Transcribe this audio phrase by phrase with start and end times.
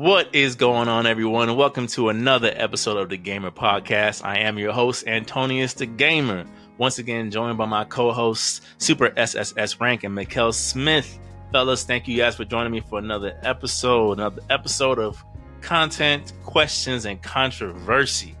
[0.00, 1.54] What is going on, everyone?
[1.56, 4.24] Welcome to another episode of the Gamer Podcast.
[4.24, 6.46] I am your host, Antonius the Gamer.
[6.78, 11.18] Once again, joined by my co-hosts, Super SSS Rank and Mikkel Smith.
[11.52, 15.22] Fellas, thank you guys for joining me for another episode, another episode of
[15.60, 18.34] content, questions, and controversy.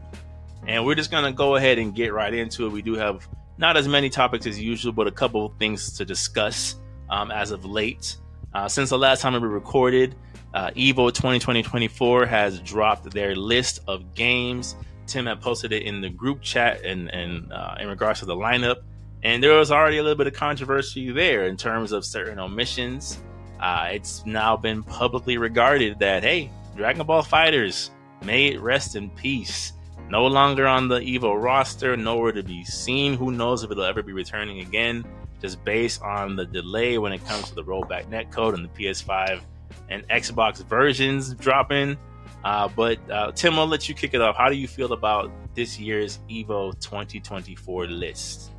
[0.66, 2.72] And we're just gonna go ahead and get right into it.
[2.72, 6.06] We do have not as many topics as usual, but a couple of things to
[6.06, 6.76] discuss
[7.10, 8.16] um, as of late.
[8.54, 10.16] Uh, since the last time we recorded,
[10.54, 14.76] uh, Evo 2020-24 has dropped their list of games.
[15.06, 18.34] Tim had posted it in the group chat and, and uh, in regards to the
[18.34, 18.76] lineup.
[19.22, 23.18] And there was already a little bit of controversy there in terms of certain omissions.
[23.60, 27.90] Uh, it's now been publicly regarded that, hey, Dragon Ball FighterZ
[28.24, 29.74] may it rest in peace.
[30.08, 33.14] No longer on the Evo roster, nowhere to be seen.
[33.14, 35.04] Who knows if it'll ever be returning again,
[35.40, 39.42] just based on the delay when it comes to the rollback netcode and the PS5
[39.90, 41.98] and Xbox versions dropping.
[42.44, 44.36] Uh, but uh, Tim, I'll let you kick it off.
[44.36, 48.50] How do you feel about this year's Evo 2024 list?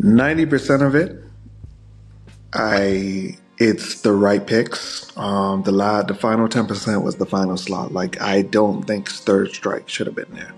[0.00, 1.16] 90% of it,
[2.52, 5.16] I it's the right picks.
[5.16, 7.92] Um, the la- the final 10% was the final slot.
[7.92, 10.52] Like I don't think Third Strike should have been there.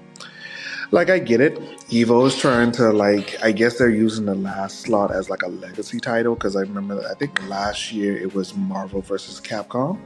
[0.92, 1.58] Like I get it.
[1.88, 5.48] Evo is trying to like I guess they're using the last slot as like a
[5.48, 9.98] legacy title because I remember I think last year it was Marvel versus Capcom.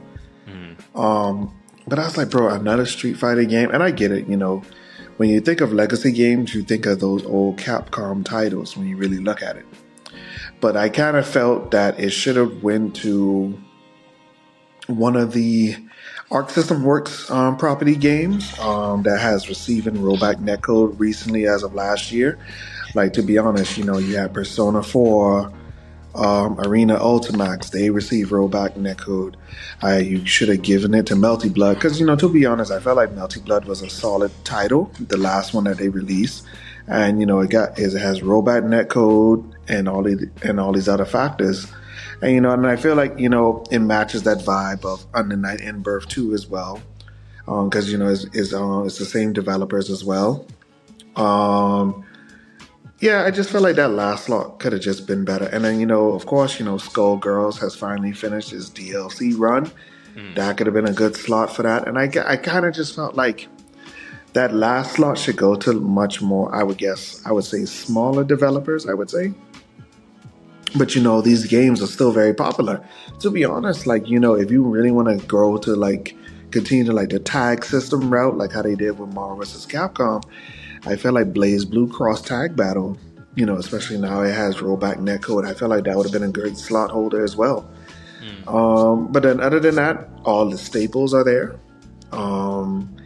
[0.47, 0.99] Mm.
[0.99, 1.53] Um,
[1.87, 4.27] but I was like, bro, another Street Fighter game, and I get it.
[4.27, 4.63] You know,
[5.17, 8.97] when you think of legacy games, you think of those old Capcom titles when you
[8.97, 9.65] really look at it
[10.59, 13.57] but I kind of felt that it should have went to
[14.87, 15.75] one of the
[16.29, 21.73] Arc System Works um, property games um, that has receiving rollback netcode recently as of
[21.73, 22.37] last year.
[22.93, 25.51] Like to be honest, you know, you had Persona 4,
[26.15, 29.35] um, Arena Ultimax, they received rollback netcode.
[29.81, 32.71] I you should have given it to Melty Blood because you know to be honest,
[32.71, 36.45] I felt like Melty Blood was a solid title, the last one that they released,
[36.87, 40.89] and you know it got it has rollback netcode and all these and all these
[40.89, 41.71] other factors.
[42.21, 45.35] And you know, and I feel like you know it matches that vibe of Under
[45.35, 46.81] Night in Birth too as well,
[47.45, 50.45] because um, you know it's it's, uh, it's, the same developers as well.
[51.15, 52.05] Um,
[52.99, 55.45] yeah, I just feel like that last slot could have just been better.
[55.45, 59.71] And then you know, of course, you know, Skullgirls has finally finished its DLC run.
[60.15, 60.35] Mm.
[60.35, 61.87] That could have been a good slot for that.
[61.87, 63.47] And I I kind of just felt like
[64.33, 66.53] that last slot should go to much more.
[66.53, 68.87] I would guess I would say smaller developers.
[68.87, 69.33] I would say
[70.75, 72.83] but you know these games are still very popular.
[73.19, 76.15] To be honest like you know if you really want to grow to like
[76.51, 80.23] continue to like the tag system route like how they did with marvel vs capcom
[80.85, 82.97] i feel like BlazBlue cross tag battle
[83.35, 86.23] you know especially now it has rollback netcode i feel like that would have been
[86.23, 87.69] a great slot holder as well.
[88.21, 88.53] Mm.
[88.53, 91.59] um, but then other than that all the staples are there.
[92.11, 92.96] Um,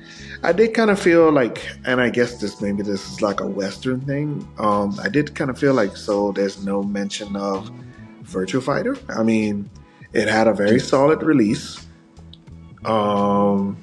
[0.43, 3.47] I did kind of feel like, and I guess this maybe this is like a
[3.47, 4.47] Western thing.
[4.57, 7.71] Um, I did kind of feel like so there's no mention of
[8.23, 8.97] Virtua Fighter.
[9.09, 9.69] I mean,
[10.13, 11.85] it had a very solid release.
[12.85, 13.77] Um,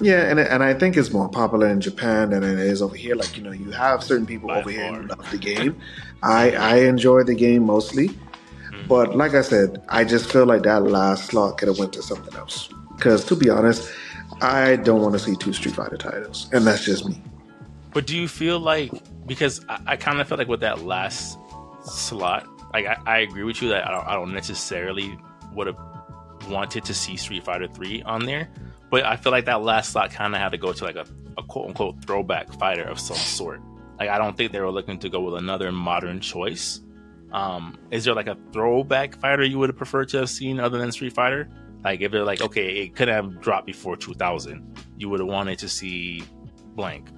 [0.00, 3.16] yeah, and and I think it's more popular in Japan than it is over here.
[3.16, 4.80] Like you know, you have certain people By over far.
[4.80, 5.76] here who love the game.
[6.22, 8.86] I I enjoy the game mostly, mm-hmm.
[8.86, 12.02] but like I said, I just feel like that last slot could have went to
[12.02, 12.68] something else.
[12.96, 13.90] Because to be honest,
[14.40, 17.20] I don't want to see two Street Fighter titles, and that's just me.
[17.92, 18.92] But do you feel like
[19.26, 21.38] because I, I kind of feel like with that last
[21.84, 25.18] slot, like I, I agree with you that I don't, I don't necessarily
[25.54, 25.78] would have
[26.48, 28.48] wanted to see Street Fighter Three on there,
[28.90, 31.06] but I feel like that last slot kind of had to go to like a,
[31.36, 33.60] a quote unquote throwback fighter of some sort.
[33.98, 36.80] Like I don't think they were looking to go with another modern choice.
[37.32, 40.78] Um, is there like a throwback fighter you would have preferred to have seen other
[40.78, 41.48] than Street Fighter?
[41.84, 45.58] Like if they're like, okay, it could have dropped before 2000, you would have wanted
[45.60, 46.22] to see
[46.74, 47.08] blank.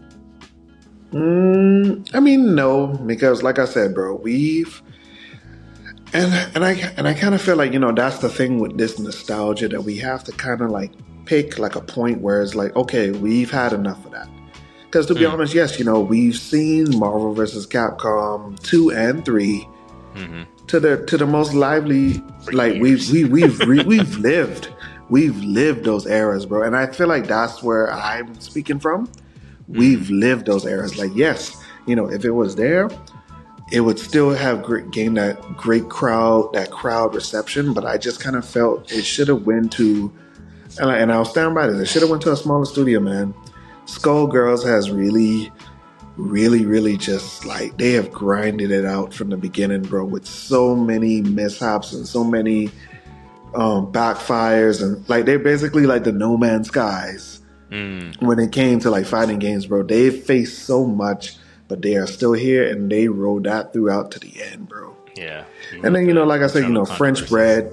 [1.12, 4.82] Mm, I mean, no, because like I said, bro, we've
[6.12, 8.78] and and I and I kind of feel like you know that's the thing with
[8.78, 10.92] this nostalgia that we have to kind of like
[11.26, 14.28] pick like a point where it's like, okay, we've had enough of that.
[14.86, 15.32] Because to be mm.
[15.32, 19.68] honest, yes, you know, we've seen Marvel versus Capcom two and 3
[20.14, 22.22] mm-hmm to the to the most lively
[22.52, 24.68] like we've we, we've re, we've lived.
[25.10, 26.62] We've lived those eras bro.
[26.62, 29.06] And i feel like that's where i'm speaking from.
[29.06, 29.78] Hmm.
[29.78, 30.98] We've lived those eras.
[30.98, 32.88] Like yes you know if it was there
[33.72, 37.74] it would still have great gain that great crowd that crowd reception.
[37.74, 40.12] But i just kind of felt it should have went to
[40.80, 43.00] and, I, and i'll stand by this it should have went to a smaller studio
[43.00, 43.34] man.
[43.86, 45.52] Skullgirls has really
[46.16, 50.74] really, really just like they have grinded it out from the beginning, bro, with so
[50.76, 52.66] many mishaps and so many
[53.54, 57.40] um, backfires and like they're basically like the No Man's Skies
[57.70, 58.22] Mm.
[58.22, 59.82] when it came to like fighting games, bro.
[59.82, 64.20] They faced so much, but they are still here and they rode that throughout to
[64.20, 64.94] the end, bro.
[65.16, 65.44] Yeah.
[65.82, 67.72] And then you know, like I said, you know, French bread,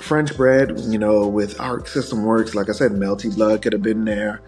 [0.00, 2.54] French bread, you know, with Arc System Works.
[2.54, 4.40] Like I said, Melty Blood could have been there,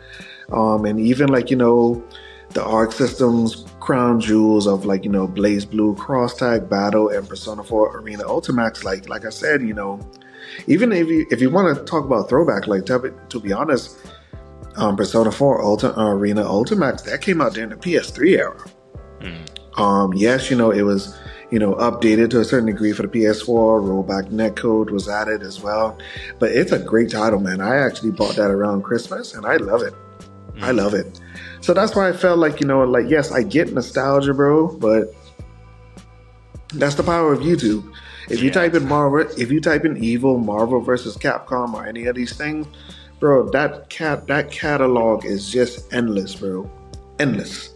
[0.53, 2.03] um, and even like you know,
[2.53, 7.65] the Arc Systems crown jewels of like you know, BlazBlue, Cross Tag Battle, and Persona
[7.65, 8.85] 4 Arena Ultimax.
[8.85, 10.01] Like like I said, you know,
[10.67, 13.53] even if you if you want to talk about throwback, like to be, to be
[13.53, 13.97] honest,
[14.77, 18.65] um, Persona 4 Ulti- uh, Arena Ultimax that came out during the PS3 era.
[19.77, 21.17] Um, yes, you know, it was,
[21.51, 23.47] you know, updated to a certain degree for the PS4.
[23.81, 25.99] Rollback netcode was added as well.
[26.39, 27.61] But it's a great title, man.
[27.61, 29.95] I actually bought that around Christmas and I love it.
[30.61, 31.20] I love it.
[31.61, 35.15] So that's why I felt like, you know, like, yes, I get nostalgia, bro, but
[36.75, 37.93] that's the power of YouTube.
[38.29, 42.07] If you type in Marvel, if you type in Evo, Marvel versus Capcom, or any
[42.07, 42.67] of these things,
[43.19, 46.71] bro, that cat that catalog is just endless, bro,
[47.19, 47.75] endless.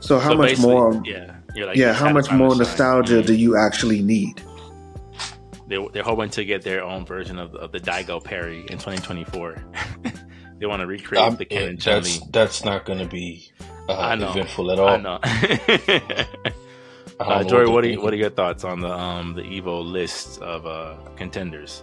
[0.00, 1.00] So how So much more?
[1.04, 1.36] Yeah.
[1.54, 4.42] You're like, yeah, how much more nostalgia do you actually need?
[5.66, 9.56] They, they're hoping to get their own version of, of the Daigo parry in 2024.
[10.60, 13.50] they want to recreate Um, the Ken and that's that's not going to be
[13.88, 14.88] uh, eventful at all.
[14.88, 15.18] I know.
[17.20, 19.84] I uh, Jory, what they're you, what are your thoughts on the um the Evo
[19.84, 21.82] list of uh contenders?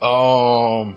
[0.00, 0.96] Um,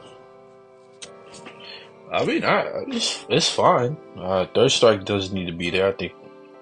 [2.11, 3.97] I mean, I, it's it's fine.
[4.17, 5.87] Uh, Third Strike doesn't need to be there.
[5.87, 6.13] I think.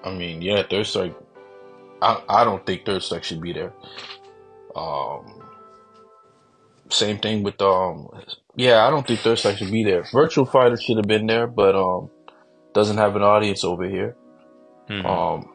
[0.03, 1.15] I mean, yeah, Third Strike.
[2.01, 3.73] I I don't think Third Strike should be there.
[4.75, 5.43] Um,
[6.89, 8.09] same thing with um.
[8.59, 10.03] Yeah, I don't think Third Strike should be there.
[10.03, 12.09] Virtua Fighter should have been there, but um,
[12.73, 14.17] doesn't have an audience over here.
[14.89, 15.05] Mhm.
[15.05, 15.49] Um,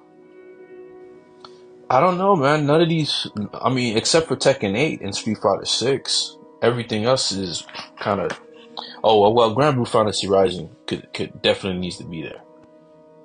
[1.90, 2.64] I don't know, man.
[2.64, 7.30] None of these, I mean, except for Tekken 8 and Street Fighter 6, everything else
[7.30, 7.66] is
[8.00, 8.40] kind of.
[9.04, 12.40] Oh well, well, Granblue Fantasy Rising could could definitely needs to be there.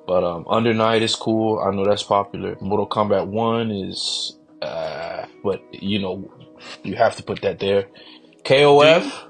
[0.05, 1.59] But um, Under Night is cool.
[1.59, 2.57] I know that's popular.
[2.59, 6.29] Mortal Kombat One is, uh, but you know,
[6.83, 7.87] you have to put that there.
[8.43, 9.28] KOF,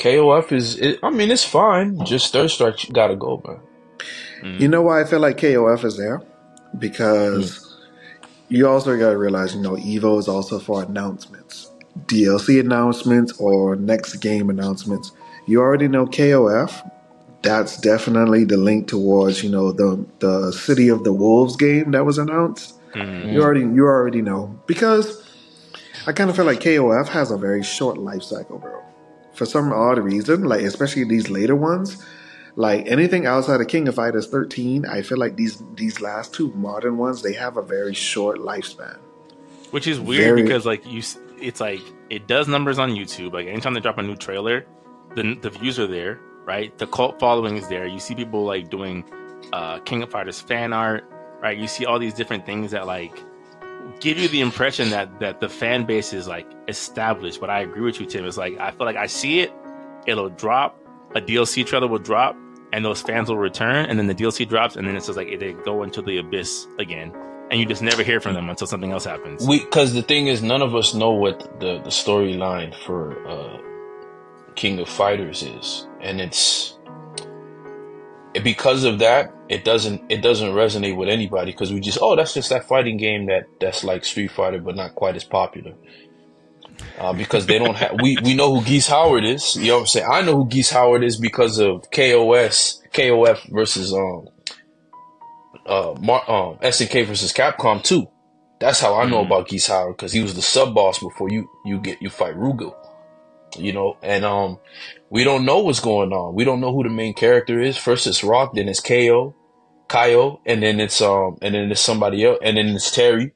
[0.00, 0.78] KOF is.
[0.78, 2.04] It, I mean, it's fine.
[2.04, 3.60] Just Third Strike gotta go, man.
[4.58, 6.20] You know why I feel like KOF is there?
[6.76, 7.76] Because
[8.48, 11.70] you also got to realize, you know, Evo is also for announcements,
[12.06, 15.12] DLC announcements or next game announcements.
[15.46, 16.90] You already know KOF.
[17.42, 22.04] That's definitely the link towards, you know, the the City of the Wolves game that
[22.04, 22.74] was announced.
[22.94, 23.32] Mhm.
[23.32, 25.21] You already you already know because
[26.06, 28.82] I kind of feel like KOF has a very short life cycle, bro.
[29.34, 32.04] For some odd reason, like especially these later ones,
[32.56, 36.52] like anything outside of King of Fighters 13, I feel like these these last two
[36.54, 38.98] modern ones they have a very short lifespan.
[39.70, 41.02] Which is weird Very- because like you,
[41.40, 43.32] it's like it does numbers on YouTube.
[43.32, 44.66] Like anytime they drop a new trailer,
[45.14, 46.76] the the views are there, right?
[46.78, 47.86] The cult following is there.
[47.86, 49.04] You see people like doing
[49.52, 51.04] uh, King of Fighters fan art,
[51.40, 51.56] right?
[51.56, 53.16] You see all these different things that like
[54.00, 57.40] give you the impression that that the fan base is like established.
[57.40, 58.24] But I agree with you, Tim.
[58.24, 59.52] It's like I feel like I see it,
[60.06, 60.78] it'll drop,
[61.14, 62.36] a DLC trailer will drop,
[62.72, 65.28] and those fans will return, and then the DLC drops, and then it's just like
[65.28, 67.12] it go into the abyss again,
[67.50, 69.46] and you just never hear from them until something else happens.
[69.46, 73.58] Because the thing is, none of us know what the the storyline for uh,
[74.54, 76.71] King of Fighters is, and it's
[78.42, 79.32] because of that.
[79.48, 82.96] It doesn't it doesn't resonate with anybody because we just oh that's just that fighting
[82.96, 85.74] game that that's like Street Fighter but not quite as popular.
[86.98, 89.56] Uh, because they don't have we we know who Geese Howard is.
[89.56, 90.06] You know what I'm saying?
[90.10, 94.26] I know who Geese Howard is because of KOS KOF versus um
[95.66, 98.06] uh Mar- um SNK versus Capcom 2.
[98.60, 99.26] That's how I know Mhm.
[99.26, 102.36] about Geese Howard because he was the sub boss before you you get you fight
[102.36, 102.74] Rugal.
[103.58, 104.58] You know, and um
[105.10, 106.34] we don't know what's going on.
[106.34, 107.76] We don't know who the main character is.
[107.76, 109.34] First it's Rock, then it's KO,
[109.90, 113.32] Kyo, and then it's um and then it's somebody else, and then it's Terry.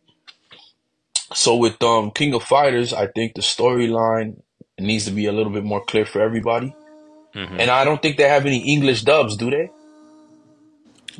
[1.35, 4.40] So with um King of Fighters, I think the storyline
[4.78, 6.75] needs to be a little bit more clear for everybody.
[7.35, 7.58] Mhm.
[7.61, 9.70] And I don't think they have any English dubs, do they?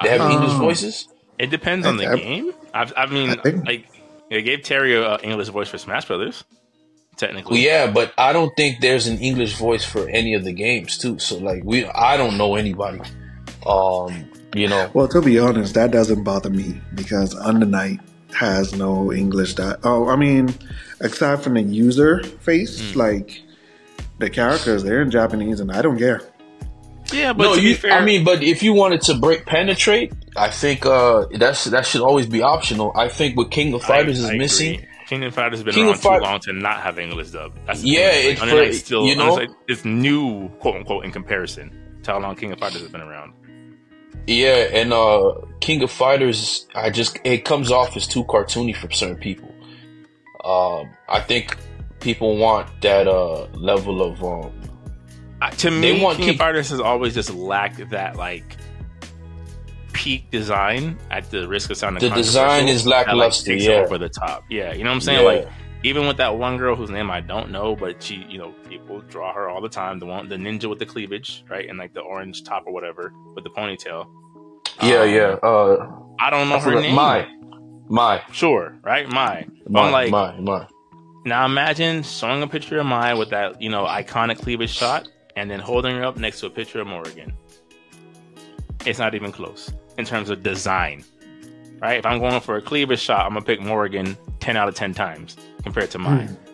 [0.03, 1.09] They have English Um, voices.
[1.39, 2.53] It depends on the I- I- game.
[2.73, 3.87] I, I mean, I think- like
[4.31, 6.45] they gave Terry a English voice for Smash Brothers.
[7.21, 10.53] Well, Technically, yeah, but I don't think there's an English voice for any of the
[10.53, 11.19] games too.
[11.19, 13.01] So like we, I don't know anybody.
[13.65, 18.01] Um, you know, Well, to be honest, that doesn't bother me because Under Night
[18.35, 19.55] has no English.
[19.55, 20.55] That oh, I mean,
[21.01, 22.99] aside from the user face, Hmm.
[22.99, 23.43] like
[24.19, 26.21] the characters, they're in Japanese, and I don't care.
[27.13, 27.33] yeah.
[27.33, 27.71] But no, to you.
[27.71, 31.65] be fair, I mean, but if you wanted to break penetrate, I think uh that's
[31.65, 32.93] that should always be optional.
[32.95, 34.89] I think what King of Fighters I is missing agree.
[35.09, 37.31] King of Fighters has been King around of Fi- too long to not have English
[37.31, 37.53] dub.
[37.67, 41.71] That's Yeah, it's Night for- still, you know- it's new, quote unquote, in comparison
[42.03, 43.33] to how long King of Fighters has been around.
[44.27, 48.91] Yeah, and uh King of Fighters, I just it comes off as too cartoony for
[48.91, 49.49] certain people.
[50.45, 51.57] Um, I think
[52.01, 54.53] people want that uh level of um
[55.41, 58.57] Uh, to me, want King of Fighters has always just lacked that like
[59.97, 60.99] peak design.
[61.11, 63.73] At the risk of sounding The design is that, like, lackluster, yeah.
[63.73, 64.45] over the top.
[64.51, 65.21] Yeah, you know what I'm saying?
[65.21, 65.27] Yeah.
[65.43, 65.49] Like
[65.83, 69.01] even with that one girl whose name I don't know, but she, you know, people
[69.03, 69.99] draw her all the time.
[69.99, 73.13] The one, the ninja with the cleavage, right, and like the orange top or whatever
[73.35, 74.07] with the ponytail.
[74.83, 75.49] yeah, Um, yeah.
[75.49, 76.95] Uh I don't know I her name.
[76.95, 77.29] my
[77.89, 79.09] my Sure, right?
[79.09, 79.47] My.
[79.69, 80.67] My I'm like, my my.
[81.25, 85.49] now imagine showing a picture of Mai with that, you know, iconic cleavage shot, and
[85.51, 87.33] then holding her up next to a picture of Morrigan.
[88.85, 91.05] It's not even close in terms of design,
[91.81, 91.99] right?
[91.99, 94.95] If I'm going for a cleavage shot, I'm gonna pick Morrigan ten out of ten
[94.95, 96.29] times compared to mine.
[96.29, 96.47] Hmm.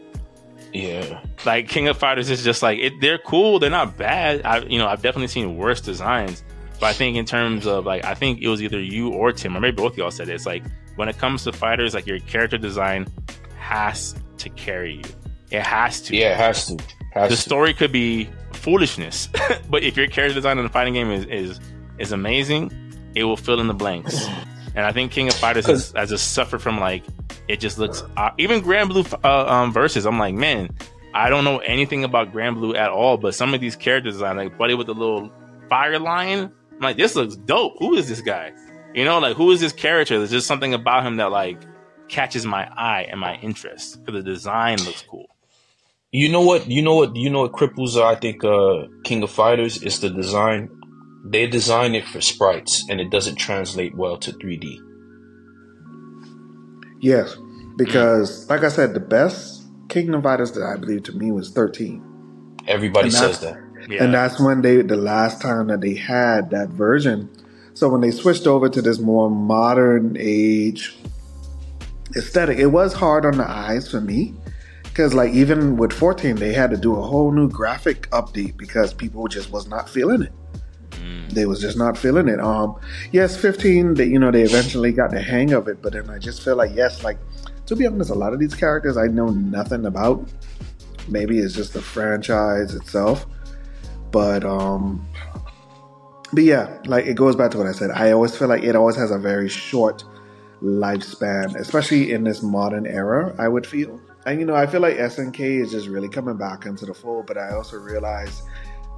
[0.73, 1.21] Yeah.
[1.45, 4.43] Like King of Fighters is just like it, they're cool, they're not bad.
[4.45, 6.43] I, you know, I've definitely seen worse designs,
[6.81, 9.57] but I think in terms of like, I think it was either you or Tim,
[9.57, 10.29] or maybe both of y'all said.
[10.29, 10.63] It's like
[10.97, 13.07] when it comes to fighters, like your character design
[13.59, 15.05] has to carry you.
[15.51, 16.17] It has to.
[16.17, 16.83] Yeah, it has to.
[17.13, 17.43] Has the to.
[17.43, 19.29] story could be foolishness,
[19.69, 21.61] but if your character design in the fighting game is is,
[21.99, 22.73] is amazing,
[23.15, 24.27] it will fill in the blanks.
[24.75, 27.05] And I think King of Fighters has, has just suffered from like
[27.47, 30.07] it just looks uh, even Granblue uh, um, versus.
[30.07, 30.75] I'm like, man,
[31.13, 34.57] I don't know anything about Granblue at all, but some of these character design, like
[34.57, 35.31] Buddy with the little
[35.69, 36.51] fire lion.
[36.73, 37.75] I'm like, this looks dope.
[37.81, 38.53] Who is this guy?
[38.95, 40.19] You know, like who is this character?
[40.19, 41.59] There's just something about him that like
[42.09, 45.27] catches my eye and my interest because the design looks cool.
[46.13, 46.69] You know what?
[46.69, 47.17] You know what?
[47.17, 48.01] You know what cripples?
[48.01, 50.69] I think uh, King of Fighters is the design.
[51.25, 54.79] They design it for sprites, and it doesn't translate well to 3D.
[57.01, 57.37] Yes,
[57.77, 61.51] because like I said, the best King of Fighters that I believe to me was
[61.51, 62.03] thirteen,
[62.67, 63.59] Everybody And says that.
[63.89, 64.05] Yeah.
[64.05, 67.29] and that's when they the last time that they had that version.
[67.75, 70.95] So when they switched over to this more modern age
[72.17, 74.35] aesthetic, it was hard on the eyes for me
[74.85, 78.93] because like even with 14 they had to do a whole new graphic update because
[78.95, 80.33] people just was not feeling it
[81.31, 82.41] they was just not feeling it.
[82.41, 82.77] Um
[83.13, 86.19] yes 15 they you know they eventually got the hang of it but then i
[86.19, 87.19] just feel like yes like
[87.67, 90.29] to be honest a lot of these characters i know nothing about.
[91.09, 93.27] Maybe it's just the franchise itself
[94.13, 95.07] but um
[96.33, 97.91] but yeah like it goes back to what i said.
[97.91, 100.05] I always feel like it always has a very short
[100.63, 104.01] lifespan especially in this modern era i would feel.
[104.27, 107.27] And you know i feel like snk is just really coming back into the fold
[107.27, 108.43] but i also realize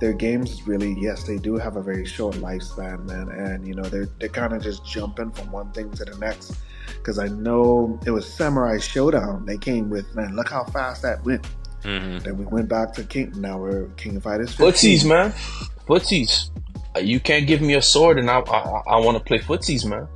[0.04, 3.87] their games really yes they do have a very short lifespan man and you know
[3.92, 6.56] they're, they're kind of just jumping from one thing to the next
[6.99, 11.25] because i know it was Samurai Shodown they came with man look how fast that
[11.25, 11.46] went
[11.82, 14.66] hmm then we went back to king now we're king of fighters 15.
[14.66, 15.32] Footsies, man.
[15.88, 16.50] Footsies.
[16.96, 18.61] Uh, You can't give me a sword, and I I,
[18.94, 20.06] I want to play footsies, man.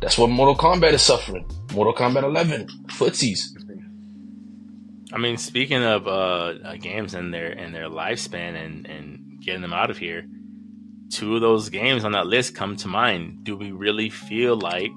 [0.00, 1.46] That's what Mortal Kombat is suffering.
[1.74, 2.66] Mortal Kombat 11.
[2.98, 3.40] Footsies.
[5.12, 6.10] I mean, speaking of uh,
[6.64, 10.26] uh, games and their and their lifespan and and getting them out of here,
[11.10, 13.44] two of those games on that list come to mind.
[13.44, 14.92] Do we really feel like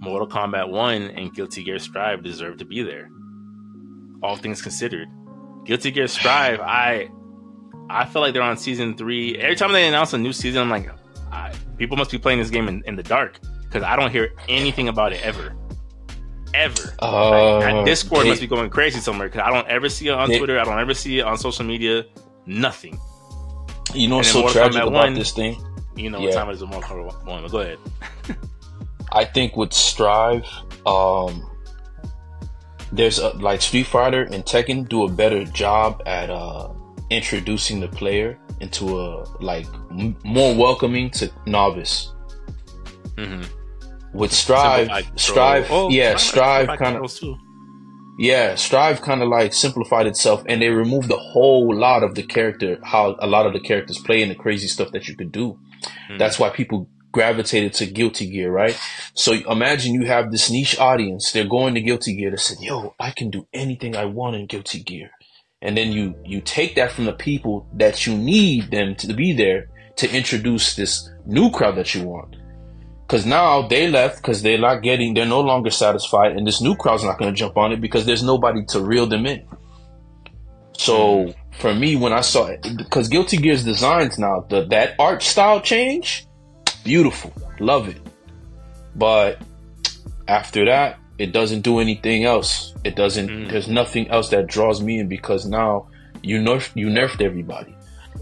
[0.00, 3.08] Mortal Kombat One and Guilty Gear Strive deserve to be there?
[4.22, 5.08] All things considered,
[5.64, 7.08] Guilty Gear Strive, I
[7.88, 9.36] I feel like they're on season three.
[9.38, 10.90] Every time they announce a new season, I'm like,
[11.32, 14.32] I, people must be playing this game in, in the dark because I don't hear
[14.48, 15.54] anything about it ever,
[16.54, 16.94] ever.
[16.98, 20.28] Uh, That Discord must be going crazy somewhere because I don't ever see it on
[20.38, 20.58] Twitter.
[20.58, 22.04] I don't ever see it on social media.
[22.46, 22.98] Nothing.
[23.94, 25.62] You know what's so Mortal tragic Kombat about 1, this thing?
[25.96, 27.42] You know what time it is in Mortal Kombat 1.
[27.42, 27.78] But go ahead.
[29.12, 30.46] I think with Strive,
[30.86, 31.48] um,
[32.92, 36.68] there's a, like Street Fighter and Tekken do a better job at uh,
[37.10, 42.12] introducing the player into a like m- more welcoming to novice.
[43.16, 43.42] Mm-hmm.
[44.14, 47.10] With Strive, Strive, yeah, Strive kind of,
[48.18, 52.22] yeah, Strive kind of like simplified itself, and they removed a whole lot of the
[52.22, 55.30] character, how a lot of the characters play, and the crazy stuff that you could
[55.30, 55.58] do.
[56.10, 56.18] Mhm.
[56.18, 58.78] That's why people gravitated to Guilty Gear, right?
[59.14, 61.32] So imagine you have this niche audience.
[61.32, 62.30] They're going to Guilty Gear.
[62.30, 65.10] They said, "Yo, I can do anything I want in Guilty Gear,"
[65.62, 69.32] and then you you take that from the people that you need them to be
[69.32, 72.36] there to introduce this new crowd that you want.
[73.08, 76.76] Because now they left because they're not getting, they're no longer satisfied, and this new
[76.76, 79.48] crowd's not going to jump on it because there's nobody to reel them in.
[80.74, 85.22] So for me, when I saw it, because Guilty Gear's designs now, the, that art
[85.22, 86.26] style change,
[86.84, 87.96] beautiful, love it.
[88.94, 89.40] But
[90.28, 92.74] after that, it doesn't do anything else.
[92.84, 93.28] It doesn't.
[93.28, 93.50] Mm.
[93.50, 95.88] There's nothing else that draws me in because now
[96.22, 97.74] you nerf you nerfed everybody,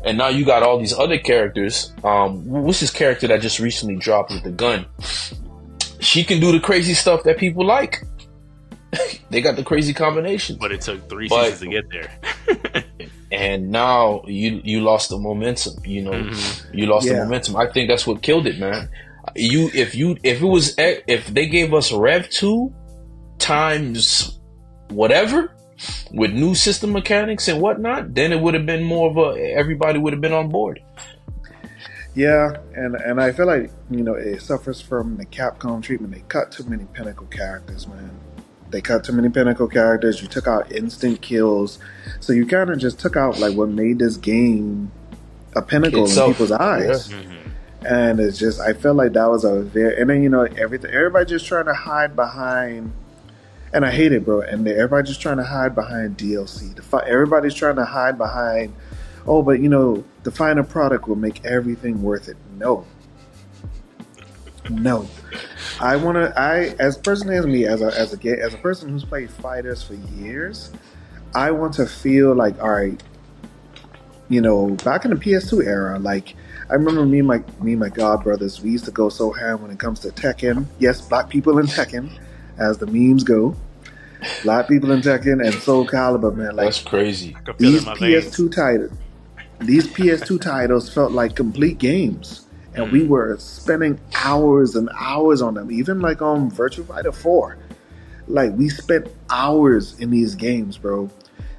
[0.05, 1.93] and now you got all these other characters.
[2.05, 4.87] Um, what's this character that just recently dropped with the gun?
[6.01, 8.03] She can do the crazy stuff that people like.
[9.31, 12.85] they got the crazy combinations, But it took three But- seasons to get there.
[13.33, 15.75] and now you you lost the momentum.
[15.85, 16.75] You know, Mhm.
[16.75, 17.57] you lost the momentum.
[17.57, 18.89] I think that's what killed it, man.
[19.35, 22.73] You if you if it was e- if they gave us Rev two
[23.39, 24.39] times
[24.91, 25.53] whatever
[26.11, 29.99] with new system mechanics and whatnot, then it would have been more of a everybody
[29.99, 30.83] would have been on board.
[32.15, 36.15] Yeah, and and I feel like you know it suffers from the Capcom treatment.
[36.15, 38.11] They cut too many pinnacle characters, man.
[38.71, 40.23] They cut too many pinnacle characters.
[40.23, 41.79] You took out instant kills,
[42.21, 44.91] so you kind of just took out like what made this game
[45.55, 47.09] a pinnacle Itself, in people's eyes.
[47.09, 47.33] Mhm.
[47.85, 50.91] And it's just I felt like that was a very and then you know everything
[50.91, 52.93] everybody just trying to hide behind.
[53.73, 54.41] And I hate it, bro.
[54.41, 56.79] And everybody's just trying to hide behind DLC.
[57.07, 58.75] Everybody's trying to hide behind,
[59.27, 62.37] oh, but you know, the final product will make everything worth it.
[62.59, 62.87] No,
[64.71, 65.09] no.
[65.81, 66.33] I want to.
[66.39, 69.83] I as person as me, as a as a as a person who's played fighters
[69.83, 70.73] for years,
[71.35, 73.01] I want to feel like, all right,
[74.29, 76.35] you know, back in the PS2 era, like
[76.71, 79.31] I remember me and my me and my god brothers, we used to go so
[79.33, 80.67] ham when it comes to Tekken.
[80.79, 82.11] Yes, black people in Tekken,
[82.59, 83.57] as the memes go.
[84.43, 86.57] A lot of people in Tekken and Soul Calibur, man.
[86.57, 87.35] Like That's crazy.
[87.37, 88.25] I could feel it in these.
[88.25, 88.91] PS2 titles,
[89.61, 95.55] these PS2 titles felt like complete games, and we were spending hours and hours on
[95.55, 95.71] them.
[95.71, 97.57] Even like on Virtua Fighter 4,
[98.29, 101.11] like we spent hours in these games, bro.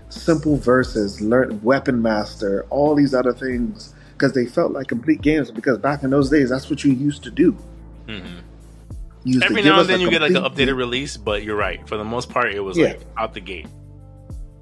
[0.10, 5.52] Simple verses, learn Weapon Master, all these other things, because they felt like complete games.
[5.52, 7.58] Because back in those days, that's what you used to do.
[8.08, 8.42] Mhm.
[9.28, 11.86] Used Every now and then you get like an updated release, but you're right.
[11.88, 12.88] For the most part, it was Yeah.
[12.88, 13.68] like out the gate.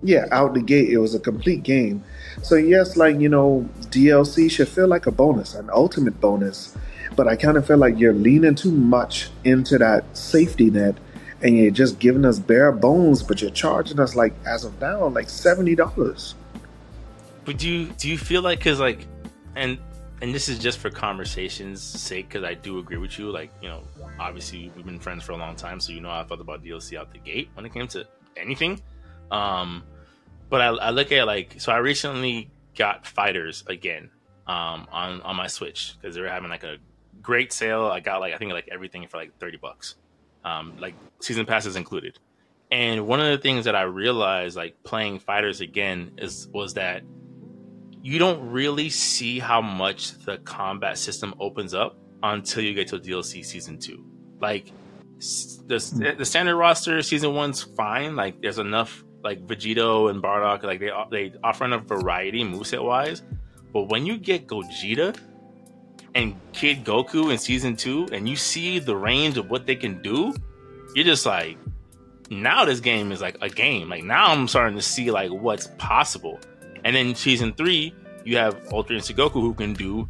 [0.01, 2.03] yeah, out the gate, it was a complete game.
[2.41, 6.75] So yes, like you know, DLC should feel like a bonus, an ultimate bonus.
[7.15, 10.95] But I kind of feel like you're leaning too much into that safety net,
[11.41, 13.21] and you're just giving us bare bones.
[13.23, 16.33] But you're charging us like, as of now, like seventy dollars.
[17.45, 19.07] But do you do you feel like because like,
[19.55, 19.77] and
[20.25, 23.29] and this is just for conversation's sake because I do agree with you.
[23.29, 23.83] Like you know,
[24.19, 26.63] obviously we've been friends for a long time, so you know how I felt about
[26.63, 28.81] DLC out the gate when it came to anything.
[29.29, 29.83] Um,
[30.49, 31.71] but I, I look at like so.
[31.71, 34.09] I recently got Fighters again
[34.47, 36.77] um, on on my Switch because they were having like a
[37.21, 37.85] great sale.
[37.85, 39.93] I got like I think like everything for like thirty bucks,
[40.43, 42.17] um, like season passes included.
[42.71, 47.03] And one of the things that I realized, like playing Fighters again, is was that
[48.05, 52.99] you don't really see how much the combat system opens up until you get to
[52.99, 54.05] DLC season two.
[54.39, 54.71] Like
[55.65, 56.15] the hmm.
[56.19, 58.15] the standard roster season one's fine.
[58.15, 60.61] Like there's enough like Vegito and Bardock.
[60.61, 63.23] Like they they offer enough variety moveset wise.
[63.73, 65.17] But when you get Gogeta
[66.13, 69.99] and Kid Goku in season two, and you see the range of what they can
[70.03, 70.31] do,
[70.93, 71.57] you're just like,
[72.29, 73.89] now this game is like a game.
[73.89, 76.39] Like now I'm starting to see like what's possible.
[76.85, 77.93] And then season three,
[78.23, 80.07] you have Ultra Instinct Goku who can do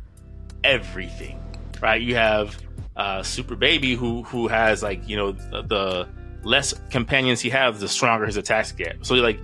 [0.64, 1.42] everything,
[1.82, 2.02] right?
[2.02, 2.62] You have
[2.98, 6.08] uh, Super Baby who who has like you know the, the
[6.44, 9.06] less companions he has, the stronger his attacks get.
[9.06, 9.40] So like,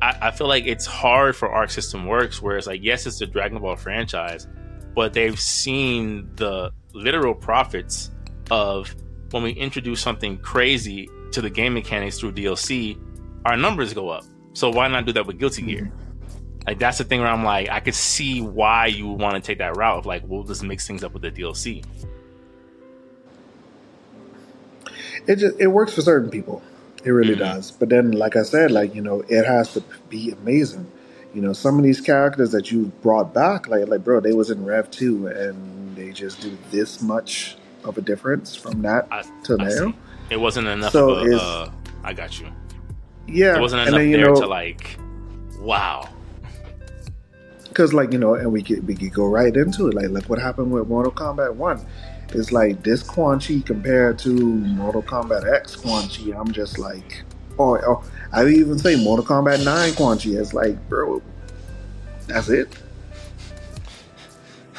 [0.00, 3.18] I, I feel like it's hard for Arc System Works, where it's like yes, it's
[3.18, 4.46] the Dragon Ball franchise,
[4.94, 8.12] but they've seen the literal profits
[8.52, 8.94] of
[9.32, 12.98] when we introduce something crazy to the game mechanics through DLC,
[13.44, 14.24] our numbers go up.
[14.52, 15.92] So why not do that with Guilty Gear?
[16.68, 19.40] Like that's the thing where I'm like, I could see why you would want to
[19.40, 21.82] take that route of like, we'll just mix things up with the DLC.
[25.26, 26.60] It just it works for certain people.
[27.04, 27.38] It really Mhm.
[27.38, 27.70] does.
[27.70, 30.86] But then, like I said, like you know, it has to be amazing.
[31.32, 34.50] You know, some of these characters that you brought back, like like bro, they was
[34.50, 39.22] in Rev two, and they just do this much of a difference from that I,
[39.44, 39.68] to I now.
[39.70, 39.94] see.
[40.28, 41.70] It wasn't enough So of a, uh,
[42.04, 42.48] I got you.
[43.26, 44.98] Yeah, There wasn't enough then you there know, to like,
[45.60, 46.06] wow.
[47.78, 49.94] Because like you know, and we could we could go right into it.
[49.94, 51.80] Like look what happened with Mortal Kombat One.
[52.32, 56.36] It's like this Quan Chi compared to Mortal Kombat X Quan Chi.
[56.36, 57.22] I'm just like,
[57.56, 60.30] oh, oh I even say Mortal Kombat Nine Quan Chi.
[60.30, 61.22] It's like, bro,
[62.26, 62.76] that's it.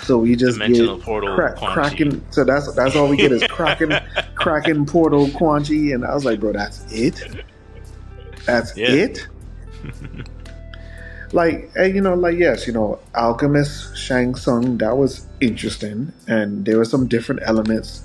[0.01, 1.55] So we just Dimensional get portal Chi.
[1.55, 2.25] cracking.
[2.31, 3.97] So that's that's all we get is cracking,
[4.35, 7.23] cracking portal Quan Chi, and I was like, bro, that's it.
[8.45, 8.89] That's Yeah.
[8.89, 9.27] it.
[11.33, 16.65] like and, you know like yes you know alchemist shang Tsung that was interesting and
[16.65, 18.03] there were some different elements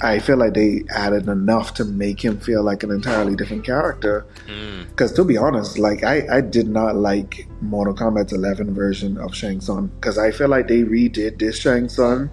[0.00, 4.26] I feel like they added enough to make him feel like an entirely different character.
[4.46, 4.82] Hmm.
[4.84, 9.34] Because to be honest, like I, I did not like Mortal Kombat's 11 version of
[9.34, 12.30] Shang Tsung because I feel like they redid this Shang Tsung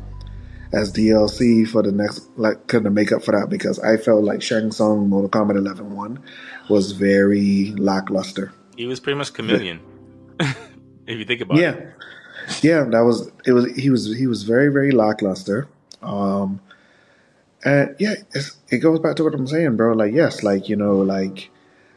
[0.74, 4.24] as DLC for the next like kind of make up for that because I felt
[4.24, 6.22] like Shang Tsung Mortal Kombat 11 one
[6.70, 8.54] was very lackluster.
[8.76, 9.80] He was pretty much chameleon.
[11.08, 11.94] if you think about Yeah, it.
[12.62, 13.54] yeah, Yeah, that was it.
[13.54, 15.68] Was he was he was very very lackluster.
[16.02, 16.60] Um,
[17.64, 18.16] and yeah,
[18.70, 19.94] it goes back to what I'm saying, bro.
[19.94, 21.50] Like yes, like you know, like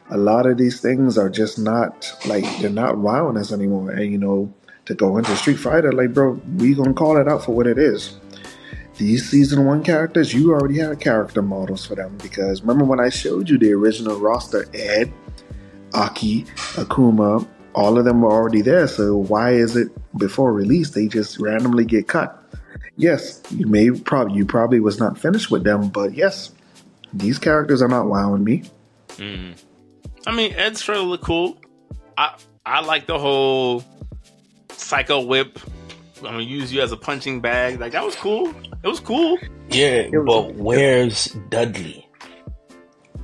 [0.09, 3.91] a lot of these things are just not like they're not wowing us anymore.
[3.91, 4.51] And you know,
[4.85, 7.77] to go into Street Fighter, like bro, we gonna call it out for what it
[7.77, 8.17] is.
[8.97, 13.07] These season one characters, you already had character models for them because remember when I
[13.09, 15.13] showed you the original roster, Ed,
[15.93, 16.43] Aki,
[16.75, 18.87] Akuma, all of them were already there.
[18.87, 22.35] So why is it before release they just randomly get cut?
[22.97, 26.51] Yes, you may probably you probably was not finished with them, but yes,
[27.13, 28.63] these characters are not wowing me.
[29.09, 29.53] Mm-hmm.
[30.27, 31.57] I mean, Ed's trailer look cool.
[32.17, 33.83] I I like the whole
[34.71, 35.59] psycho whip.
[36.17, 37.79] I'm gonna use you as a punching bag.
[37.79, 38.49] Like that was cool.
[38.83, 39.37] It was cool.
[39.69, 42.05] Yeah, was- but where's Dudley?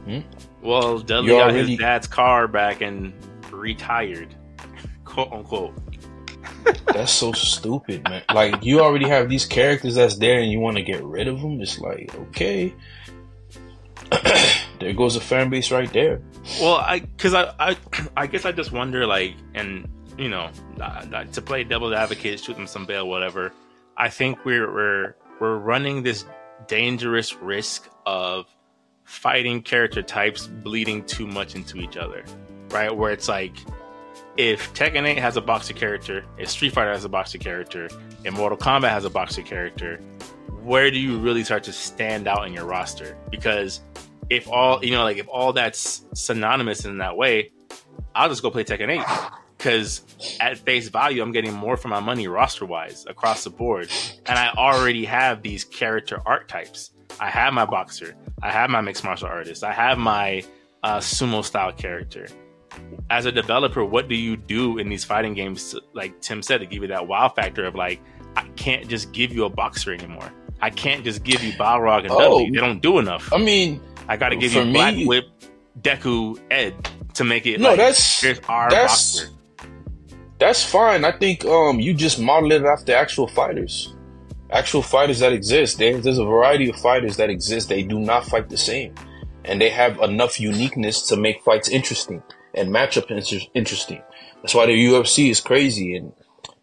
[0.06, 0.20] Hmm?
[0.62, 3.12] Well, Dudley You got already- his dad's car back and
[3.56, 4.36] retired,
[5.06, 5.74] quote unquote.
[6.88, 8.24] That's so stupid, man.
[8.34, 11.42] Like you already have these characters that's there, and you want to get rid of
[11.42, 11.62] them.
[11.62, 12.74] It's like okay,
[14.80, 16.22] there goes a fan base right there.
[16.60, 17.78] Well, I because I, I
[18.18, 19.88] I guess I just wonder like, and
[20.18, 23.52] you know, uh, to play devil's advocate, shoot them some bail, whatever.
[23.98, 26.26] I think we're we're we're running this
[26.68, 28.46] dangerous risk of
[29.04, 32.26] fighting character types bleeding too much into each other,
[32.72, 32.96] right?
[32.96, 33.56] Where it's like,
[34.38, 37.88] if Tekken 8 has a boxer character, if Street Fighter has a boxer character,
[38.24, 39.98] if Mortal Kombat has a boxer character,
[40.64, 43.18] where do you really start to stand out in your roster?
[43.30, 43.82] Because
[44.30, 47.52] if all you know, like if all that's synonymous in that way,
[48.14, 50.04] I'll just go play Tekken 8 because
[50.40, 53.90] at face value, I'm getting more for my money roster wise across the board,
[54.26, 56.92] and I already have these character archetypes.
[57.20, 60.44] I have my boxer, I have my mixed martial artist, I have my
[60.84, 62.28] uh, sumo style character.
[63.10, 65.72] As a developer, what do you do in these fighting games?
[65.72, 68.02] To, like Tim said, to give you that wow factor of like,
[68.36, 70.32] I can't just give you a boxer anymore.
[70.62, 72.20] I can't just give you Balrog and Oh.
[72.20, 72.50] Dudley.
[72.52, 73.32] They don't do enough.
[73.32, 75.26] I mean, I got to give you me- Black Whip,
[75.82, 76.74] Deku, Ed
[77.14, 77.60] to make it.
[77.60, 79.34] No, like, that's- our that's- boxer.
[80.40, 81.06] that's fine.
[81.06, 83.94] I think um you just model it after actual fighters,
[84.52, 85.78] actual fighters that exist.
[85.78, 87.70] There, there's a variety of fighters that exist.
[87.70, 88.94] They do not fight the same,
[89.44, 92.22] and they have enough uniqueness to make fights interesting
[92.56, 94.02] and matchup inter- interesting.
[94.42, 96.14] That's why the UFC is crazy and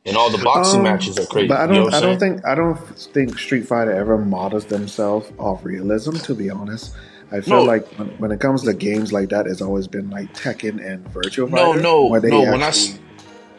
[0.04, 1.46] and all the boxing Um, matches are crazy.
[1.48, 1.84] But I don't.
[1.84, 2.44] what I I'm don't think.
[2.46, 6.16] I don't think Street Fighter ever models themselves off realism.
[6.16, 6.92] To be honest,
[7.30, 7.62] I feel No.
[7.62, 11.06] like when, when it comes to games like that, it's always been like Tekken and
[11.12, 11.80] Virtual No, Fighter.
[11.82, 12.98] no, where they no, when I s- actually-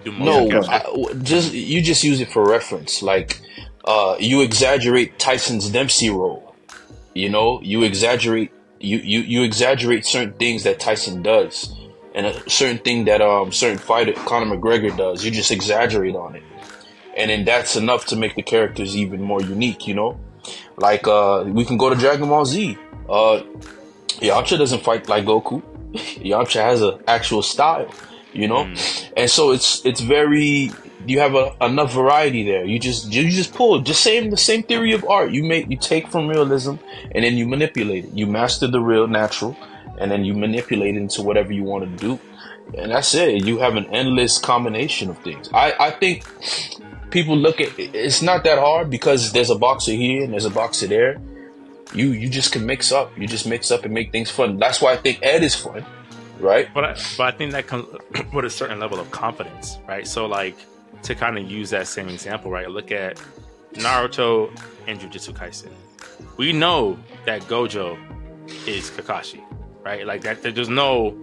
[0.03, 0.71] Do No, motion Yeah, capture.
[0.71, 3.01] I, w- just you just use it for reference.
[3.01, 3.39] Like
[3.85, 6.55] uh, you exaggerate Tyson's Dempsey roll.
[7.13, 11.73] You know, you exaggerate you, you you exaggerate certain things that Tyson does,
[12.13, 15.23] and a certain thing that um certain fighter Conor McGregor does.
[15.23, 16.43] You just exaggerate on it,
[17.17, 19.87] and then that's enough to make the characters even more unique.
[19.87, 20.19] You know,
[20.77, 22.77] like uh, we can go to Dragon Ball Z.
[23.09, 23.43] Uh,
[24.19, 25.61] Yamcha doesn't fight like Goku.
[25.93, 27.93] Yamcha has an actual style,
[28.31, 28.71] you know,
[29.17, 30.71] and so it's it's very
[31.05, 32.65] you have a, enough variety there.
[32.65, 35.31] You just you just pull just same the same theory of art.
[35.31, 36.75] You make you take from realism
[37.11, 38.11] and then you manipulate it.
[38.13, 39.57] You master the real natural,
[40.03, 42.19] and then you manipulate it into whatever you want to do,
[42.77, 43.45] and that's it.
[43.45, 45.49] You have an endless combination of things.
[45.53, 46.25] I I think
[47.09, 50.51] people look at it's not that hard because there's a boxer here and there's a
[50.61, 51.19] boxer there
[51.93, 53.17] you you just can mix up.
[53.17, 54.57] You just mix up and make things fun.
[54.57, 55.85] That's why I think Ed is fun,
[56.39, 56.67] right?
[56.73, 57.87] But I, but I think that comes
[58.33, 60.07] with a certain level of confidence, right?
[60.07, 60.57] So like
[61.03, 62.69] to kind of use that same example, right?
[62.69, 63.21] Look at
[63.73, 64.49] Naruto
[64.87, 65.71] and Jujutsu Kaisen.
[66.37, 67.97] We know that Gojo
[68.67, 69.41] is Kakashi,
[69.83, 70.05] right?
[70.05, 70.41] Like that.
[70.41, 71.15] There's no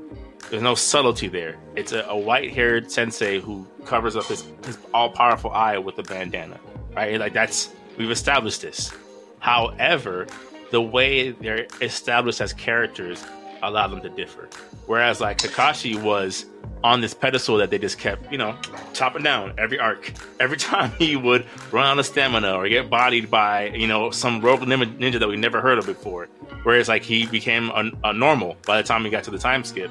[0.51, 1.57] there's no subtlety there.
[1.77, 6.59] It's a, a white-haired sensei who covers up his, his all-powerful eye with a bandana,
[6.94, 7.18] right?
[7.20, 8.92] Like that's we've established this.
[9.38, 10.27] However,
[10.70, 13.25] the way they're established as characters
[13.62, 14.49] allow them to differ.
[14.87, 16.46] Whereas like Kakashi was
[16.83, 18.57] on this pedestal that they just kept, you know,
[18.93, 20.12] chopping down every arc.
[20.38, 24.40] Every time he would run out of stamina or get bodied by, you know, some
[24.40, 26.29] rogue nin- ninja that we never heard of before.
[26.62, 29.64] Whereas like he became a, a normal by the time he got to the time
[29.64, 29.90] skip.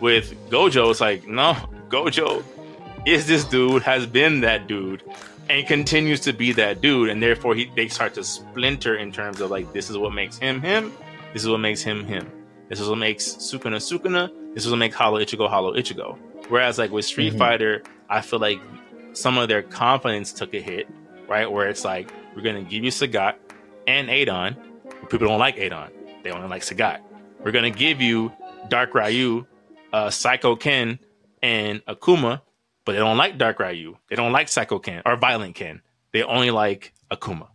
[0.00, 1.52] With Gojo, it's like, no,
[1.88, 2.42] Gojo
[3.06, 5.02] is this dude, has been that dude,
[5.48, 9.40] and continues to be that dude, and therefore he they start to splinter in terms
[9.40, 10.92] of like this is what makes him him,
[11.32, 12.30] this is what makes him him,
[12.68, 16.18] this is what makes Sukuna Sukuna, this is what makes Hollow Ichigo Hollow Ichigo.
[16.48, 17.38] Whereas like with Street mm-hmm.
[17.38, 18.60] Fighter, I feel like
[19.12, 20.88] some of their confidence took a hit,
[21.28, 21.50] right?
[21.50, 23.34] Where it's like we're gonna give you Sagat
[23.86, 24.56] and Adon.
[25.08, 25.90] People don't like Adon;
[26.22, 27.00] they only like Sagat.
[27.44, 28.32] We're gonna give you
[28.68, 29.46] Dark Ryu,
[29.92, 30.98] uh, Psycho Ken,
[31.42, 32.42] and Akuma,
[32.84, 33.96] but they don't like Dark Ryu.
[34.08, 35.82] They don't like Psycho Ken or Violent Ken.
[36.12, 37.48] They only like Akuma.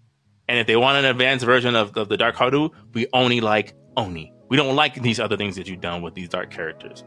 [0.47, 3.73] And if they want an advanced version of, of the Dark Haru, we only like
[3.97, 4.31] Oni.
[4.49, 7.03] We don't like these other things that you've done with these dark characters.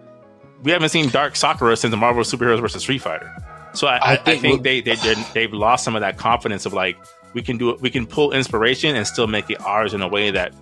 [0.63, 3.33] We haven't seen Dark Sakura since the Marvel Superheroes versus Street Fighter.
[3.75, 4.97] So I, I, I think, I think they, they
[5.35, 6.97] they've lost some of that confidence of like
[7.35, 7.81] we can do it.
[7.81, 10.53] We can pull inspiration and still make it ours in a way that.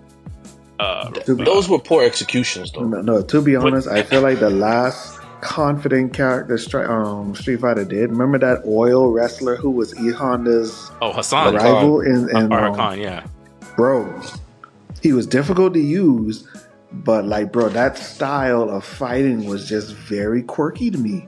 [0.79, 2.83] Uh, those were poor executions, though.
[2.83, 7.61] No, no to be honest, but, I feel like the last confident character um, Street
[7.61, 8.11] Fighter did.
[8.11, 12.99] Remember that oil wrestler who was E Honda's oh Hassan rival in, in um, Khan,
[12.99, 13.25] yeah,
[13.75, 14.21] bro.
[15.01, 16.47] He was difficult to use,
[16.91, 21.27] but like, bro, that style of fighting was just very quirky to me.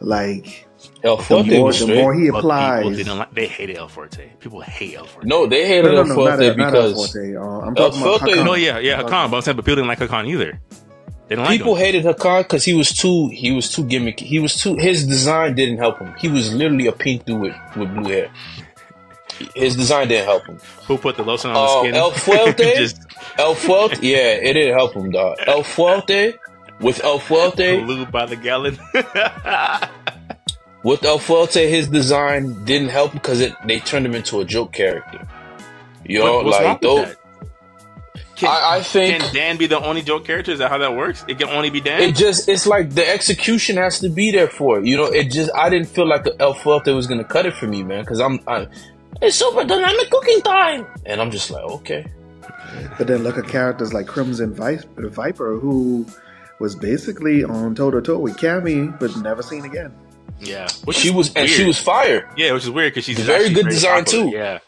[0.00, 0.66] Like,
[1.02, 4.38] El Fuerte the more, the more he applies, didn't like, they hated El Fuerte.
[4.38, 5.24] People hate El Fuerte.
[5.24, 7.36] No, they hated no, no, no, El Fuerte not, because not El Fuerte.
[7.36, 8.44] Uh, I'm talking El about Hakan.
[8.44, 9.30] No, yeah, yeah, Hakan.
[9.30, 10.60] But I'm saying, but people didn't like Hakan either.
[11.28, 14.20] They don't People like hated Hakan because he was too he was too gimmicky.
[14.20, 16.14] He was too his design didn't help him.
[16.18, 18.30] He was literally a pink dude with, with blue hair.
[19.54, 20.58] His design didn't help him.
[20.86, 21.94] Who put the lotion on uh, the skin?
[21.94, 22.76] El Fuerte.
[22.76, 23.00] Just...
[23.38, 24.02] El Fuerte.
[24.02, 25.38] Yeah, it didn't help him, dog.
[25.46, 26.38] El Fuerte
[26.80, 27.84] with El Fuerte.
[27.84, 28.78] Blue by the gallon.
[30.82, 34.72] with El Fuerte, his design didn't help because it they turned him into a joke
[34.72, 35.26] character.
[36.04, 37.16] Yo, know, what, like those.
[38.36, 40.50] Can, I, I, think can Dan be the only joke character?
[40.50, 41.24] Is that how that works?
[41.28, 42.02] It can only be Dan.
[42.02, 44.86] It just it's like the execution has to be there for it.
[44.86, 47.66] You know, it just I didn't feel like El Fuerte was gonna cut it for
[47.68, 48.00] me, man.
[48.00, 48.66] Because I'm I,
[49.22, 52.06] it's super dynamic cooking time, and I'm just like okay.
[52.98, 56.06] But then look at characters like Crimson Viper, who
[56.60, 59.94] was basically on toe to toe with Cammy, but never seen again.
[60.40, 61.36] Yeah, which she was, weird.
[61.44, 62.28] and she was fire.
[62.36, 64.30] Yeah, which is weird because she's very good design popular.
[64.30, 64.36] too.
[64.36, 64.58] Yeah,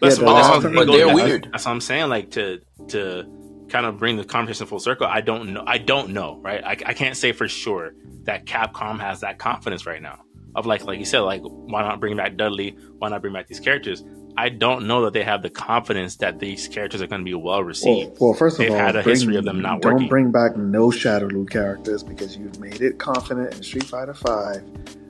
[0.00, 1.48] that's, yeah, that's, that's but they're weird.
[1.50, 2.08] That's what I'm saying.
[2.08, 3.24] Like to to
[3.68, 5.06] kind of bring the conversation full circle.
[5.06, 5.64] I don't know.
[5.66, 6.38] I don't know.
[6.42, 6.62] Right.
[6.62, 10.20] I, I can't say for sure that Capcom has that confidence right now.
[10.56, 12.76] Of like, like you said, like why not bring back Dudley?
[12.98, 14.02] Why not bring back these characters?
[14.38, 17.34] I don't know that they have the confidence that these characters are going to be
[17.34, 18.18] well received.
[18.18, 20.08] Well, well first of They've all, had a bring, history of them not don't working.
[20.08, 24.62] bring back no Shadaloo characters because you've made it confident in Street Fighter Five.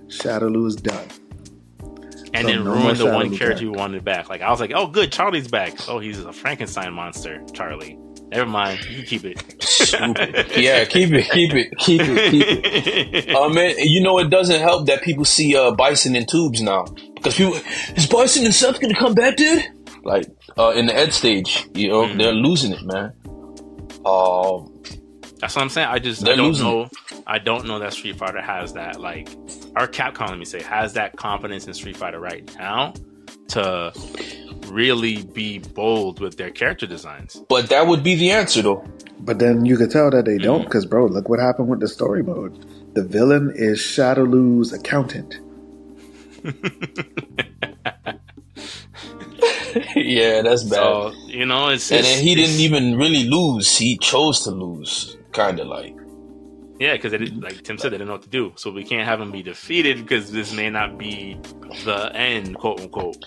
[0.08, 1.08] Shadaloo is done
[2.36, 4.28] and so then no ruin the one character you wanted back.
[4.28, 5.88] Like I was like, oh, good, Charlie's back.
[5.88, 7.98] Oh, he's a Frankenstein monster, Charlie.
[8.28, 9.36] Never mind, you keep it.
[10.58, 13.26] yeah, keep it, keep it, keep it, keep it.
[13.36, 16.60] Oh uh, man, you know it doesn't help that people see uh, Bison in tubes
[16.60, 16.84] now
[17.14, 17.54] because people
[17.94, 19.64] is Bison and Seth gonna come back, dude?
[20.02, 20.26] Like
[20.58, 22.18] uh, in the Ed stage, you know, mm.
[22.18, 23.12] they're losing it, man.
[24.04, 24.72] Um,
[25.38, 25.88] that's what I'm saying.
[25.88, 26.88] I just I don't know.
[27.26, 29.28] I don't know that Street Fighter has that like,
[29.74, 32.94] our Capcom, let me say, has that confidence in Street Fighter right now
[33.48, 33.92] to
[34.68, 37.42] really be bold with their character designs.
[37.48, 38.84] But that would be the answer, though.
[39.20, 40.90] But then you could tell that they don't, because mm-hmm.
[40.90, 42.94] bro, look what happened with the story mode.
[42.94, 45.38] The villain is Shadaloo's accountant.
[49.96, 50.76] yeah, that's bad.
[50.76, 55.16] So, you know, it's and then he didn't even really lose; he chose to lose
[55.32, 55.96] kind of like.
[56.78, 58.52] Yeah, because like Tim said, they didn't know what to do.
[58.56, 61.38] So we can't have him be defeated because this may not be
[61.84, 63.24] the end, quote unquote.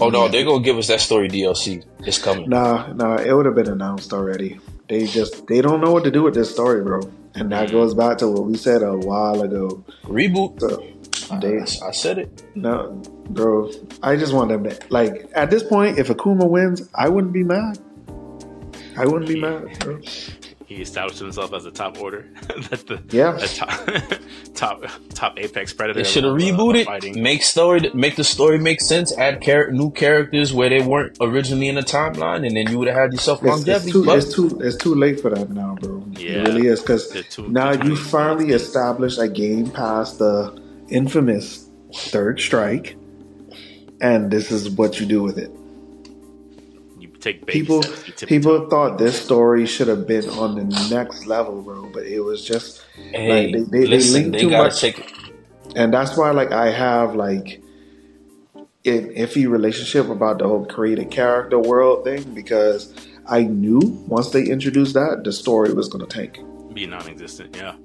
[0.00, 1.84] Oh no, they're gonna give us that story DLC.
[2.00, 2.48] It's coming.
[2.48, 4.58] Nah, nah, it would have been announced already.
[4.88, 7.00] They just they don't know what to do with this story, bro.
[7.34, 7.72] And that mm.
[7.72, 9.84] goes back to what we said a while ago.
[10.04, 10.60] Reboot.
[10.60, 12.42] So they, I said it.
[12.54, 13.70] No, bro.
[14.02, 15.98] I just want them to like at this point.
[15.98, 17.78] If Akuma wins, I wouldn't be mad.
[18.96, 19.78] I wouldn't be mad.
[19.80, 20.00] Bro
[20.70, 22.28] he established himself as a top order.
[22.70, 23.74] that the yeah top,
[24.54, 26.00] top top apex predator.
[26.00, 26.86] They should have rebooted.
[26.86, 29.16] Uh, make story make the story make sense.
[29.18, 32.86] Add char- new characters where they weren't originally in the timeline, and then you would
[32.86, 33.90] have had yourself longevity.
[33.90, 36.04] It's, too, it's too it's too late for that now, bro.
[36.12, 37.12] Yeah, it really is because
[37.48, 40.56] now you finally established a game past the
[40.88, 42.94] infamous third strike,
[44.00, 45.50] and this is what you do with it
[47.20, 47.82] take people.
[48.26, 51.90] People thought this story should have been on the next level, bro.
[51.92, 55.12] But it was just hey, like they, they, listen, they linked too much, take...
[55.76, 57.62] and that's why like I have like
[58.84, 62.94] an iffy relationship about the whole created character world thing because
[63.26, 66.38] I knew once they introduced that the story was going to tank,
[66.74, 67.56] be non-existent.
[67.56, 67.76] Yeah.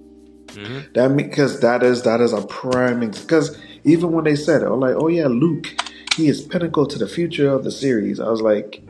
[0.48, 0.93] Mhm.
[0.93, 4.80] That because that is that is a prime because even when they said it, I'm
[4.80, 5.67] like, oh yeah, Luke,
[6.15, 8.19] he is pinnacle to the future of the series.
[8.19, 8.85] I was like,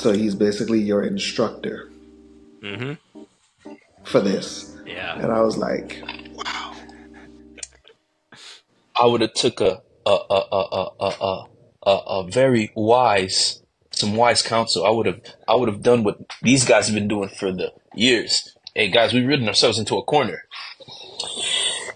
[0.00, 1.90] so he's basically your instructor
[2.62, 2.98] Mhm.
[4.04, 5.18] for this, Yeah.
[5.20, 6.02] and I was like,
[6.34, 6.74] wow.
[8.96, 11.44] I would have took a a a a a a a,
[11.86, 14.84] a, a very wise some wise counsel.
[14.86, 17.72] I would have I would have done what these guys have been doing for the
[17.94, 18.56] years.
[18.74, 20.44] Hey guys, we've ridden ourselves into a corner.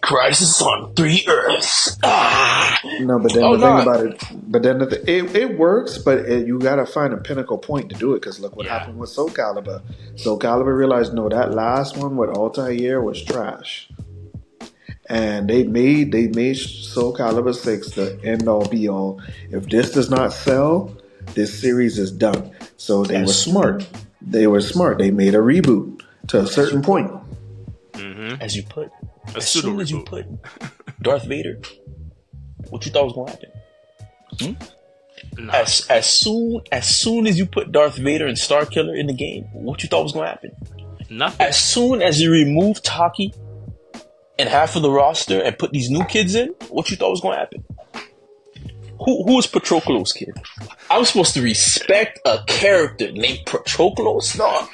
[0.04, 1.98] Crisis on three Earths.
[2.04, 2.78] Ah!
[3.00, 3.82] no, but then Oh, the thing no.
[3.82, 7.12] about it, but then the th- it it works, but it, you got to find
[7.12, 8.20] a pinnacle point to do it.
[8.20, 8.78] Because look what Yeah.
[8.78, 9.80] happened with Soul Calibur.
[10.16, 13.88] Soul Calibur realized no, that last one with Altair was trash.
[15.08, 19.20] and they made they made Soul Calibur Six the end all be all.
[19.50, 20.96] If this does not sell,
[21.34, 22.50] this series is done.
[22.76, 23.86] So they As were smart.
[24.22, 24.98] They were smart.
[24.98, 27.10] They made a reboot to a certain point.
[27.92, 28.40] Mm-hmm.
[28.40, 28.90] As you put,
[29.34, 30.26] A as soon as you put
[31.02, 31.60] Darth Vader,
[32.70, 33.50] what you thought was going to happen?
[34.40, 35.44] Hmm?
[35.46, 35.52] Nah.
[35.52, 39.44] As as soon as soon as you put Darth Vader and Starkiller in the game,
[39.52, 40.50] what you thought was going to happen?
[41.10, 41.46] Nothing.
[41.46, 43.32] As soon as you remove Taki
[44.38, 47.20] and half of the roster and put these new kids in, what you thought was
[47.20, 47.64] going to happen?
[49.04, 50.34] Who who is Patroclus kid?
[50.90, 54.38] I'm supposed to respect a character named Patroclus?
[54.38, 54.68] no.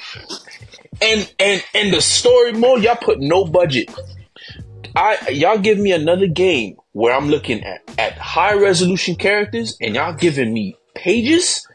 [1.01, 3.89] And and and the story mode, y'all put no budget.
[4.95, 9.95] I y'all give me another game where I'm looking at at high resolution characters, and
[9.95, 11.67] y'all giving me pages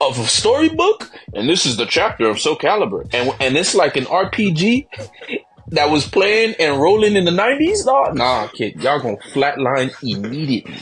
[0.00, 3.96] of a storybook, and this is the chapter of Soul Calibur, and and it's like
[3.96, 4.86] an RPG
[5.68, 7.84] that was playing and rolling in the '90s.
[7.86, 10.76] Nah, nah, kid, y'all gonna flatline immediately.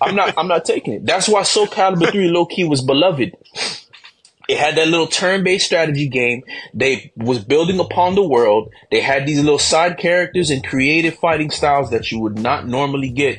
[0.00, 0.34] I'm not.
[0.36, 1.06] I'm not taking it.
[1.06, 3.34] That's why Soul Calibur 3 low key was beloved.
[4.50, 6.42] It had that little turn-based strategy game.
[6.74, 8.72] They was building upon the world.
[8.90, 13.10] They had these little side characters and creative fighting styles that you would not normally
[13.10, 13.38] get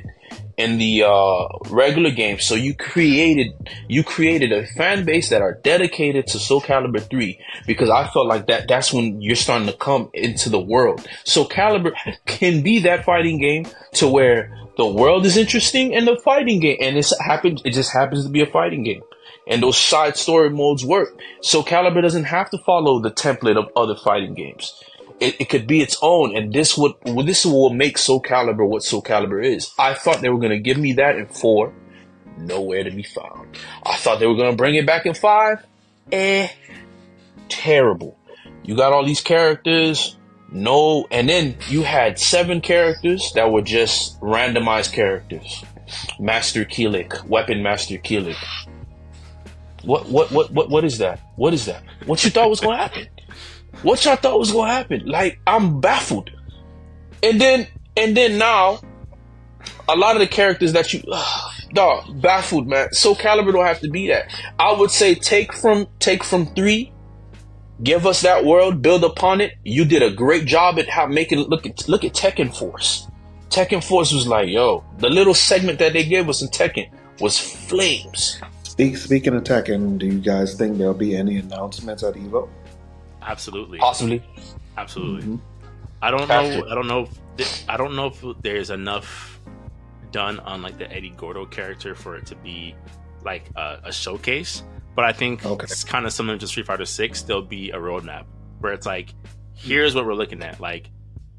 [0.56, 2.40] in the uh, regular game.
[2.40, 3.52] So you created
[3.90, 8.28] you created a fan base that are dedicated to Soul Calibur 3 because I felt
[8.28, 11.06] like that that's when you're starting to come into the world.
[11.26, 11.92] Soul Calibur
[12.26, 16.78] can be that fighting game to where the world is interesting and the fighting game
[16.80, 19.02] and it's happens it just happens to be a fighting game.
[19.48, 21.20] And those side story modes work.
[21.42, 24.74] Soul Calibur doesn't have to follow the template of other fighting games
[25.22, 26.94] it, it could be its own, and this would
[27.26, 29.72] this will make Soul Calibur what Soul Calibur is.
[29.78, 31.72] I thought they were gonna give me that in four,
[32.38, 33.56] nowhere to be found.
[33.86, 35.64] I thought they were gonna bring it back in five,
[36.12, 36.50] eh,
[37.48, 38.18] terrible.
[38.64, 40.18] You got all these characters,
[40.52, 45.64] no, and then you had seven characters that were just randomized characters.
[46.20, 48.38] Master Kilik, Weapon Master Kilik.
[49.84, 51.20] What what what what what is that?
[51.36, 51.84] What is that?
[52.06, 53.08] What you thought was gonna happen?
[53.84, 55.06] What y'all thought was gonna happen?
[55.06, 56.30] Like I'm baffled.
[57.24, 57.68] And then
[57.98, 58.80] and then now,
[59.90, 61.04] a lot of the characters that you,
[61.74, 62.94] dog, baffled man.
[62.94, 64.34] Soul Calibur don't have to be that.
[64.60, 66.92] I would say take from take from three,
[67.84, 69.54] give us that world, build upon it.
[69.64, 73.08] You did a great job at how making it look at look at Tekken Force.
[73.50, 76.90] Tekken Force was like, yo, the little segment that they gave us in Tekken
[77.20, 78.40] was flames.
[78.72, 82.48] Speak, speaking of Tekken, do you guys think there'll be any announcements at Evo?
[83.22, 83.80] Absolutely.
[83.80, 84.24] Possibly.
[84.78, 85.28] Absolutely.
[85.28, 85.42] Mhm.
[86.02, 86.62] I don't Have know.
[86.64, 86.68] to.
[86.72, 87.02] I don't know.
[87.02, 89.42] If th- I don't know if there's enough
[90.14, 92.74] done on like the Eddie Gordo character for it to be
[93.26, 94.64] like a, a showcase.
[94.96, 95.64] But I think Okay.
[95.66, 97.24] it's kind of similar to Street Fighter Six.
[97.24, 98.24] There'll be a roadmap
[98.62, 99.14] where it's like,
[99.54, 100.62] here's what we're looking at.
[100.62, 100.90] Like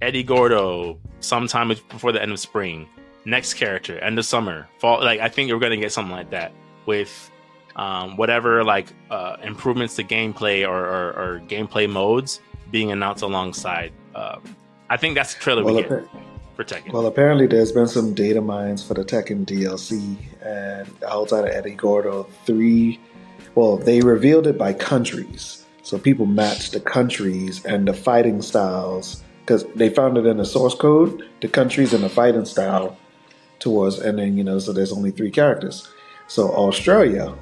[0.02, 2.86] Eddie Gordo, sometime before the end of spring.
[3.24, 5.00] Next character, end of summer, fall.
[5.02, 6.52] Like I think you're gonna get something like that
[6.86, 7.30] with
[7.76, 12.40] um, whatever like uh, improvements to gameplay or, or, or gameplay modes
[12.70, 13.92] being announced alongside.
[14.14, 14.42] Um,
[14.90, 16.04] I think that's the trailer Well, we get
[16.56, 16.92] for Tekken.
[16.92, 21.74] well, apparently there's been some data mines for the Tekken DLC, and outside of Eddie
[21.74, 23.00] Gordo, three.
[23.54, 29.22] Well, they revealed it by countries, so people matched the countries and the fighting styles
[29.40, 32.96] because they found it in the source code, the countries and the fighting style
[33.58, 35.88] towards, and then you know, so there's only three characters.
[36.32, 37.34] So Australia,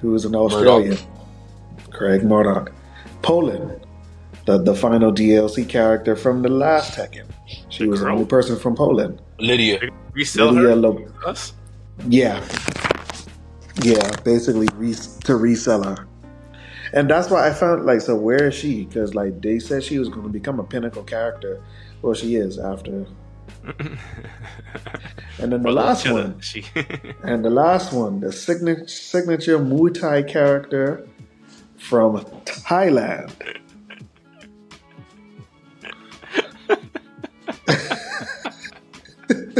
[0.00, 0.98] who is an Australian,
[1.90, 2.72] Craig Marduk.
[3.22, 3.86] Poland,
[4.44, 7.24] the the final DLC character from the last Tekken.
[7.70, 9.22] She The was the only person from Poland.
[9.38, 9.80] Lidia.
[10.12, 11.54] Resell Lidia her Lo- us?
[12.06, 12.44] yeah,
[13.82, 16.06] yeah, basically re- to resell her.
[16.92, 18.84] And that's why I found like, so where is she?
[18.84, 21.62] Because like they said she was going to become a pinnacle character.
[22.02, 23.06] Well, she is after.
[25.38, 26.40] and then the last one,
[27.22, 31.06] and the last one, the signature signature Muay Thai character
[31.78, 33.32] from Thailand.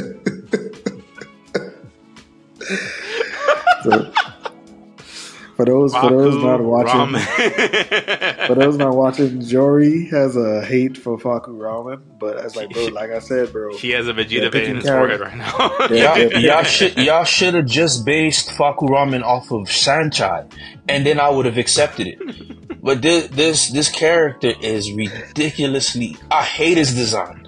[5.57, 7.17] For those for those not watching,
[8.47, 13.11] for those not watching, Jory has a hate for Fahkumram, but it's like, bro, like
[13.11, 15.77] I said, bro, he has a They're Vegeta vein in his forehead right now.
[15.91, 20.51] Yeah, Y'all, y'all should y'all should have just based Fahkumram off of Sanchai,
[20.89, 22.83] and then I would have accepted it.
[22.83, 26.17] But this this this character is ridiculously.
[26.33, 27.47] I hate his design.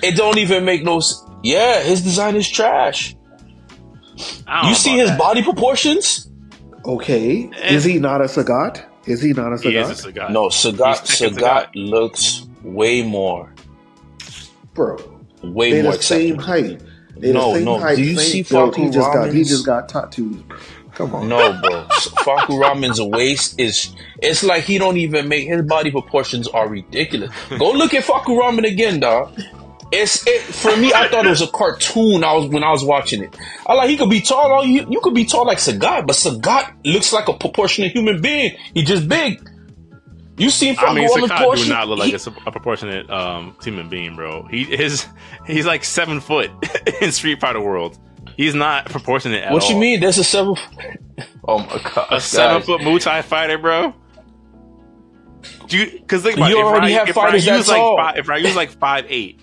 [0.00, 1.02] It don't even make no.
[1.42, 3.16] Yeah, his design is trash.
[4.64, 5.18] You see his that.
[5.18, 6.28] body proportions?
[6.84, 8.84] Okay, is he not a Sagat?
[9.06, 10.30] Is he not a He is Sagat, a Sagat.
[10.30, 13.52] No, Sagat He's Tekken Sagat looks way more,
[14.74, 14.96] bro?
[15.42, 16.44] way They're more the same acceptable.
[16.44, 16.80] height.
[17.16, 17.78] They're No, the same no.
[17.78, 17.96] height.
[17.96, 18.76] Do you same see build.
[18.76, 20.36] He just got he Ramen's- just got tattoos.
[20.42, 20.58] Bro.
[20.94, 21.84] Come on, No, bro.
[22.24, 23.94] Fahkumram's waist is.
[24.20, 27.30] It's like he don't even make his body proportions are ridiculous.
[27.58, 29.32] Go look at Fahkumram again, dog.
[29.94, 30.92] It's it for me.
[30.94, 32.24] I thought it was a cartoon.
[32.24, 33.36] I was when I was watching it.
[33.66, 34.50] I like he could be tall.
[34.52, 38.20] all You you could be tall like Sagat, but Sagat looks like a proportionate human
[38.22, 38.56] being.
[38.74, 39.46] He just big.
[40.38, 43.54] You seen Faku I mean, Sakai do not look like He- a, a proportionate um,
[43.62, 44.46] human being, bro.
[44.50, 45.06] He is
[45.46, 46.50] he's like seven foot
[47.02, 47.98] in Street Fighter world.
[48.36, 49.72] He's not proportionate at what all.
[49.72, 50.00] you mean?
[50.00, 50.54] There's a seven.
[51.46, 52.06] Oh my god!
[52.10, 52.66] A seven guys.
[52.66, 53.94] foot Muay Thai fighter, bro.
[55.68, 55.90] Do you?
[56.00, 56.60] Because think about You it.
[56.60, 57.96] If already I, have if fighters I use like tall.
[57.98, 59.40] five, if I use like five eight,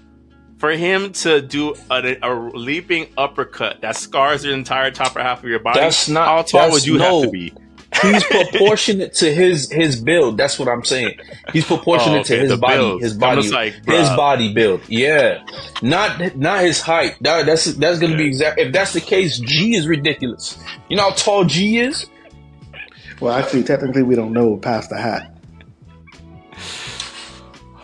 [0.59, 5.41] for him to do a, a leaping uppercut that scars the entire top or half
[5.43, 7.21] of your body, That's not- how tall that's- would you no.
[7.21, 7.53] have to be?
[8.03, 10.37] He's proportionate to his his build.
[10.37, 11.17] That's what I'm saying.
[11.51, 12.75] He's proportionate Oh, okay, to his the body.
[12.77, 13.01] build.
[13.01, 13.49] His body.
[13.49, 14.81] like, his body build.
[14.87, 15.43] Yeah,
[15.81, 17.15] not not his height.
[17.21, 18.59] That, that's that's gonna be exact.
[18.59, 20.59] If that's the case, G is ridiculous.
[20.87, 22.05] You know how tall G is?
[23.19, 25.35] well, actually, technically, we don't know past the hat.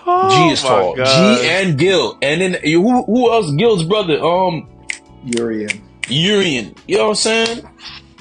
[0.05, 0.95] Oh G is my tall.
[0.95, 1.41] God.
[1.41, 3.51] G and Gill, and then who who else?
[3.55, 4.69] Gill's brother, um,
[5.23, 5.81] Urien.
[6.07, 6.75] Urien.
[6.87, 7.69] You know what I'm saying?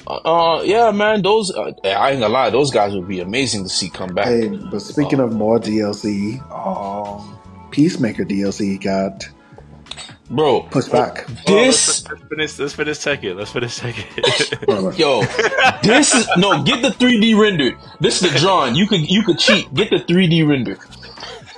[0.07, 1.21] Uh, yeah, man.
[1.21, 2.49] Those uh, I ain't gonna lie.
[2.49, 4.27] Those guys would be amazing to see come back.
[4.27, 7.37] Hey, but speaking of more DLC, um,
[7.71, 9.27] Peacemaker DLC got
[10.29, 11.27] Bro, pushed back.
[11.47, 12.59] Well, this let's, let's finish.
[12.59, 13.35] Let's finish Tekken.
[13.35, 14.97] Let's finish Tekken.
[14.97, 15.21] Yo,
[15.83, 17.77] this is no get the 3D rendered.
[17.99, 18.73] This is the drawing.
[18.73, 19.71] You could you could cheat.
[19.75, 20.79] Get the 3D rendered.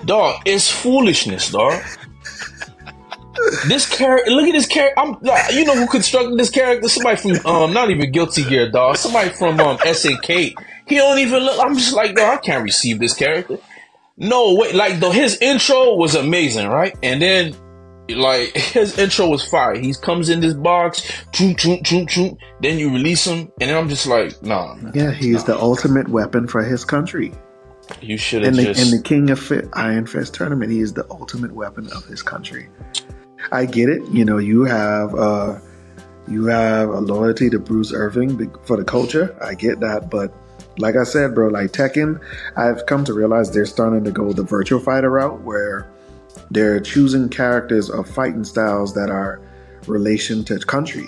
[0.05, 1.81] Dog, it's foolishness, dog.
[3.67, 4.99] This character, look at this character.
[4.99, 5.15] I'm,
[5.53, 6.89] you know who constructed this character?
[6.89, 8.97] Somebody from, um, not even Guilty Gear, dog.
[8.97, 10.53] Somebody from, um, SNK.
[10.87, 11.59] He don't even look.
[11.63, 13.57] I'm just like, dog, I can't receive this character.
[14.17, 16.95] No, wait, like though his intro was amazing, right?
[17.03, 17.55] And then,
[18.09, 19.77] like his intro was fire.
[19.77, 22.37] He comes in this box, choom choom choom choom.
[22.61, 26.47] Then you release him, and then I'm just like, nah, Yeah, he's the ultimate weapon
[26.47, 27.31] for his country.
[28.01, 28.81] You should In have the just.
[28.81, 32.21] in the King of Fit Iron Fist tournament, he is the ultimate weapon of his
[32.21, 32.69] country.
[33.51, 34.03] I get it.
[34.09, 35.59] You know, you have uh,
[36.27, 39.35] you have a loyalty to Bruce Irvin for the culture.
[39.41, 40.33] I get that, but
[40.77, 42.19] like I said, bro, like Tekken,
[42.55, 45.89] I've come to realize they're starting to go the Virtua Fighter route where
[46.51, 49.41] they're choosing characters of fighting styles that are
[49.87, 51.07] relation to country.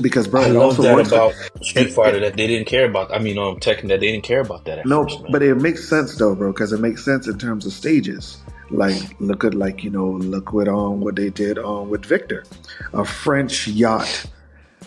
[0.00, 1.08] Because, bro, I love also that works.
[1.08, 1.32] about
[1.62, 3.14] Street it- Fighter that they didn't care about.
[3.14, 4.78] I mean, um, Tekken that they didn't care about that.
[4.80, 7.64] At No, first, but it makes sense though, bro, because it makes sense in terms
[7.66, 8.38] of stages.
[8.70, 12.44] Like, look at like you know, look what um what they did um with Victor,
[12.92, 14.26] a French yacht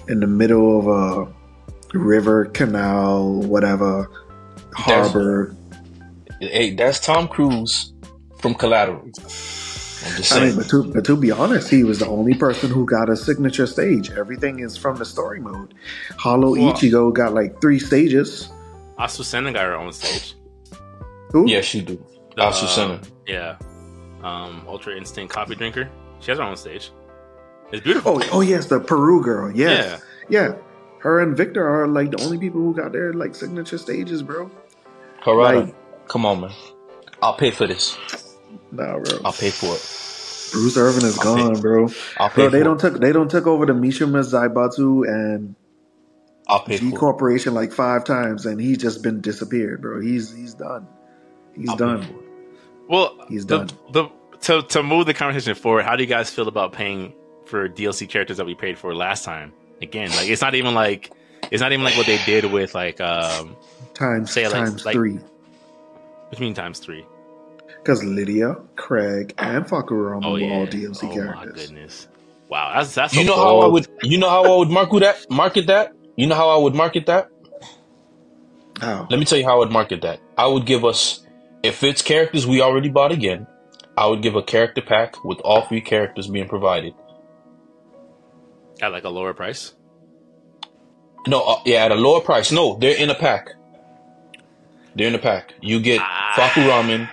[0.08, 4.12] in the middle of a river, canal, whatever,
[4.74, 5.56] harbor.
[6.42, 7.94] hey, that's Tom Cruise
[8.40, 9.10] from Collateral.
[10.06, 12.70] I'm just I mean, but to but to be honest, he was the only person
[12.72, 14.12] who got a signature stage.
[14.12, 15.74] Everything is from the story mode.
[16.18, 18.50] Hollow Well- Ichigo got like three stages.
[18.98, 20.36] Azucena got her own stage.
[21.32, 21.48] Who?
[21.50, 22.04] yes, she do.
[22.36, 22.96] The, Azucena.
[22.96, 23.58] um, yeah.
[24.24, 25.90] Um, Ultra Instinct Coffee Drinker.
[26.20, 26.92] She has her own stage.
[27.72, 28.22] It's beautiful.
[28.24, 29.52] Oh, oh yes, the Peru girl.
[29.52, 30.02] Yes.
[30.28, 30.56] Yeah.
[31.00, 34.50] Her and Victor are like the only people who got their like signature stages, bro.
[35.24, 35.76] Harada, Like-
[36.08, 36.52] come on, man.
[37.22, 37.98] I'll pay for this.
[38.72, 39.20] Nah, bro.
[39.26, 40.52] I'll pay for it.
[40.52, 41.90] Bruce Irvin is I'll pay- gone, bro.
[42.18, 42.64] I'll pay Bro, for they it.
[42.64, 45.56] don't took they don't took over the Mishima Zaibatsu and
[46.48, 47.00] I'll pay G for it.
[47.00, 50.02] Corporation like five times, and he's just been disappeared, bro.
[50.02, 50.88] He's he's done.
[51.56, 52.08] He's I'll done.
[52.88, 53.70] Well, He's the, done.
[53.92, 54.10] The,
[54.42, 57.14] to to move the conversation forward, how do you guys feel about paying
[57.46, 59.54] for DLC characters that we paid for last time?
[59.84, 61.12] Again, like it's not even like
[61.52, 63.56] it's not even like what they did with like um,
[63.94, 65.20] Times Say, like- times like- three.
[66.32, 67.06] which mean times three.
[67.82, 71.68] Because Lidia, Craig, and Fahkumram Oh were yeah, all DLC oh my characters.
[71.68, 72.08] goodness,
[72.50, 73.88] wow, that's that's You a know how I would.
[74.04, 75.26] You know how I would market that.
[75.32, 75.94] Market that.
[76.16, 77.30] You know how I would market that.
[78.82, 79.08] How?
[79.10, 80.20] Let me tell you how I would market that.
[80.38, 81.26] I would give us,
[81.64, 83.48] if it's characters we already bought again,
[83.98, 86.94] I would give a character pack with all three characters being provided.
[88.82, 89.74] at like a lower price.
[91.28, 92.52] No, uh, yeah, at a lower price.
[92.52, 93.50] No, they're in a pack.
[94.96, 95.54] They're in a pack.
[95.62, 96.34] You get Ah.
[96.38, 97.10] Fahkumram,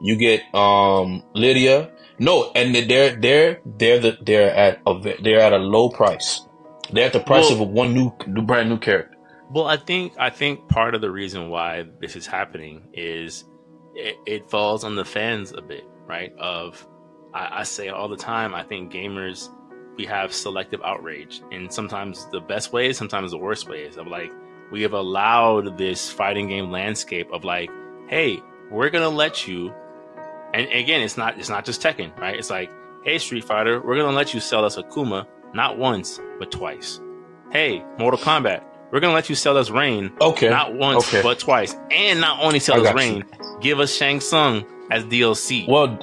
[0.00, 1.90] you get um Lidia.
[2.18, 6.42] No, and they're they're they're the they're at a they're at a low price.
[6.92, 9.12] They're at the price Well- of one new, new brand new character.
[9.50, 13.44] Well, I think I think part of the reason why this is happening is
[13.94, 16.32] it, it falls on the fans a bit, right?
[16.38, 16.84] Of
[17.32, 19.48] I, I say all the time, I think gamers
[19.96, 23.96] we have selective outrage, and sometimes the best ways, sometimes the worst ways.
[23.96, 24.32] Of like
[24.72, 27.70] we have allowed this fighting game landscape of like,
[28.08, 29.72] hey, we're gonna let you,
[30.54, 32.36] and again, it's not it's not just Tekken, right?
[32.36, 32.70] It's like,
[33.04, 37.00] hey, Street Fighter, we're gonna let you sell us Akuma not once but twice.
[37.50, 40.48] Hey, Mortal Kombat, we're gonna let you sell us Rain Okay.
[40.48, 41.22] not once Okay.
[41.22, 43.24] but twice, and not only sell us Rain,
[43.60, 45.66] give us Shang Tsung as DLC.
[45.68, 45.98] Well,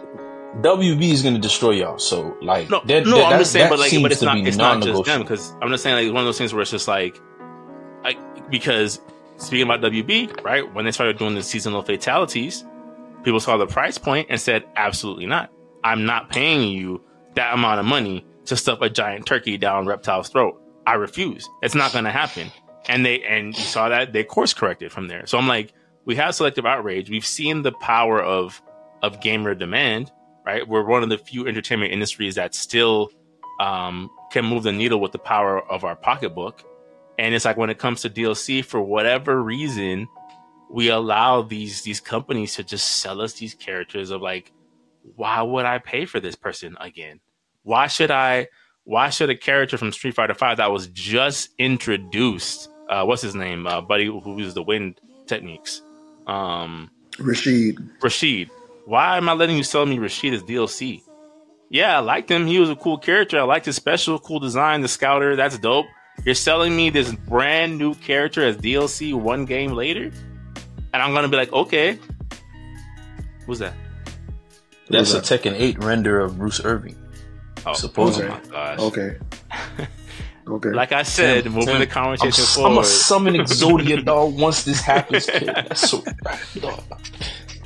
[0.62, 1.98] WB is going to destroy y'all.
[1.98, 4.56] So like, no, that, no, that- I'm just saying, but like, but it's not it's
[4.58, 6.70] not just them because I'm just saying like it's one of those things where it's
[6.70, 7.20] just like,
[8.04, 8.18] like
[8.52, 9.00] because
[9.38, 10.72] speaking about WB, right?
[10.74, 12.64] When they started doing the seasonal fatalities,
[13.24, 15.52] people saw the price point and said, absolutely not.
[15.84, 17.04] I'm not paying you
[17.36, 20.62] that amount of money to stuff a giant turkey down Reptile's throat.
[20.86, 21.50] I refuse.
[21.62, 22.52] It's not going to happen.
[22.88, 25.26] And they and you saw that they course corrected from there.
[25.26, 25.72] So I'm like,
[26.06, 27.10] we have selective outrage.
[27.10, 28.62] We've seen the power of
[29.02, 30.12] of gamer demand,
[30.46, 30.68] right?
[30.68, 33.10] We're one of the few entertainment industries that still
[33.60, 36.64] um, can move the needle with the power of our pocketbook.
[37.18, 40.08] And it's like when it comes to DLC, for whatever reason,
[40.74, 44.52] we allow these these companies to just sell us these characters of like,
[45.16, 47.20] why would I pay for this person again?
[47.62, 48.48] Why should I?
[48.84, 52.70] Why should a character from Street Fighter Five that was just introduced?
[52.90, 53.68] Uh, what's his name?
[53.68, 55.84] Uh, buddy, who uses the wind techniques?
[56.26, 57.78] Um, Rashid.
[58.02, 58.50] Rashid.
[58.86, 61.04] Why am I letting you sell me Rashid as DLC?
[61.70, 62.48] Yeah, I liked him.
[62.48, 63.40] He was a cool character.
[63.40, 65.36] I liked his special, cool design, the scouter.
[65.36, 65.86] That's dope.
[66.26, 70.12] You're selling me this brand new character as DLC one game later?
[70.94, 71.98] And I'm gonna be like, okay.
[73.46, 73.74] Who's that?
[74.90, 75.42] That's a Who's that?
[75.44, 76.96] Tekken 8 render of Bruce Irvin.
[77.66, 78.30] Oh, Supposedly.
[78.30, 78.80] oh my gosh.
[78.80, 79.18] Okay.
[80.46, 80.72] Okay.
[80.72, 82.82] Like I said, Tim, moving Tim, the I'm, conversation s- I'm forward.
[82.82, 85.46] a summoning Exodia dog once this happens, kid.
[85.48, 86.04] That's so
[86.60, 86.84] dog.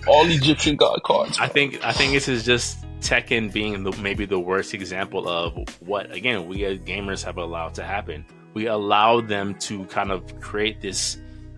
[0.08, 1.40] All Egyptian god cards.
[1.40, 5.58] I think I think this is just Tekken being the, maybe the worst example of
[5.82, 8.24] what again we as gamers have allowed to happen.
[8.54, 11.18] We allow them to kind of create this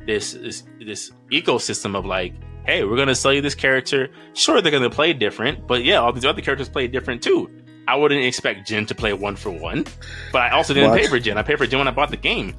[0.10, 2.34] this this, this ecosystem of like,
[2.66, 4.10] hey, we're gonna sell you this character.
[4.34, 7.50] Sure, they're gonna play different, but yeah, all these other characters play different too.
[7.88, 9.86] I wouldn't expect Jin to play one for one,
[10.32, 11.02] but I also didn't Watch.
[11.02, 11.38] pay for Jin.
[11.38, 12.56] I paid for Jin when I bought the game.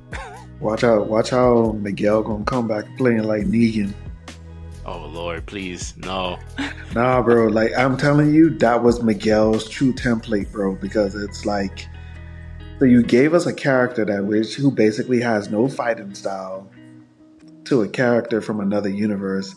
[0.60, 1.08] Watch out!
[1.08, 3.92] Watch how Miguel gonna come back playing like Negan.
[4.86, 6.38] Oh Lord, please no.
[6.94, 7.46] Nah, bro.
[7.46, 10.74] Like I'm telling you, that was Miguel's true template, bro.
[10.74, 11.86] Because it's like,
[12.80, 16.68] so you gave us a character that which who basically has no fighting style
[17.64, 19.54] to a character from another universe,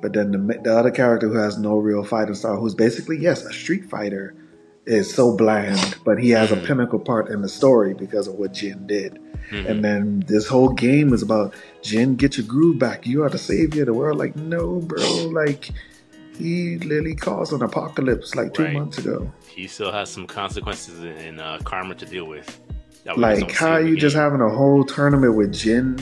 [0.00, 3.44] but then the, the other character who has no real fighting style, who's basically yes
[3.44, 4.34] a street fighter,
[4.86, 6.64] is so bland, but he has a Mhm.
[6.64, 9.18] pinnacle part in the story because of what Jin did.
[9.50, 9.68] Mhm.
[9.68, 13.04] And then this whole game is about Jin, get your groove back.
[13.06, 14.16] You are the savior of the world.
[14.18, 15.02] Like, no, bro.
[15.32, 15.70] Like,
[16.38, 18.72] he literally caused an apocalypse like two Right.
[18.74, 19.32] months ago.
[19.48, 22.46] he still has some consequences and uh, karma to deal with.
[23.04, 25.96] that we just Like, how the you just having a whole tournament with Jin,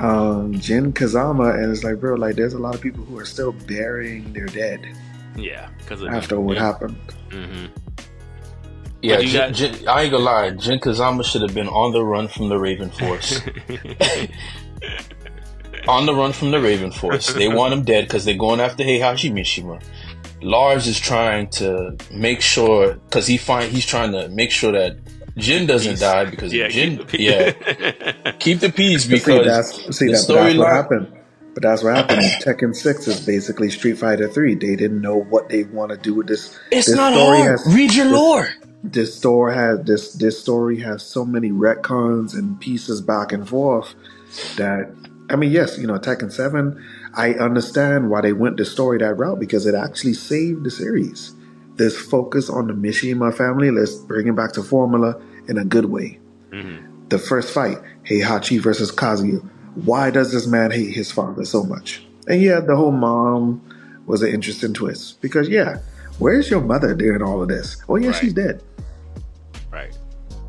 [0.00, 3.24] um, Jin Kazama, and it's like, bro, like, there's a lot of people who are
[3.24, 4.80] still burying their dead
[5.36, 6.96] yeah because after what happened.
[9.02, 10.50] yeah, But Jin, got- Jin, I ain't gonna lie.
[10.50, 13.40] Jin Kazama should have been on the run from the Raven Force.
[15.88, 17.32] on the run from the Raven Force.
[17.32, 19.82] They want him dead because they're going after Heihachi Mishima.
[20.42, 24.96] Lars is trying to make sure because he find he's trying to make sure that
[25.40, 26.00] Jin doesn't Peace.
[26.00, 30.06] die because yeah, Jin keep the- yeah keep the peace But see, because that's see
[30.06, 31.16] the that, but that's what storyline- happened.
[31.52, 32.20] But that's what happened.
[32.44, 34.54] Tekken Six is basically Street Fighter Three.
[34.54, 36.56] They didn't know what they want to do with this.
[36.70, 37.50] it's this not story hard.
[37.58, 38.48] has- Read your this- lore.
[38.84, 43.94] this story has this this story has so many retcons and pieces back and forth
[44.56, 44.90] that
[45.28, 46.82] I mean, yes, you know, Tekken Seven.
[47.14, 51.34] I understand why they went the story that route because it actually saved the series.
[51.76, 53.70] This focus on the Mishima family.
[53.72, 55.20] Let's bring it back to formula
[55.50, 56.18] in a good way.
[56.52, 56.78] Mhm.
[57.10, 57.78] The first fight,
[58.08, 59.42] Heihachi versus Kazuya.
[59.84, 62.02] Why does this man hate his father so much?
[62.28, 63.60] And yeah, the whole mom
[64.06, 65.78] was an interesting twist because yeah,
[66.18, 67.76] where's your mother during all of this?
[67.88, 68.16] Oh yeah, Right.
[68.16, 68.62] she's dead.
[69.72, 69.96] right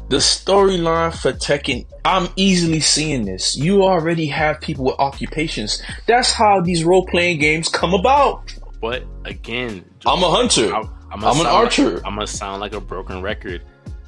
[0.09, 3.55] The storyline for Tekken, I'm easily seeing this.
[3.55, 5.81] You already have people with occupations.
[6.07, 8.53] That's how these role playing games come about.
[8.81, 10.73] but again I'm a hunter.
[10.73, 10.79] I,
[11.11, 11.97] I'm, I'm an archer.
[12.05, 13.61] I'm gonna sound like a broken record.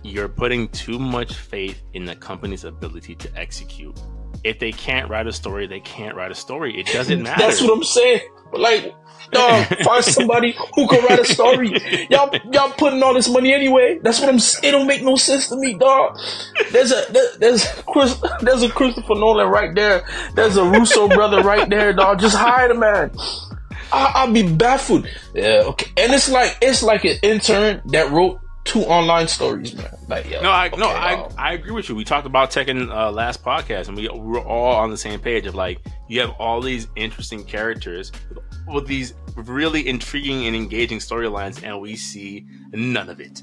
[0.03, 3.99] You're putting too much faith in the company's ability to execute.
[4.43, 6.77] If they can't write a story, they can't write a story.
[6.79, 7.41] It doesn't matter.
[7.41, 8.21] That's what I'm saying.
[8.51, 8.93] Like,
[9.31, 11.71] dog, find somebody who can write a story.
[12.09, 13.99] Y'all, y'all putting all this money anyway.
[14.03, 14.39] That's what I'm.
[14.39, 14.67] saying.
[14.67, 16.19] It don't make no sense to me, dog.
[16.71, 20.05] There's a there, there's Chris, there's a Christopher Nolan right there.
[20.35, 22.19] There's a Russo brother right there, dog.
[22.19, 23.11] Just hire the man.
[23.91, 25.07] I, I'll be baffled.
[25.33, 25.91] Yeah, okay.
[25.97, 29.95] And it's like it's like an intern that wrote two online stories, man.
[30.07, 31.29] Like, yo, No, I no, okay, I, wow.
[31.37, 31.95] I agree with you.
[31.95, 35.19] We talked about Tekken uh, last podcast, and we, we were all on the same
[35.19, 40.55] page of like you have all these interesting characters with, with these really intriguing and
[40.55, 43.41] engaging storylines, and we see none of it.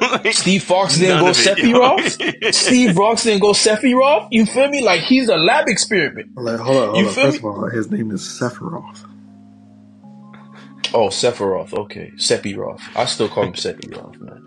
[0.00, 1.56] Like, Steve Fox didn't go of it.
[1.56, 2.54] Sephiroth.
[2.54, 4.28] Steve Fox didn't go Sephiroth.
[4.30, 4.82] You feel me?
[4.82, 6.30] Like he's a lab experiment.
[6.36, 7.14] Like, hold on, hold You on.
[7.14, 7.48] feel First me?
[7.50, 9.04] of all, his name is Sephiroth.
[10.94, 11.72] Oh, Sephiroth.
[11.74, 12.80] Okay, Sephiroth.
[12.96, 14.44] I still call him Sephiroth, man.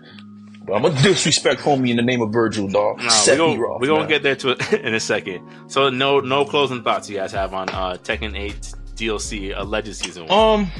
[0.64, 2.98] But I'm gonna disrespect homie in the name of Virgil, dog.
[3.00, 3.36] We Sephiroth.
[3.58, 5.48] gonna, we gonna get there to it in a second.
[5.68, 8.54] So no no closing thoughts you guys have on uh, Tekken 8
[8.94, 10.60] DLC alleged season one.
[10.60, 10.70] Um,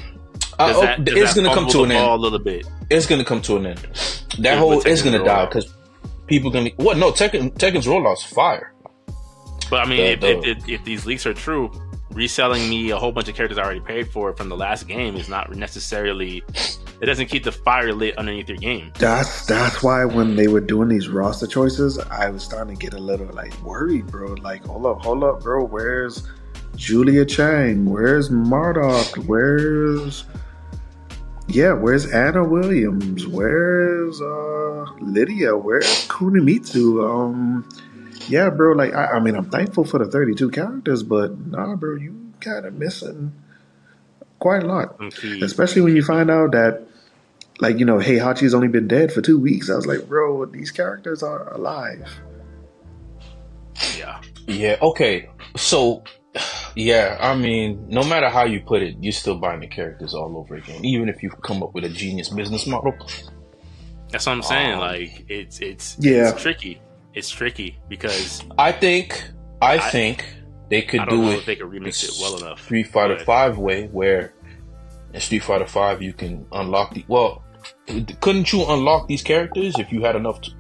[0.59, 2.07] I, oh, that- it's gonna come to an end.
[2.09, 2.67] a little bit.
[2.91, 3.79] It's gonna come to an end.
[4.39, 5.75] That Yeah, whole is gonna die because
[6.27, 6.97] people gonna what?
[6.97, 8.73] No, Tekken Tekken's rollout's fire.
[9.69, 11.73] But I mean, The- if, the- if, if, if these leaks are true,
[12.13, 15.17] reselling me a whole bunch of characters I already paid for from the last game
[15.17, 16.43] is not necessarily.
[17.01, 18.93] It doesn't keep the fire lit underneath your game.
[18.99, 22.95] That's that's why when they were doing these roster choices, I was starting to get
[22.95, 24.35] a little like worried, bro.
[24.35, 25.65] Like, hold up, hold up, bro.
[25.65, 26.27] Where's
[26.77, 27.87] Julia Chang?
[27.87, 29.27] Where's Marduk?
[29.27, 30.25] Where's
[31.49, 31.73] yeah?
[31.73, 33.27] Where's Anna Williams?
[33.27, 35.57] Where's uh Lidia?
[35.57, 37.03] Where's Kunimitsu?
[37.09, 37.69] Um,
[38.29, 38.73] yeah, bro.
[38.75, 42.65] Like, I, I mean, I'm thankful for the 32 characters, but nah, bro, you kind
[42.67, 43.33] of missing
[44.39, 44.97] quite a lot.
[44.99, 46.83] Some key, Especially when you find out that,
[47.61, 49.71] like, you know, Heihachi's only been dead for two weeks.
[49.71, 52.09] I was like, bro, these characters are alive.
[53.97, 54.21] yeah.
[54.47, 54.77] Yeah.
[54.83, 55.29] Okay.
[55.57, 56.03] So,
[56.75, 57.19] yeah.
[57.21, 60.57] I mean, no matter how you put it, you're still buying the characters all over
[60.57, 60.85] again.
[60.85, 62.95] Even if you come up with a genius business model.
[64.11, 64.73] That's what I'm saying.
[64.75, 66.31] Um, like, it's it's Yeah.
[66.31, 66.81] it's tricky.
[67.15, 69.23] It's tricky because I think.
[69.61, 70.25] I, I- think
[70.69, 71.39] they could I don't do know it.
[71.39, 72.63] if they could remix it well enough.
[72.65, 74.35] Street Fighter but- Five way, where
[75.13, 77.05] in Street Fighter Five you can unlock the.
[77.09, 77.45] Well,
[78.21, 80.41] couldn't you unlock these characters if you had enough?
[80.43, 80.51] To,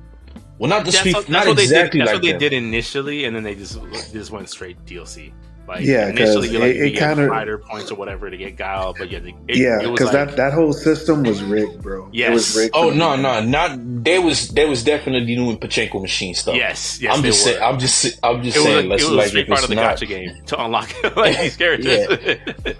[0.58, 2.06] well, not the That's, Street, that's not what exactly they did.
[2.06, 2.38] That's like what they that.
[2.38, 3.80] did initially, and then they just
[4.12, 5.32] just went straight DLC.
[5.68, 8.56] Like Yeah, 'cause initially, you like it- it kinda- fighter points or whatever to get
[8.56, 12.06] Guile, but yeah, it, yeah, because like, that, that whole system was rigged, bro.
[12.08, 12.32] It Yes.
[12.32, 12.70] was rigged.
[12.74, 16.56] Oh from no, no, not they was they was definitely doing Pachinko machine stuff.
[16.56, 17.62] yes, yes, I'm just saying.
[17.62, 18.86] I'm just I'm just it saying.
[18.86, 19.96] a, let's it was like Street if Fighter the not.
[19.96, 22.38] gacha game to unlock like these characters.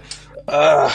[0.48, 0.90] Uh,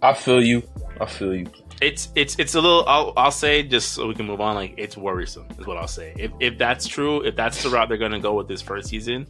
[0.00, 0.62] I feel you.
[1.00, 1.46] I feel you.
[1.82, 2.84] it's it's it's a little.
[2.86, 4.54] I'll I'll say just so we can move on.
[4.54, 6.12] Like it's worrisome is what I'll say.
[6.16, 9.26] If if that's true, if that's the route they're gonna go with this first season,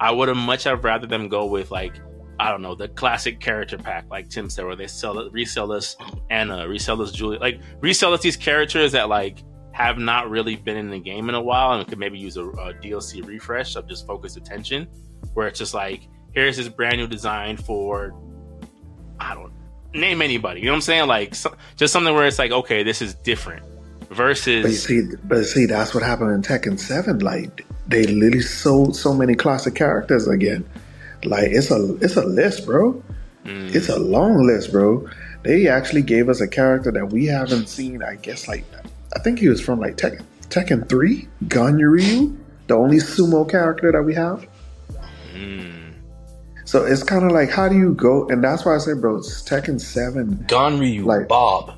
[0.00, 1.94] I would have much have rather them go with like
[2.38, 5.96] I don't know the classic character pack, like Tim said, where they sell resell us
[6.30, 10.76] Anna, resell us Julia, like resell us these characters that like have not really been
[10.76, 13.86] in the game in a while and could maybe use a, a DLC refresh of
[13.86, 14.88] just focused attention,
[15.34, 18.14] where it's just like here's this brand new design for
[19.18, 19.52] I don't
[19.92, 20.60] name anybody.
[20.60, 21.08] You know what I'm saying?
[21.08, 23.66] Like so, just something where it's like okay, this is different
[24.10, 27.20] But you versus see, but see, that's what happened in Tekken Seven.
[27.20, 30.68] Like they literally sold so many classic characters again.
[31.24, 33.02] Like it's a it's a list, bro.
[33.44, 35.08] Mm, It's a long list, bro.
[35.44, 38.02] They actually gave us a character that we haven't seen.
[38.02, 38.64] I guess like
[39.16, 42.36] I think he was from like Tekken Tekken Three, Ganryu,
[42.66, 44.46] the only sumo character that we have.
[45.34, 45.92] mm,
[46.64, 48.28] So it's kind of like how do you go?
[48.28, 50.44] And that's why I say, bro, it's Tekken Seven.
[50.48, 51.74] Ganryu, Like- Bob,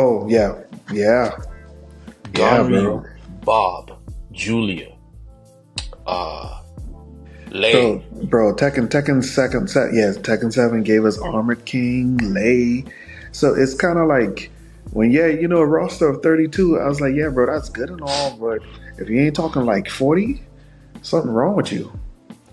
[0.00, 0.54] Oh yeah,
[0.90, 1.36] yeah,
[2.34, 3.04] Yeah, bro.
[3.44, 3.98] Bob,
[4.32, 4.96] Julia,
[6.06, 6.62] uh,
[7.50, 7.72] Lei.
[7.72, 12.86] Bro, bro, Tekken Tekken second set, yes, Tekken Seven gave us Armored King, Lei.
[13.32, 14.50] So it's kind of like
[14.92, 16.80] when yeah, you know, a roster of thirty two.
[16.80, 18.62] I was like, yeah, bro, that's good and all, but
[18.96, 20.42] if you ain't talking like forty,
[21.02, 21.92] something wrong with you.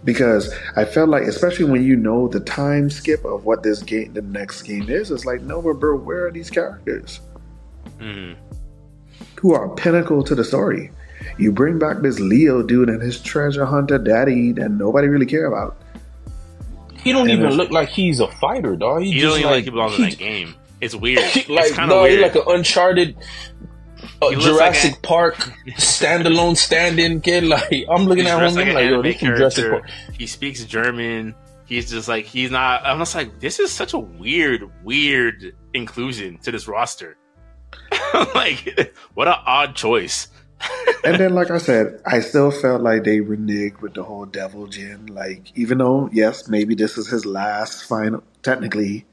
[0.03, 4.13] Because I felt like, especially when you know the time skip of what this game,
[4.13, 7.19] the next game is, it's like, no, but bro, where are these characters
[7.99, 8.35] mm.
[9.39, 10.91] who are pinnacle to the story?
[11.37, 15.45] You bring back this Leo dude and his treasure hunter daddy that nobody really care
[15.45, 15.77] about.
[17.03, 19.03] He don't And even look like he's a fighter, dog.
[19.03, 20.55] He You just don't even like, like he belongs he, in that game.
[20.81, 21.19] It's weird.
[21.49, 22.17] like it's kind of no, weird.
[22.17, 23.15] he like an Uncharted,
[24.21, 25.35] uh, Jurassic like Park
[25.77, 27.43] standalone stand-in kid.
[27.47, 29.87] Like I'm looking He's at him, like I'm an like, yo, this from Jurassic character.
[29.87, 30.15] Park.
[30.17, 31.35] He speaks German.
[31.65, 32.85] He's just like he's not.
[32.85, 37.17] I'm just like this is such a weird, weird inclusion to this roster.
[38.36, 40.28] like, what an odd choice.
[41.03, 44.68] and then, like I said, I still felt like they reneged with the whole Devil
[44.68, 45.07] Jin.
[45.07, 49.05] Like, even though, yes, maybe this is his last final, technically,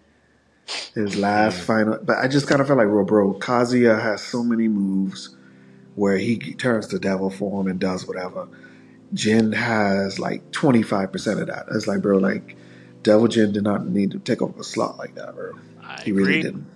[0.95, 1.65] his last mm.
[1.65, 5.37] final, but I just kind of felt like, well, bro, Kazuya has so many moves
[5.95, 8.49] where he turns to devil form and does whatever.
[9.13, 11.67] Jin has like 25% of that.
[11.73, 12.57] It's like, bro, like,
[13.03, 15.53] Devil Jin did not need to take over a slot like that, bro.
[15.83, 16.25] I he agree.
[16.25, 16.67] really didn't.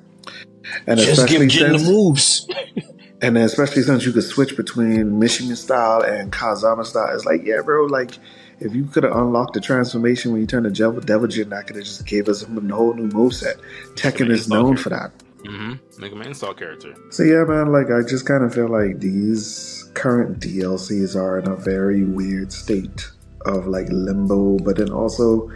[0.87, 2.49] And Just especially give Jin the moves.
[3.23, 7.62] and especially since you could switch between Mishima style and Kazama style, it's like, yeah,
[7.64, 8.12] bro, like
[8.61, 11.66] if you could have unlocked the transformation when you turned to Devil, Devil Jin, that
[11.66, 13.61] could have just gave us a whole new moveset.
[13.95, 15.12] Tekken is known for that.
[15.39, 16.01] Mm-hmm.
[16.01, 16.95] Make him an install character.
[17.11, 21.49] So yeah, man, like I just kind of feel like these current DLCs are in
[21.49, 23.09] a very weird state
[23.47, 25.51] of like limbo, but then also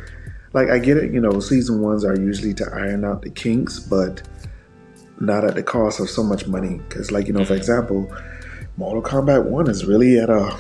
[0.52, 3.80] like I get it, you know, season ones are usually to iron out the kinks,
[3.80, 4.22] but
[5.20, 6.80] not at the cost of so much money.
[6.88, 8.12] Because, like, you know, for example,
[8.76, 10.58] Mortal Kombat 1 is really at a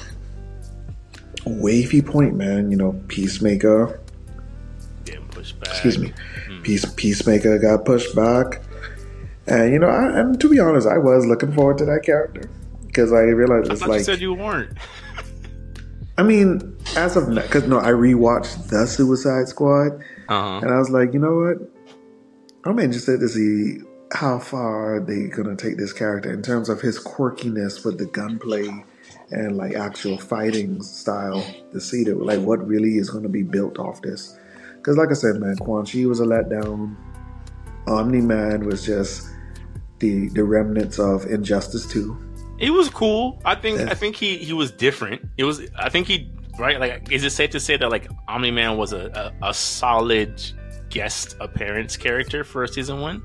[1.46, 2.70] wavy point, man.
[2.70, 4.00] You know, Peacemaker.
[5.04, 5.70] Getting pushed back.
[5.70, 6.12] Excuse me.
[6.48, 6.62] Mm.
[6.62, 8.62] Peace, Peacemaker got pushed back.
[9.46, 12.48] And, you know, I, and to be honest, I was looking forward to that character.
[12.86, 13.98] Because I realized I it's like.
[13.98, 14.76] you said you weren't.
[16.18, 19.92] I mean, as of now, because no, I rewatched the Suicide Squad,
[20.28, 20.60] uh-huh.
[20.62, 21.58] and I was like, you know what?
[22.64, 23.78] I'm interested to see
[24.12, 28.06] how far are they gonna take this character in terms of his quirkiness with the
[28.06, 28.68] gunplay
[29.30, 33.78] and like actual fighting style to see that like what really is gonna be built
[33.78, 34.38] off this.
[34.76, 36.94] Because like I said, man, Quan Chi was a letdown.
[37.86, 39.28] Omni Man was just
[39.98, 42.16] the the remnants of Injustice Two.
[42.58, 43.40] It was cool.
[43.44, 45.22] I think I think he he was different.
[45.38, 48.50] It was I think he right like is it safe to say that like Omni
[48.50, 50.42] Man was a, a, a solid
[50.90, 53.22] guest appearance character for season one?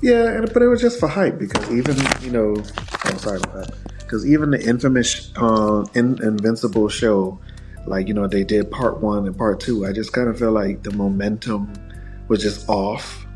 [0.00, 3.98] Yeah, but it was just for hype because even you know, oh sorry about that.
[3.98, 7.38] Because even the infamous uh, In- Invincible show,
[7.86, 9.86] like you know, they did part one and part two.
[9.86, 11.72] I just kind of feel like the momentum
[12.28, 13.26] was just off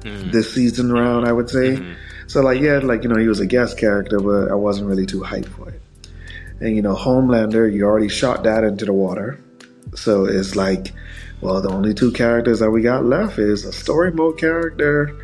[0.00, 0.32] mm.
[0.32, 1.26] this season round.
[1.26, 1.76] I would say.
[1.76, 1.92] Mm-hmm.
[2.28, 5.06] So like yeah, like you know, he was a guest character, but I wasn't really
[5.06, 5.80] too hyped for it.
[6.60, 9.38] And you know, Homelander, you already shot that into the water.
[9.94, 10.92] So it's like,
[11.40, 15.16] well, the only two characters that we got left is a story mode character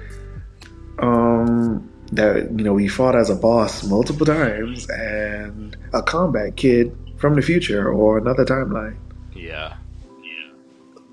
[0.99, 6.97] um, that you know we fought as a boss multiple times, and a combat kid
[7.17, 8.97] from the future or another timeline.
[9.33, 9.77] Yeah.
[10.23, 10.53] Yeah.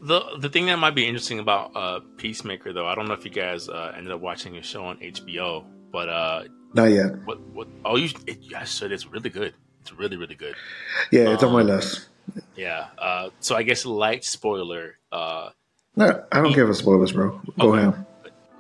[0.02, 3.24] The, the thing that might be interesting about uh, Peacemaker, though, I don't know if
[3.24, 7.26] you guys uh, ended up watching a show on HBO, but uh, not yet.
[7.26, 7.40] What?
[7.54, 7.68] What?
[7.86, 8.10] Oh, you?
[8.26, 9.54] It, I said it's really good.
[9.82, 10.56] It's really, really good.
[11.12, 12.08] Yeah, it's um, on my um, list.
[12.56, 12.88] Yeah.
[12.98, 14.98] Uh, so I guess light spoiler.
[15.12, 15.52] Uh,
[15.96, 17.40] no, I don't he, care for spoilers, bro.
[17.60, 17.88] Go okay.
[17.88, 18.06] ahead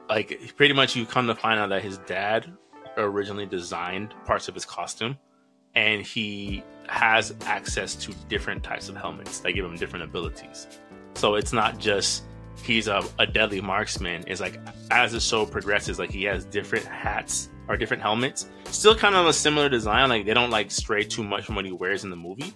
[0.10, 2.52] like pretty much you come to find out that his dad
[2.98, 5.18] originally designed parts of his costume
[5.76, 10.68] and he has access to different types of helmets that give him different abilities.
[11.14, 12.24] So it's not just
[12.64, 14.24] he's a, a deadly marksman.
[14.28, 14.60] It's like
[14.92, 18.50] as the show progresses like he has different hats or different helmets.
[18.66, 21.66] Still kind of a similar design like they don't like stray too much from what
[21.66, 22.54] he wears in the movie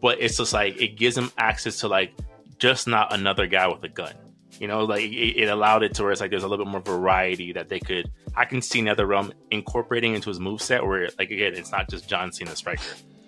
[0.00, 2.12] but it's just like it gives him access to like
[2.58, 4.12] just not another guy with a gun
[4.60, 6.70] you know, like it, it, allowed it to where it's like there's a little bit
[6.70, 8.10] more variety that they could.
[8.36, 12.08] I can see NetherRealm incorporating into his move set where, like again, it's not just
[12.08, 12.82] John Cena Striker.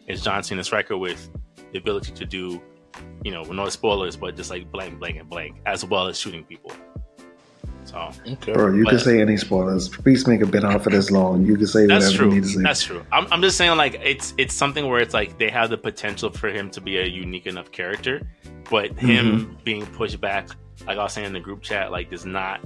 [0.06, 1.30] It's John Cena Striker with
[1.72, 2.62] the ability to do,
[3.24, 6.44] you know, no spoilers, but just like blank, blank, and blank, as well as shooting
[6.44, 6.72] people.
[7.84, 8.52] So, okay.
[8.52, 9.88] bro, you but, can say any spoilers.
[9.88, 11.46] Peacemaker been out for this long.
[11.46, 12.28] You can say whatever true.
[12.28, 12.62] you need to say.
[12.62, 13.06] That's true.
[13.12, 16.30] I'm, I'm just saying, like it's it's something where it's like they have the potential
[16.30, 18.28] for him to be a unique enough character,
[18.70, 19.54] but him mm-hmm.
[19.62, 20.48] being pushed back
[20.86, 22.60] like I was saying in the group chat, like does not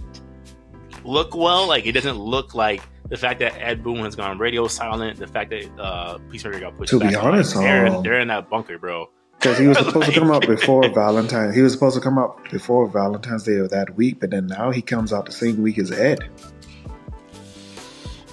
[1.05, 1.67] look well.
[1.67, 5.27] Like it doesn't look like the fact that Ed Boon has gone radio silent, the
[5.27, 6.91] fact that uh, Peacemaker got pushed.
[6.91, 9.11] To back, be honest, like, they're, um, they're, in that bunker, bro.
[9.39, 11.53] Because he was supposed like, to come out before Valentine.
[11.53, 14.71] He was supposed to come out before Valentine's Day of that week, but then now
[14.71, 16.29] he comes out the same week as Ed.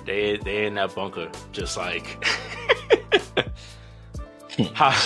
[0.05, 2.23] They they in that bunker, just like.
[4.73, 4.99] how,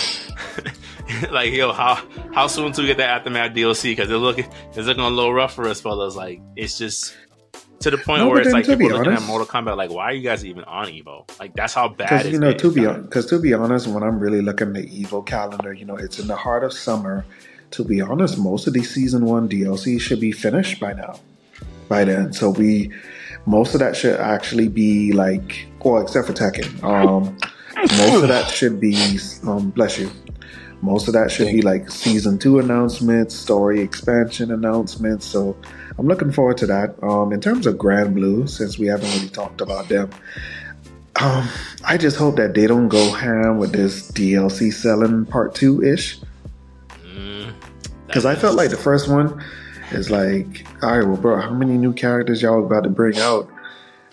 [1.30, 3.84] like yo, how how soon to get that aftermath DLC?
[3.84, 6.16] Because it's looking it's looking a little rough for us fellas.
[6.16, 7.14] Like it's just
[7.80, 10.04] to the point no, where it's like people looking honest, at Mortal Kombat like, why
[10.04, 11.28] are you guys even on Evo?
[11.38, 12.26] Like that's how bad.
[12.26, 15.24] You know, to be because to be honest, when I'm really looking at the Evo
[15.24, 17.24] calendar, you know, it's in the heart of summer.
[17.72, 21.18] To be honest, most of these season one DLC should be finished by now.
[21.88, 22.92] By then, so we
[23.46, 26.82] most of that should actually be like, well, except for Tekken.
[26.82, 27.36] Um,
[27.76, 30.10] most of that should be, um, bless you
[30.82, 35.24] Most of that should be like season two announcements, story expansion announcements.
[35.24, 35.56] So
[35.96, 37.00] I'm looking forward to that.
[37.04, 40.10] Um, in terms of Granblue, since we haven't really talked about them,
[41.20, 41.48] um,
[41.84, 46.18] I just hope that they don't go ham with this DLC selling part two ish.
[48.08, 49.42] Because I felt like the first one
[49.92, 53.48] is like, all right, well, bro, how many new characters y'all about to bring out?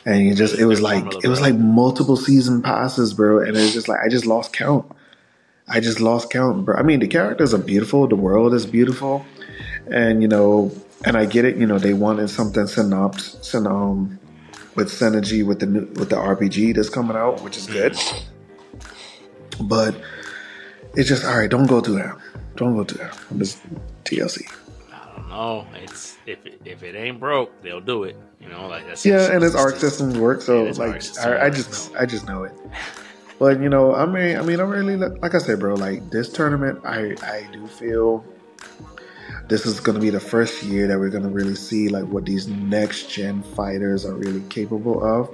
[0.05, 3.39] And you just, it was like, it was like multiple season passes, bro.
[3.39, 4.89] And it's just like, I just lost count.
[5.69, 6.75] I just lost count, bro.
[6.75, 8.07] I mean, the characters are beautiful.
[8.07, 9.25] The world is beautiful.
[9.91, 10.71] And, you know,
[11.05, 14.19] and I get it, you know, they wanted something synops, um,
[14.75, 17.97] with synergy with the new, with the RPG that's coming out, which is good.
[19.61, 19.95] But
[20.95, 22.17] it's just, all right, don't go to that.
[22.55, 23.17] Don't go to that.
[23.31, 23.61] This
[24.05, 24.51] DLC.
[24.91, 25.67] I don't know.
[25.75, 28.17] It's if it, if it ain't broke, they'll do it.
[28.41, 30.45] You know, like that's yeah, and its Arc System Works.
[30.45, 32.53] So like, I, I, just I just know it.
[33.39, 35.75] But you know, I mean, I mean, I really like I said, bro.
[35.75, 38.25] Like this tournament, I I do feel
[39.47, 42.03] this is going to be the first year that we're going to really see like
[42.05, 45.29] what these next gen fighters are really capable of,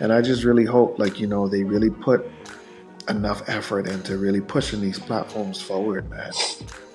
[0.00, 2.28] and I just really hope like you know they really put
[3.08, 6.32] enough effort into really pushing these platforms forward, man.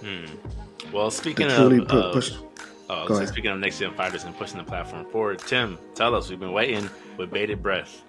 [0.01, 0.25] Hmm.
[0.93, 2.33] Well, speaking of, put, of push,
[2.89, 6.29] oh, so speaking of next gen fighters and pushing the platform forward, Tim, tell us.
[6.29, 8.03] We've been waiting with bated breath.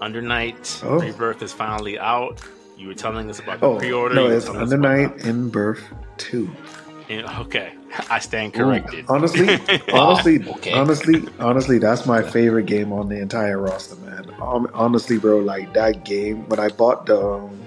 [0.00, 1.00] Under Night oh.
[1.00, 2.40] Rebirth is finally out.
[2.76, 4.14] You were telling us about the oh, pre-order.
[4.14, 5.82] No, it's Under Night in Birth
[6.16, 6.50] Two.
[7.10, 7.72] Okay,
[8.10, 9.04] I stand corrected.
[9.04, 9.58] Ooh, honestly,
[9.92, 10.72] honestly, okay.
[10.72, 14.30] honestly, honestly, that's my favorite game on the entire roster, man.
[14.40, 17.58] Um, honestly, bro, like that game when I bought the, um,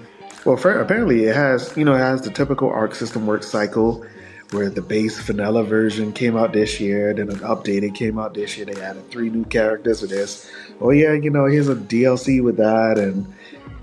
[0.44, 4.04] well, apparently it has, you know, it has the typical Arc System Works cycle
[4.52, 8.56] where the base vanilla version came out this year, then an updated came out this
[8.56, 8.66] year.
[8.66, 10.50] They added three new characters with this.
[10.80, 13.32] Oh yeah, you know, here's a DLC with that, and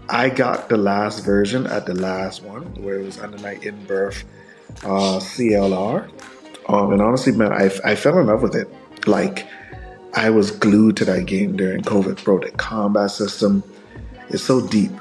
[0.09, 3.85] I got the last version at the last one where it was Under Night in
[3.85, 4.23] Birth
[4.83, 6.09] uh, CLR.
[6.67, 8.67] Um, and honestly, man, I, I fell in love with it.
[9.07, 9.47] Like,
[10.13, 12.39] I was glued to that game during COVID, bro.
[12.39, 13.63] The combat system
[14.29, 14.91] is so deep.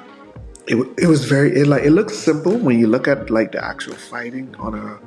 [0.68, 3.64] It, it was very it like it looks simple when you look at like the
[3.64, 4.98] actual fighting on a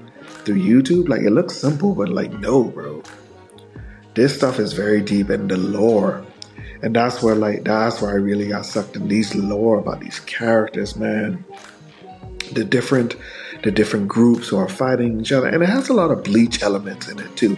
[0.44, 1.08] through YouTube.
[1.08, 3.04] Like it looks simple, but like no, bro.
[4.16, 6.26] This stuff is very deep in the lore,
[6.82, 10.20] and that's where like that's where I really got sucked in these lore about these
[10.22, 11.46] characters, man.
[12.54, 13.16] The different
[13.64, 15.48] the different groups who are fighting each other.
[15.48, 17.58] And it has a lot of bleach elements in it too.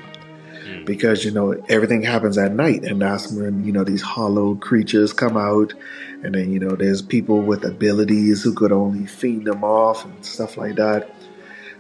[0.86, 5.14] Because, you know, everything happens at night and that's when, you know, these hollow creatures
[5.14, 5.74] come out
[6.24, 10.26] and then, you know, there's people with abilities who could only feed them off and
[10.26, 11.10] stuff like that.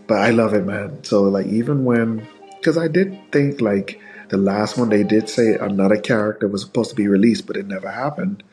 [0.08, 1.04] But I love it, man.
[1.04, 2.28] So like even when
[2.58, 4.00] because I did think like
[4.30, 7.68] the last one they did say another character was supposed to be released, but it
[7.68, 8.44] never happened.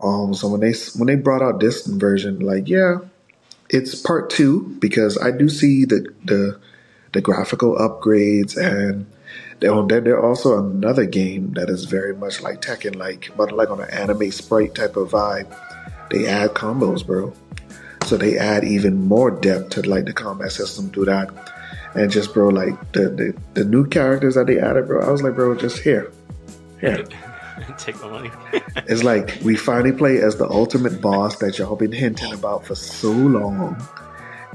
[0.00, 2.98] Um, so when they when they brought out this version, like yeah,
[3.70, 6.60] it's part two because I do see the the,
[7.12, 9.06] the graphical upgrades and
[9.60, 13.80] then there's also another game that is very much like Tekken, like but like on
[13.80, 15.54] an anime sprite type of vibe.
[16.10, 17.32] They add combos, bro.
[18.04, 21.30] So they add even more depth to like the combat system through that.
[21.94, 25.06] And just bro, like the, the the new characters that they added, bro.
[25.06, 26.12] I was like, bro, just here,
[26.80, 27.04] here.
[27.78, 28.30] Take my money.
[28.86, 32.74] it's like we finally play as the ultimate boss that y'all been hinting about for
[32.74, 33.82] so long.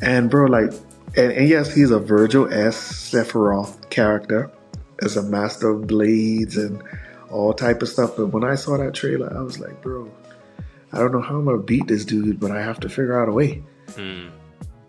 [0.03, 0.71] And bro, like,
[1.17, 3.11] and, and yes, he's a Virgil S.
[3.11, 4.51] Sephiroth character
[5.01, 6.81] as a master of blades and
[7.29, 8.15] all type of stuff.
[8.17, 10.11] But when I saw that trailer, I was like, bro,
[10.93, 13.29] I don't know how I'm gonna beat this dude, but I have to figure out
[13.29, 13.63] a way.
[13.95, 14.29] Hmm.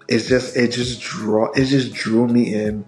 [0.09, 2.85] It's just it just draw it just drew me in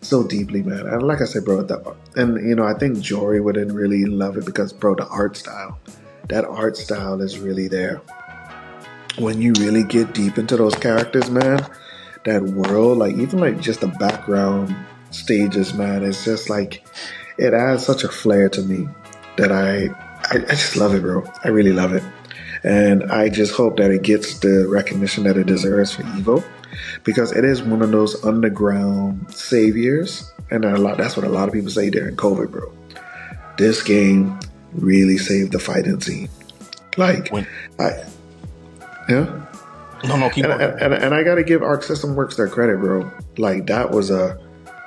[0.00, 0.86] so deeply, man.
[0.86, 4.36] And like I said, bro, the, and you know, I think Jory wouldn't really love
[4.36, 5.78] it because, bro, the art style,
[6.28, 8.00] that art style is really there.
[9.18, 11.66] When you really get deep into those characters, man,
[12.24, 14.74] that world, like even like just the background
[15.10, 16.84] stages, man, it's just like
[17.38, 18.88] it adds such a flair to me
[19.36, 19.86] that I,
[20.30, 21.24] I, I just love it, bro.
[21.44, 22.02] I really love it.
[22.64, 26.44] And I just hope that it gets the recognition that it deserves for Evo
[27.04, 30.32] because it is one of those underground saviors.
[30.50, 32.72] And a lot, that's what a lot of people say during COVID, bro.
[33.58, 34.38] This game
[34.72, 36.28] really saved the fighting scene.
[36.96, 37.46] Like, when?
[37.78, 38.04] I,
[39.08, 39.46] yeah.
[40.04, 42.48] No, no, keep and, and, and, and I got to give Arc System Works their
[42.48, 43.10] credit, bro.
[43.38, 44.38] Like that was a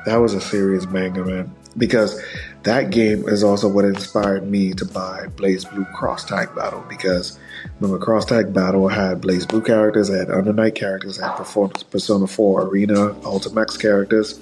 [0.05, 1.55] that was a serious banger, man.
[1.77, 2.21] Because
[2.63, 7.39] that game is also what inspired me to buy BlazBlue Cross Tag Battle because
[7.79, 13.13] Remember, Cross Tag Battle had BlazBlue characters, had Under Night characters, had Persona 4 Arena
[13.21, 14.39] Ultimax characters,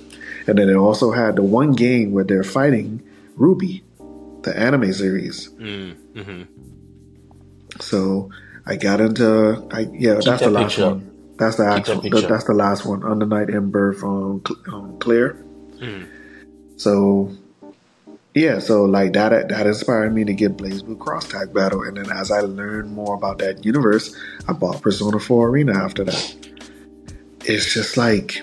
[0.48, 3.02] and then it also had the one game where they're fighting
[3.38, 3.84] RWBY,
[4.44, 5.50] the anime series.
[5.50, 6.44] Mm, mm-hmm.
[7.80, 8.32] So
[8.66, 11.36] I got into, I yeah, Keep that's that the last one.
[11.38, 12.02] That's the Keep actual.
[12.02, 13.04] that The, that's the last one.
[13.04, 14.42] Under Night in Birth on
[14.72, 15.44] um, Clear.
[15.80, 16.04] Hmm.
[16.78, 17.32] So
[18.38, 22.12] yeah, so like that that inspired me to get BlazBlue Cross Tag Battle, and then
[22.12, 24.16] as I learned more about that universe,
[24.48, 26.36] I bought Persona 4 Arena after that.
[27.46, 28.38] It's just like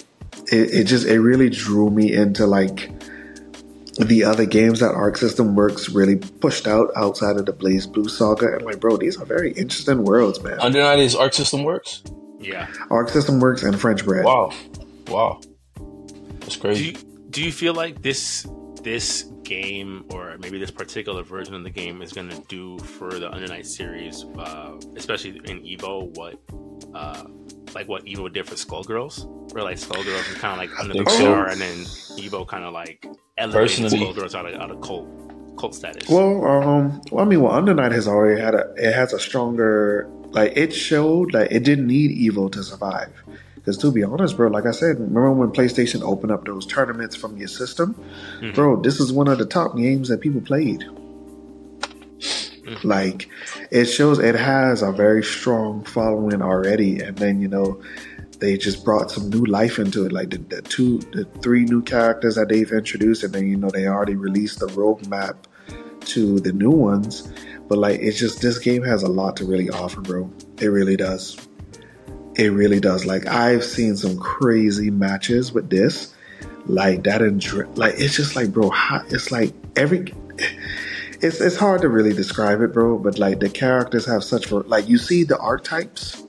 [0.50, 2.90] it, it just it really drew me into like
[4.00, 8.54] the other games that Arc System Works really pushed out outside of the BlazBlue saga,
[8.54, 10.58] and like, bro, these are very interesting worlds, man.
[10.58, 12.02] Under Night is Arc System Works.
[12.40, 12.66] Yeah.
[12.90, 14.24] Arc System Works and French Bread.
[14.24, 14.50] Wow,
[15.06, 15.40] wow,
[16.40, 16.96] that's Do crazy.
[17.34, 18.46] Do you feel like this
[18.82, 23.18] this game or maybe this particular version of the game is going to do for
[23.18, 26.40] the Under Night series, uh, especially in Evo, what
[26.94, 27.24] uh,
[27.74, 31.10] like what Evo did for Skullgirls, where like Skullgirls is kind of like under the
[31.10, 31.18] so.
[31.18, 31.76] radar, and then
[32.18, 33.04] Evo kind of like
[33.36, 35.08] elevated Personally- Skullgirls out of out of cult
[35.58, 36.08] cult status.
[36.08, 39.20] Well, um, well, I mean, well, Under Night has already had a, it has a
[39.20, 43.12] stronger, like, it showed that it didn't need Evo to survive.
[43.64, 47.16] Because to be honest, bro, like I said, remember when PlayStation opened up those tournaments
[47.16, 47.94] from your system?
[48.42, 48.54] Mhm.
[48.54, 50.84] Bro, this is one of the top games that people played.
[52.82, 53.28] Like,
[53.70, 57.80] it shows it has a very strong following already, and then you know,
[58.38, 60.12] they just brought some new life into it.
[60.12, 63.70] Like the, the two, the three new characters that they've introduced, and then you know
[63.70, 65.36] they already released the roadmap
[66.00, 67.32] to the new ones.
[67.68, 70.30] But like, it's just this game has a lot to really offer, bro.
[70.60, 71.38] It really does.
[72.36, 73.06] It really does.
[73.06, 76.14] Like I've seen some crazy matches with this,
[76.66, 77.42] like that, and
[77.78, 80.12] like it's just like, bro, how, it's like every.
[81.20, 82.98] It's it's hard to really describe it, bro.
[82.98, 86.22] But like the characters have such like you see the archetypes,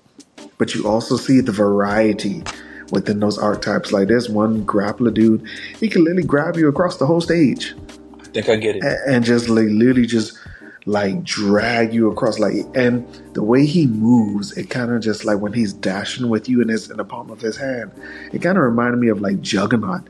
[0.58, 2.44] but you also see the variety
[2.92, 3.92] within those archetypes.
[3.92, 5.46] Like there's one grappler dude,
[5.80, 7.74] he can literally grab you across the whole stage
[8.20, 8.84] I think I get it.
[8.84, 10.38] a- and just like literally just
[10.86, 15.40] like drag you across like and the way he moves it kind of just like
[15.40, 17.92] when he's dashing with you in his in the palm of his hand
[18.32, 20.08] it kind of reminded me of like juggernaut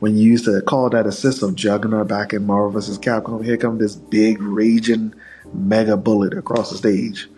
[0.00, 3.56] when you used to call that assist of juggernaut back in marvel vs capcom here
[3.56, 5.14] come this big raging
[5.54, 7.28] mega bullet across the stage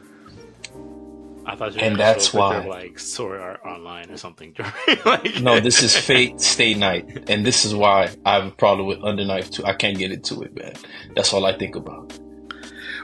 [1.44, 4.10] I thought you were And that's show a picture of, why- like Sword Art Online
[4.10, 4.54] or something.
[5.06, 8.86] like, No, this is Fate Stay Night, and this is why I have a problem
[8.86, 9.64] with Under Night too.
[9.64, 10.74] I can't get into it, man.
[11.16, 12.12] That's all I think about.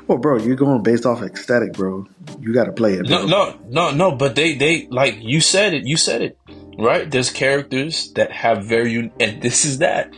[0.07, 2.07] Well bro you're going based off ecstatic, bro
[2.41, 3.27] you got to play it bro.
[3.27, 4.13] No, no, no, no.
[4.13, 5.87] But they, they like you said it.
[5.87, 6.39] You said it,
[6.79, 7.11] right?
[7.11, 10.13] There's characters that have very, un- and this is that.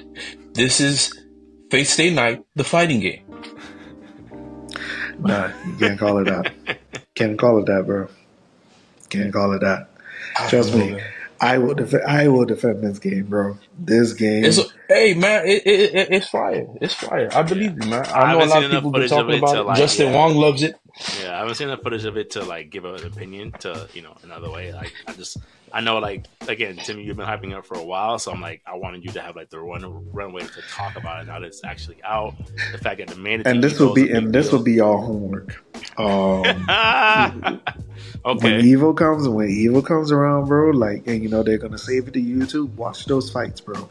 [0.54, 1.12] This is
[1.70, 3.22] Fate Stay Night, the fighting game.
[5.18, 6.52] Nah, you can't call it that
[7.14, 8.08] can't call it that bro
[9.08, 9.88] can't call it that
[10.48, 11.00] Trust me,
[11.40, 12.04] I will defend.
[12.04, 13.58] I will defend this game, bro.
[13.78, 14.44] This game.
[14.44, 16.66] It's hey man, it, it, it, it's fire.
[16.80, 17.28] It's fire.
[17.32, 18.06] I believe you, man.
[18.06, 19.66] I I know a lot of people been talking about to, it.
[19.66, 20.14] like, Justin yeah.
[20.14, 20.76] Wong loves it.
[21.20, 24.02] Yeah, I haven't seen enough footage of it to like give an opinion to you
[24.02, 24.72] know another way.
[24.72, 25.36] Like I just
[25.76, 28.62] I know like again, Timmy, you've been hyping up for a while, so I'm like
[28.66, 31.48] I wanted you to have like the run runway to talk about it now that
[31.48, 32.34] it's actually out.
[32.72, 35.62] The fact that the mandatory and this will be and this will be all homework.
[35.98, 36.44] Um,
[38.22, 38.62] when okay.
[38.62, 42.14] Evo comes, when Evo comes around, bro, like, and you know they're gonna save it
[42.14, 42.70] to YouTube.
[42.76, 43.86] Watch those fights, bro,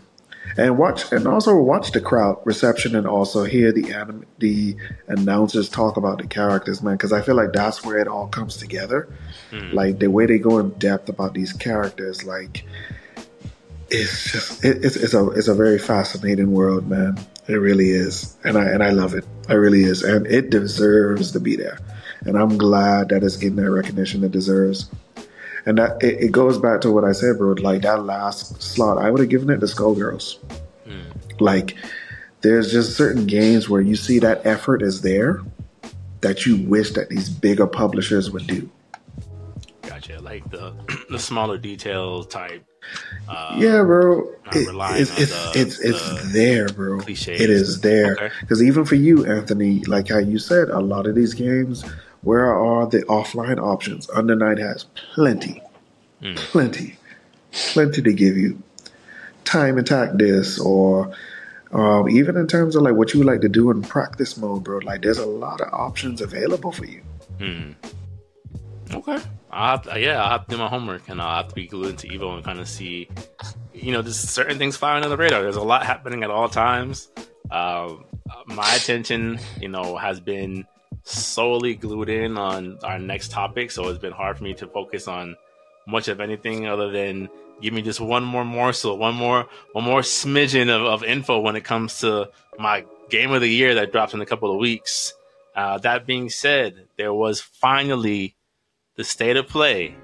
[0.58, 4.78] and watch and also watch the crowd reception, and also hear the anim- the
[5.08, 8.58] announcers talk about the characters, man, because I feel like that's where it all comes
[8.58, 9.10] together.
[9.52, 9.72] Hmm.
[9.74, 12.66] Like the way they go in depth about these characters, like
[13.90, 17.20] it's just it, it's it's a it's a very fascinating world, man.
[17.48, 19.26] It really is, and I and I love it.
[19.50, 21.80] It really is, and it deserves to be there.
[22.22, 24.90] And I'm glad that it's getting that recognition it deserves.
[25.66, 27.54] And that it, it goes back to what I said, bro.
[27.54, 30.38] Like that last slot, I would have given it to Skullgirls.
[30.88, 31.02] Hmm.
[31.40, 31.76] Like
[32.42, 35.42] there's just certain games where you see that effort is there
[36.22, 38.70] that you wish that these bigger publishers would do.
[39.82, 40.20] Gotcha.
[40.22, 40.74] Like the
[41.10, 42.64] the smaller detail type.
[43.28, 44.30] Uh, yeah, bro.
[44.52, 47.00] It- it's it's the- it's it's the there, bro.
[47.00, 47.42] cliches.
[47.42, 48.30] It is there Okay.
[48.42, 51.84] because even for you, Anthony, like how you said, a lot of these games,
[52.26, 54.10] where are the offline options?
[54.10, 55.62] Under Night has plenty,
[56.22, 56.36] Mm.
[56.38, 56.96] plenty,
[57.52, 58.62] plenty to give you.
[59.44, 61.14] Time attack this, or
[61.72, 64.64] um, even in terms of like what you would like to do in practice mode,
[64.64, 64.80] bro.
[64.80, 67.02] Like there's a lot of options available for you.
[67.40, 67.72] Hmm.
[68.94, 69.18] Okay.
[69.52, 71.68] I'll have to, yeah, I'll have to do my homework and I'll have to be
[71.68, 73.08] glued into Evo and kind of see,
[73.74, 75.42] you know, just certain things flying under the radar.
[75.42, 77.08] There's a lot happening at all times.
[77.52, 78.06] Um,
[78.48, 80.66] my attention, you know, has been
[81.06, 85.08] solely glued in on our next topic, so it's been hard for me to focus
[85.08, 85.36] on
[85.88, 87.30] much of anything other than
[87.62, 91.56] give me just one more morsel, one more, one more smidgen of, of info when
[91.56, 95.14] it comes to my game of the year that drops in a couple of weeks.
[95.56, 98.36] Uh, that being said, there was finally
[98.96, 99.96] the state of play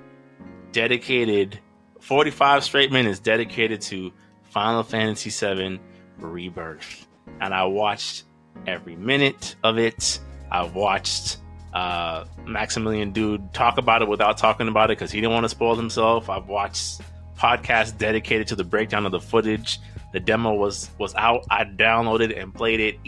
[0.72, 1.60] dedicated
[2.00, 4.12] 45 straight minutes dedicated to
[4.44, 5.80] Final Fantasy VII
[6.20, 7.08] Rebirth.
[7.40, 8.24] And I watched
[8.68, 10.20] every minute of it.
[10.52, 11.38] I watched
[11.74, 15.50] uh, Maximilian Dood talk about it without talking about it because he didn't want to
[15.50, 16.30] spoil himself.
[16.30, 17.02] I've watched
[17.38, 19.80] podcasts dedicated to the breakdown of the footage.
[20.14, 21.46] The demo was was out.
[21.50, 23.00] I downloaded and played it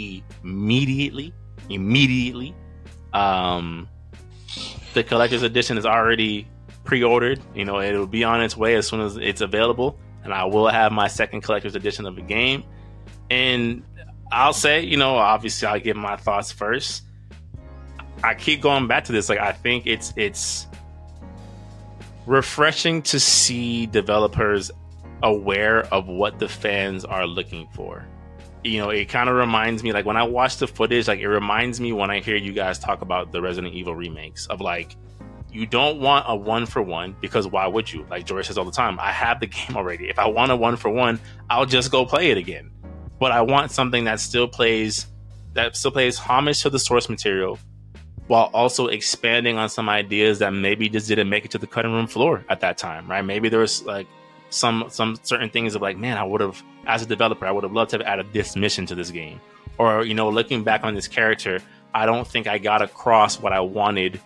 [0.43, 1.33] immediately.
[1.69, 2.55] Immediately.
[3.13, 3.89] Um,
[4.93, 6.47] the collector's edition is already
[6.83, 7.41] pre-ordered.
[7.53, 10.67] You know, it'll be on its way as soon as it's available, and I will
[10.67, 12.63] have my second collector's edition of the game.
[13.29, 13.83] And
[14.31, 17.03] I'll say, you know, obviously I'll give my thoughts first.
[18.24, 19.30] I keep going back to this.
[19.30, 20.67] Like, I think it's it's
[22.26, 24.71] refreshing to see developers
[25.21, 28.05] aware of what the fans are looking for.
[28.63, 31.28] You know, it kind of reminds me like when I watch the footage, like it
[31.28, 34.95] reminds me when I hear you guys talk about the Resident Evil remakes of like
[35.51, 38.05] you don't want a one for one because why would you?
[38.09, 40.09] Like George says all the time, I have the game already.
[40.09, 41.19] If I want a one for one,
[41.49, 42.71] I'll just go play it again.
[43.19, 45.07] But I want something that still plays
[45.53, 47.59] that still plays homage to the source material
[48.34, 51.91] while also expanding on some ideas that maybe just didn't make it to the cutting
[51.91, 53.21] room floor at that time, right?
[53.21, 54.07] Maybe there was like
[54.49, 57.63] some some certain things of like, man, I would have as a developer, I would
[57.63, 59.39] have loved to have added this mission to this game.
[59.77, 61.59] Or, you know, looking back on this character,
[61.93, 64.19] I don't think I got across what I wanted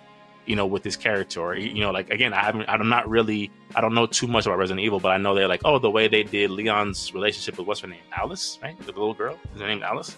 [0.46, 1.42] you know, with this character.
[1.42, 4.46] Or, you know, like again, I haven't, I'm not really, I don't know too much
[4.46, 7.58] about Resident Evil, but I know they're like, oh, the way they did Leon's relationship
[7.58, 8.80] with what's her name, Alice, right?
[8.80, 10.16] The little girl, is her name Alice?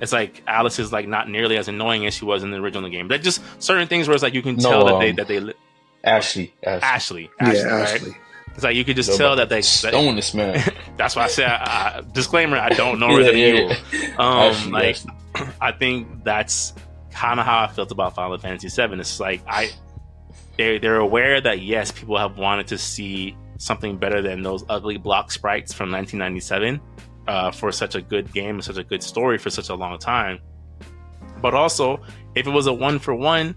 [0.00, 2.88] It's like Alice is like not nearly as annoying as she was in the original
[2.88, 3.08] game.
[3.08, 5.28] But just certain things where it's like you can No, tell that um, they that
[5.28, 5.36] they
[6.04, 7.94] Ashley, Ashley, Ashley, Ashley, yeah, right?
[7.94, 8.16] Ashley.
[8.54, 9.60] It's like you could just They're tell that they.
[9.60, 10.60] to stone this man.
[10.96, 13.76] that's why I said, uh, disclaimer: I don't know Yeah, Resident yeah, Evil.
[13.92, 14.16] yeah.
[14.18, 15.12] Um, Ashley, like Ashley.
[15.60, 16.74] I think that's
[17.12, 18.94] kind of how I felt about Final Fantasy VII.
[18.98, 19.70] It's like I
[20.56, 24.96] they they're aware that yes, people have wanted to see something better than those ugly
[24.96, 26.80] block sprites from 1997
[27.28, 29.98] uh, for such a good game and such a good story for such a long
[29.98, 30.40] time.
[31.40, 32.00] But also,
[32.34, 33.54] if it was a one for one,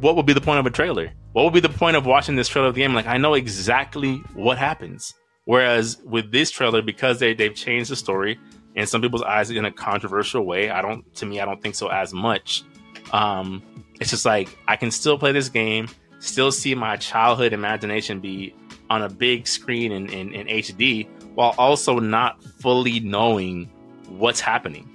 [0.00, 1.12] what would be the point of a trailer?
[1.32, 2.92] What would be the point of watching this trailer of the game?
[2.92, 5.14] Like I know exactly what happens.
[5.44, 8.38] Whereas with this trailer, because they they've changed the story
[8.74, 11.14] in some people's eyes in a controversial way, I don't.
[11.16, 12.64] To me, I don't think so as much.
[13.12, 13.62] Um,
[14.00, 15.88] it's just like I can still play this game,
[16.18, 18.54] still see my childhood imagination be
[18.90, 23.70] on a big screen in, in, in HD, while also not fully knowing
[24.08, 24.90] what's happening.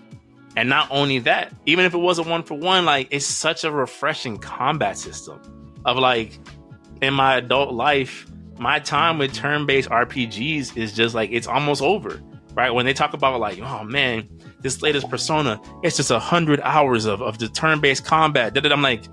[0.57, 3.63] And not only that, even if it was a one for one, like it's such
[3.63, 5.39] a refreshing combat system
[5.85, 6.39] of like
[7.01, 8.25] in my adult life,
[8.57, 12.19] my time with turn based RPGs is just like it's almost over.
[12.53, 12.71] Right?
[12.71, 14.27] When they talk about like, oh man,
[14.61, 18.57] this latest persona, it's just a hundred hours of, of the turn based combat.
[18.57, 19.03] I'm like,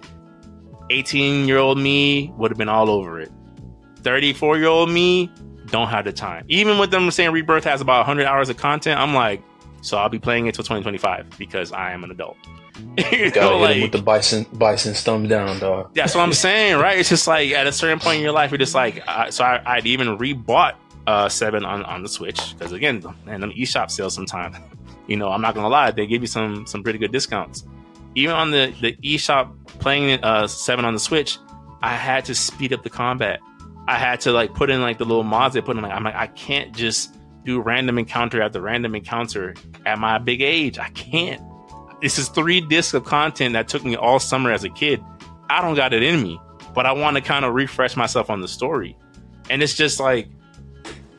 [0.90, 3.30] 18 year old me would have been all over it.
[3.98, 5.30] 34 year old me
[5.70, 6.44] don't have the time.
[6.48, 9.42] Even with them saying Rebirth has about 100 hours of content, I'm like,
[9.80, 12.36] so I'll be playing it till 2025 because I am an adult.
[13.12, 15.94] you Gotta know, hit him like, with the bison, bison thumb down, dog.
[15.94, 16.98] that's what I'm saying, right?
[16.98, 19.44] It's just like at a certain point in your life, you're just like, uh, so
[19.44, 20.74] I, I'd even rebought
[21.06, 24.56] uh, Seven on, on the Switch because again, and them eShop sales sometimes,
[25.06, 27.64] you know, I'm not gonna lie, they give you some some pretty good discounts.
[28.14, 31.38] Even on the the eShop playing uh, Seven on the Switch,
[31.82, 33.40] I had to speed up the combat.
[33.88, 35.82] I had to like put in like the little mods they put in.
[35.82, 37.16] Like I'm like I can't just
[37.46, 39.54] do random encounter after random encounter
[39.86, 40.78] at my big age.
[40.78, 41.40] I can't.
[42.02, 45.02] This is three discs of content that took me all summer as a kid.
[45.48, 46.38] I don't got it in me,
[46.74, 48.94] but I want to kind of refresh myself on the story.
[49.48, 50.28] And it's just like,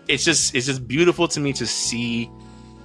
[0.08, 2.30] it's just it's just beautiful to me to see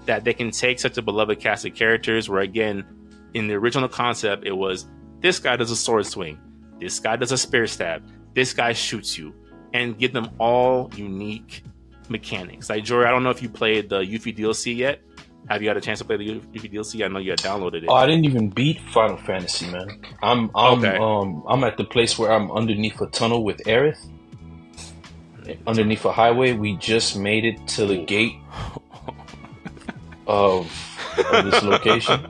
[0.07, 2.31] that they can take such a beloved cast of characters.
[2.31, 2.87] Where again,
[3.35, 4.87] in the original concept, it was
[5.21, 6.39] this guy does a sword swing,
[6.81, 8.03] this guy does a spear stab,
[8.33, 9.35] this guy shoots you,
[9.75, 11.63] and give them all unique
[12.09, 12.71] mechanics.
[12.71, 15.01] Like Jory, I don't know if you played the Yuffie DLC yet.
[15.51, 17.05] Have you had a chance to play the Yuffie DLC?
[17.05, 17.89] I know you had downloaded it.
[17.89, 20.01] Oh, I didn't even beat Final Fantasy, man.
[20.23, 20.97] I'm I'm Okay.
[20.97, 23.99] um I'm at the place where I'm underneath a tunnel with Aerith.
[25.67, 28.37] Underneath a highway, we just made it to the gate
[30.27, 30.71] of,
[31.33, 32.27] of this location.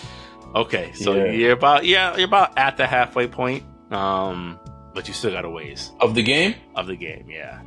[0.54, 1.32] okay, so Yeah.
[1.32, 3.62] you're about yeah, you're about at the halfway point.
[3.90, 4.58] Um,
[4.94, 6.54] but you still got a ways Of the game?
[6.74, 7.26] of the game.
[7.28, 7.60] Yeah.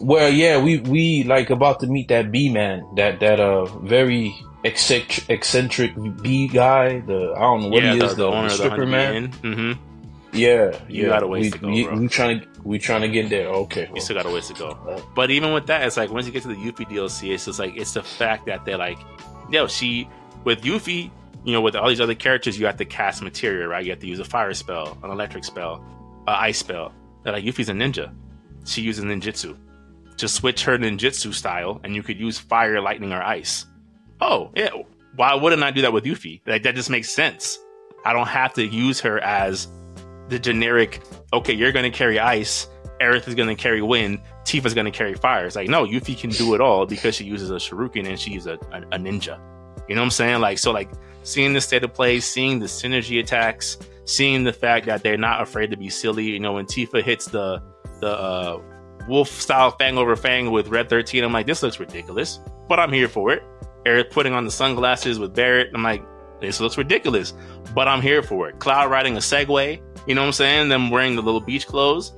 [0.00, 4.34] Well, yeah, we we like about to meet that B man, that that uh very
[4.64, 5.92] eccentric, eccentric
[6.22, 7.00] B guy.
[7.00, 9.32] The I don't know what yeah, he the, is, the, owner the stripper man.
[9.32, 9.72] Mm-hmm.
[10.32, 11.08] Yeah, You yeah.
[11.08, 11.98] got a ways we, to go, we, bro.
[11.98, 13.48] we trying to we trying to get there.
[13.48, 14.68] Okay, You well, still got a ways to go.
[14.70, 17.46] uh, But even with that, it's like once you get to the Yuffie DLC, it's
[17.46, 18.98] just like it's the fact that they're like,
[19.50, 20.08] yo, she
[20.44, 21.10] with Yuffie,
[21.44, 23.84] you know, with all these other characters, you have to cast material, right?
[23.84, 25.84] You have to use a fire spell, an electric spell,
[26.30, 26.92] an ice spell.
[27.22, 28.12] They're like Yuffie's a ninja.
[28.64, 29.56] she uses ninjutsu.
[30.18, 33.66] To switch her ninjutsu style, and you could use fire, lightning, or ice.
[34.20, 34.70] Oh, yeah.
[35.16, 36.40] Why wouldn't I do that with Yuffie?
[36.46, 37.58] Like that just makes sense.
[38.04, 39.68] I don't have to use her as
[40.28, 41.02] the generic.
[41.32, 42.68] Okay, you're going to carry ice.
[43.00, 44.20] Aerith is going to carry wind.
[44.44, 45.46] Tifa's going to carry fire.
[45.46, 48.46] It's like no, Yuffie can do it all because she uses a shuriken and she's
[48.46, 49.40] a, a, a ninja.
[49.88, 50.40] You know what I'm saying?
[50.40, 50.90] Like so, like
[51.22, 55.42] seeing the state of play, seeing the synergy attacks, seeing the fact that they're not
[55.42, 56.24] afraid to be silly.
[56.24, 57.62] You know, when Tifa hits the
[58.00, 58.62] the uh,
[59.08, 62.92] wolf style fang over fang with Red 13, I'm like, this looks ridiculous, but I'm
[62.92, 63.42] here for it.
[63.86, 66.02] Aerith putting on the sunglasses with Barret, I'm like,
[66.40, 67.34] this looks ridiculous,
[67.74, 68.58] but I'm here for it.
[68.58, 70.68] Cloud riding a Segway, you know what I'm saying?
[70.68, 72.12] Them wearing the little beach clothes.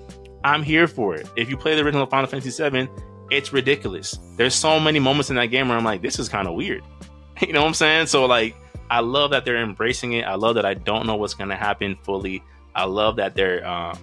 [0.44, 1.28] I'm here for it.
[1.36, 2.88] If you play the original Final Fantasy VII,
[3.30, 4.18] it's ridiculous.
[4.36, 6.82] There's so many moments in that game where I'm like, this is kind of weird.
[7.40, 8.06] You know what I'm saying?
[8.06, 8.54] So like,
[8.90, 10.22] I love that they're embracing it.
[10.22, 12.42] I love that I don't know what's gonna happen fully.
[12.74, 13.98] I love that they're um,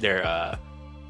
[0.00, 0.56] they're uh,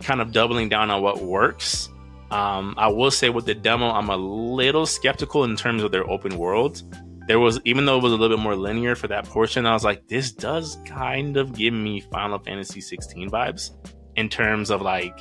[0.01, 1.89] kind of doubling down on what works.
[2.31, 6.09] Um, I will say with the demo, I'm a little skeptical in terms of their
[6.09, 6.83] open world.
[7.27, 9.73] There was, even though it was a little bit more linear for that portion, I
[9.73, 13.71] was like, this does kind of give me Final Fantasy 16 vibes
[14.17, 15.19] in terms of like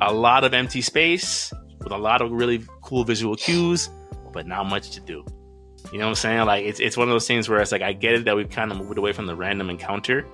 [0.00, 3.90] a lot of empty space with a lot of really cool visual cues,
[4.32, 5.24] but not much to do.
[5.92, 6.46] You know what I'm saying?
[6.46, 8.50] Like it's it's one of those things where it's like I get it that we've
[8.50, 10.26] kind of moved away from the random encounter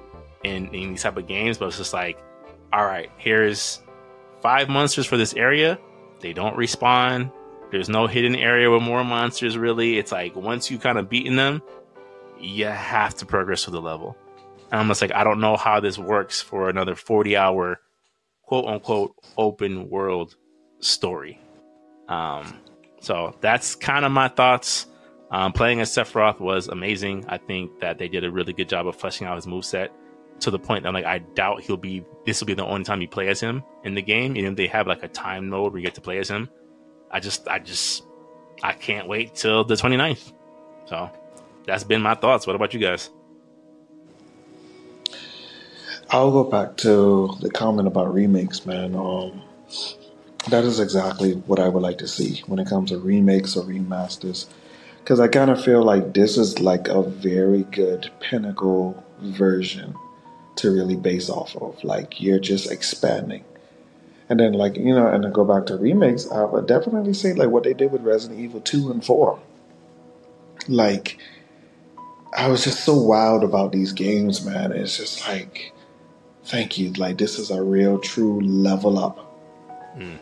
[0.44, 2.18] in, in these type of games, but it's just like,
[2.72, 3.80] all right, here's
[4.42, 5.78] five monsters for this area.
[6.20, 7.32] They don't respawn.
[7.70, 9.98] There's no hidden area with more monsters really.
[9.98, 11.62] It's like once you kind of beaten them,
[12.40, 14.16] you have to progress to the level.
[14.70, 17.80] And I'm just like, I don't know how this works for another 40 hour
[18.42, 20.36] quote unquote open world
[20.80, 21.40] story.
[22.08, 22.60] Um,
[23.00, 24.86] so that's kind of my thoughts.
[25.30, 27.24] Um, playing as Sephiroth was amazing.
[27.28, 29.88] I think that they did a really good job of fleshing out his moveset
[30.40, 32.84] to the point that I'm like I doubt he'll be this will be the only
[32.84, 34.36] time you play as him in the game.
[34.36, 36.48] And they have like a time mode where you get to play as him.
[37.10, 38.04] I just I just
[38.62, 40.32] I can't wait till the 29th.
[40.86, 41.10] So
[41.66, 42.46] that's been my thoughts.
[42.46, 43.10] What about you guys?
[46.10, 48.94] I'll go back to the comment about remakes, man.
[48.94, 49.42] Um,
[50.50, 53.64] that is exactly what I would like to see when it comes to remakes or
[53.64, 54.46] remasters.
[55.06, 59.94] Because I kind of feel like this is like a very good pinnacle version
[60.56, 61.84] to really base off of.
[61.84, 63.44] Like you're just expanding.
[64.28, 67.34] And then, like, you know, and then go back to remakes, I would definitely say
[67.34, 69.38] like what they did with Resident Evil 2 and 4.
[70.66, 71.20] Like,
[72.36, 74.72] I was just so wild about these games, man.
[74.72, 75.72] It's just like,
[76.46, 76.92] thank you.
[76.94, 79.40] Like, this is a real, true level up
[79.96, 80.18] mm.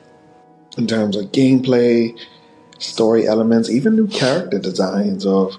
[0.76, 2.14] in terms of gameplay,
[2.84, 5.54] story elements, even new character designs of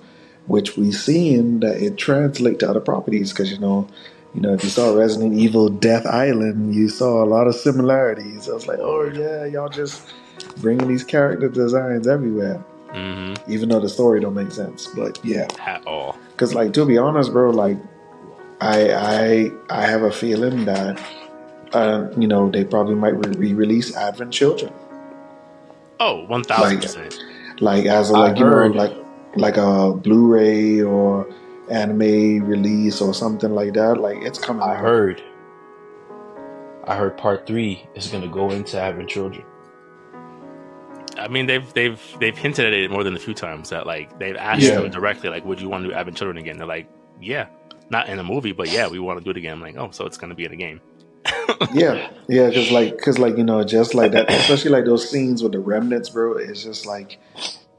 [0.47, 3.31] which we seen that it translate to other properties.
[3.31, 3.87] Because you know,
[4.33, 8.49] you know, if you saw Resident Evil Death Island, you saw a lot of similarities.
[8.49, 10.13] I was like, oh yeah, y'all just
[10.57, 12.63] bringing these character designs everywhere.
[12.89, 13.51] Mm-hmm.
[13.51, 16.17] Even though the story don't make sense, but yeah, at all.
[16.31, 17.77] Because like to be honest, bro, like
[18.61, 21.01] I I I have a feeling that
[21.73, 24.71] uh, you know they probably might re-release Advent Children.
[25.99, 27.17] Oh, one thousand percent.
[27.59, 28.95] Like as a like you know like
[29.35, 31.27] like a Blu-ray or
[31.69, 33.99] anime release or something like that.
[33.99, 34.63] Like it's coming.
[34.63, 34.81] I out.
[34.81, 35.23] heard.
[36.85, 39.43] I heard part three is going to go into Advent Children.
[41.17, 44.19] I mean, they've they've they've hinted at it more than a few times that like
[44.19, 44.81] they've asked yeah.
[44.81, 46.89] them directly, like, "Would you want to do Advent Children again?" They're like,
[47.21, 47.47] "Yeah,
[47.89, 49.91] not in a movie, but yeah, we want to do it again." I'm like, "Oh,
[49.91, 50.81] so it's going to be in a game."
[51.73, 55.43] Yeah, yeah, because like, because like you know, just like that, especially like those scenes
[55.43, 56.33] with the remnants, bro.
[56.37, 57.19] It's just like,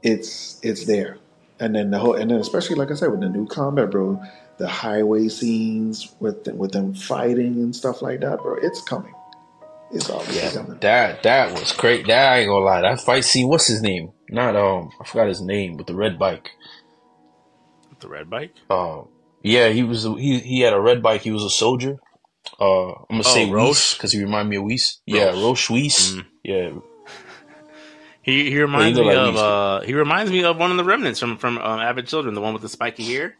[0.03, 1.17] it's it's there
[1.59, 4.21] and then the whole, and then especially like I said with the new combat, bro,
[4.57, 8.55] the highway scenes with them, with them fighting and stuff like that, bro.
[8.61, 9.13] It's coming.
[9.91, 10.79] It's obviously yeah, coming.
[10.79, 12.07] That that was great.
[12.07, 12.81] That I ain't gonna lie.
[12.81, 13.47] That fight scene.
[13.47, 14.11] What's his name?
[14.29, 15.77] Not um, I forgot his name.
[15.77, 16.49] With the red bike.
[17.99, 18.53] The red bike.
[18.69, 19.07] Um,
[19.41, 20.03] yeah, he was.
[20.03, 21.21] He he had a red bike.
[21.21, 21.97] He was a soldier.
[22.59, 24.99] Uh, I'm gonna oh, say Roche because he reminded me of Whis.
[25.05, 26.15] Yeah, Roche Whis.
[26.15, 26.25] Mm.
[26.43, 26.69] Yeah,
[28.27, 31.37] he he reminds me of uh, he reminds me of one of the remnants from
[31.37, 33.35] from um, Advent Children, the one with the spiky hair,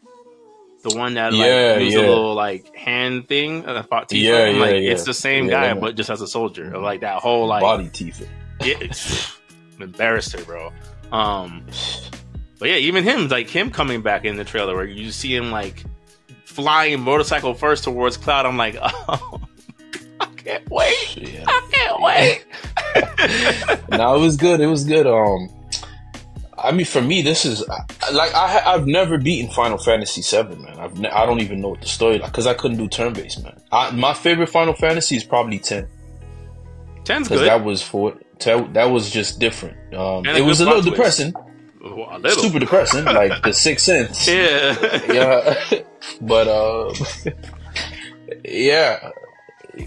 [0.82, 2.02] the one that like yeah, used yeah.
[2.02, 4.22] a little like hand thing that fought Tifa.
[4.22, 4.92] Yeah, yeah, like, yeah.
[4.92, 6.70] It's the same yeah, guy, but just as a soldier.
[6.70, 6.82] Mm-hmm.
[6.82, 8.26] Like that whole like body Tifa.
[8.64, 8.78] Yeah,
[9.84, 10.72] embarrassed her, bro.
[11.12, 11.66] Um,
[12.58, 15.50] but yeah, even him, like him coming back in the trailer where you see him
[15.50, 15.84] like
[16.48, 18.46] flying motorcycle first towards Cloud.
[18.46, 19.40] I'm like, oh
[20.18, 21.16] I can't wait.
[21.16, 21.44] Yeah.
[21.46, 23.88] I can't wait.
[23.98, 24.60] no, it was good.
[24.60, 25.06] It was good.
[25.06, 25.50] Um,
[26.56, 30.78] I mean, for me, this is like I, I've never beaten Final Fantasy VII, man.
[30.78, 33.12] I've ne- I don't even know what the story like because I couldn't do turn
[33.12, 33.60] based, man.
[33.70, 35.86] I, my favorite Final Fantasy is probably ten.
[37.04, 37.46] Ten's good.
[37.46, 39.76] that was for that, that was just different.
[39.94, 40.96] Um, it was a little twist.
[40.96, 41.34] depressing,
[41.96, 42.42] Well, a little.
[42.44, 44.26] super depressing, like the Sixth Sense.
[44.28, 45.12] Yeah.
[45.12, 45.80] yeah,
[46.20, 46.94] but uh,
[48.44, 49.10] yeah.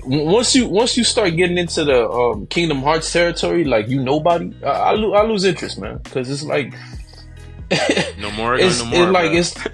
[0.06, 4.56] Once you once you start getting into the um, Kingdom Hearts territory, like you nobody,
[4.64, 6.74] I, I, lo- I lose interest, man, because it's like
[8.20, 8.56] no more.
[8.56, 9.04] It's- no more.
[9.10, 9.54] it like it's-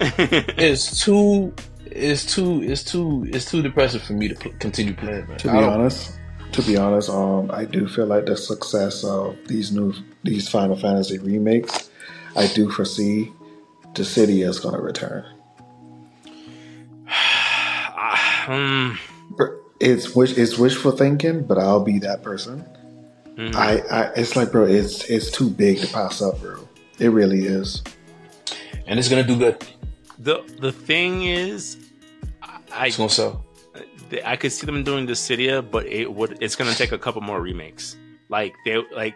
[0.58, 1.54] it's too
[1.86, 5.38] it's too it's too it's too depressing for me to pl- continue playing, man.
[5.38, 6.18] To be honest,
[6.52, 9.94] to be honest, um, I do feel like the success of these new
[10.24, 11.90] these Final Fantasy remakes,
[12.38, 13.32] I do foresee
[13.94, 15.24] Dissidia is going to return.
[18.48, 18.98] Um,
[19.78, 22.64] It's wish it's wishful thinking, but I'll be that person.
[23.36, 23.54] mhm.
[23.54, 26.66] I, I it's like, bro, it's it's too big to pass up, bro.
[26.98, 27.82] It really is.
[28.86, 29.56] and it's gonna do good.
[30.18, 31.76] the the thing is,
[32.72, 33.44] I It's gonna sell.
[34.24, 37.40] I could see them doing Dissidia, but it would it's gonna take a couple more
[37.42, 37.96] remakes.
[38.30, 39.14] Like they like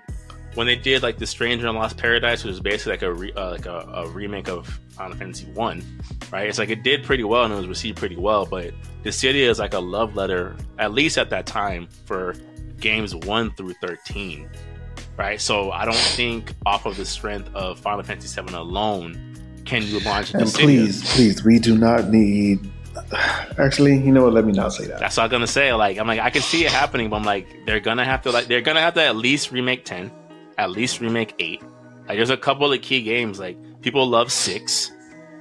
[0.54, 3.32] when they did like the Stranger in Lost Paradise, which was basically like a re,
[3.32, 5.82] uh, like a, a remake of Final Fantasy One,
[6.30, 6.48] right?
[6.48, 8.74] It's like it did pretty well and it was received pretty well, but
[9.04, 12.34] Dissidia is like a love letter, at least at that time, for
[12.78, 14.48] games one through thirteen,
[15.16, 15.40] right?
[15.40, 19.32] So I don't think off of the strength of Final Fantasy Seven alone
[19.64, 22.70] can you launch And please, please, we do not need.
[23.58, 24.32] Actually, you know what?
[24.32, 25.00] Let me not say that.
[25.00, 25.72] That's what I'm gonna say.
[25.72, 28.30] Like, I'm like, I can see it happening, but I'm like, they're gonna have to
[28.30, 30.10] like, they're gonna have to at least remake ten,
[30.58, 31.62] at least remake eight.
[32.08, 34.90] Like, there's a couple of key games like people love six.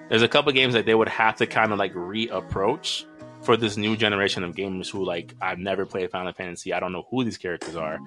[0.10, 3.06] There's a couple games that they would have to kind of like reapproach
[3.42, 6.74] for this new generation of gamers who like I've never played Final Fantasy.
[6.74, 8.00] I don't know who these characters are.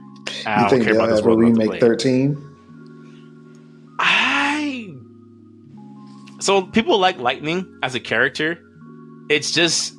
[0.46, 2.36] I You don't think care they'll about this ever world remake thirteen?
[3.98, 4.94] I
[6.40, 8.58] so people like Lightning as a character.
[9.30, 9.94] It's just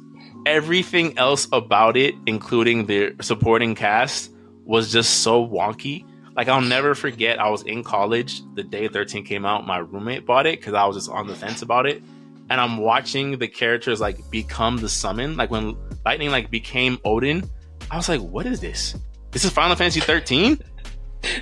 [0.45, 4.31] everything else about it, including the supporting cast,
[4.63, 6.05] was just so wonky.
[6.35, 7.39] Like I'll never forget.
[7.39, 9.65] I was in college the day 13 came out.
[9.65, 12.01] My roommate bought it because I was just on the fence about it,
[12.49, 15.37] and I'm watching the characters like become the summon.
[15.37, 17.49] Like when Lightning like became Odin,
[17.89, 18.95] I was like, "What is this?
[19.31, 20.59] This is Final Fantasy 13."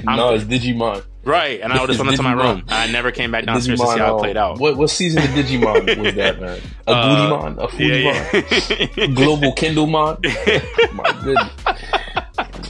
[0.06, 1.04] No, it's Digimon.
[1.26, 2.64] Right, and I would just went into my room.
[2.70, 4.58] I never came back downstairs to see how it played out.
[4.58, 6.62] What what season of Digimon was that, man?
[6.88, 9.08] A Uh, Goodymon, a Yeah, Foodymon, yeah.
[9.14, 10.94] Global Kindlemon.
[10.94, 11.52] My goodness.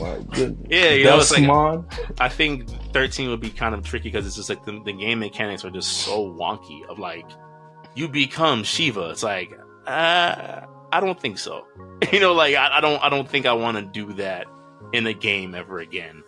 [0.04, 0.68] My goodness.
[0.70, 1.84] Yeah, you know, it's like-.
[2.20, 5.20] I think 13 would be kind of tricky because it's just like the, the game
[5.20, 6.86] mechanics are just so wonky.
[6.88, 7.26] Of like,
[7.96, 9.10] you become Shiva.
[9.12, 9.52] It's like,
[9.88, 10.62] uh,
[10.92, 11.66] I don't think so.
[12.12, 14.46] You know, like I, I don't, I don't think I want to do that
[14.92, 16.22] in a game ever again.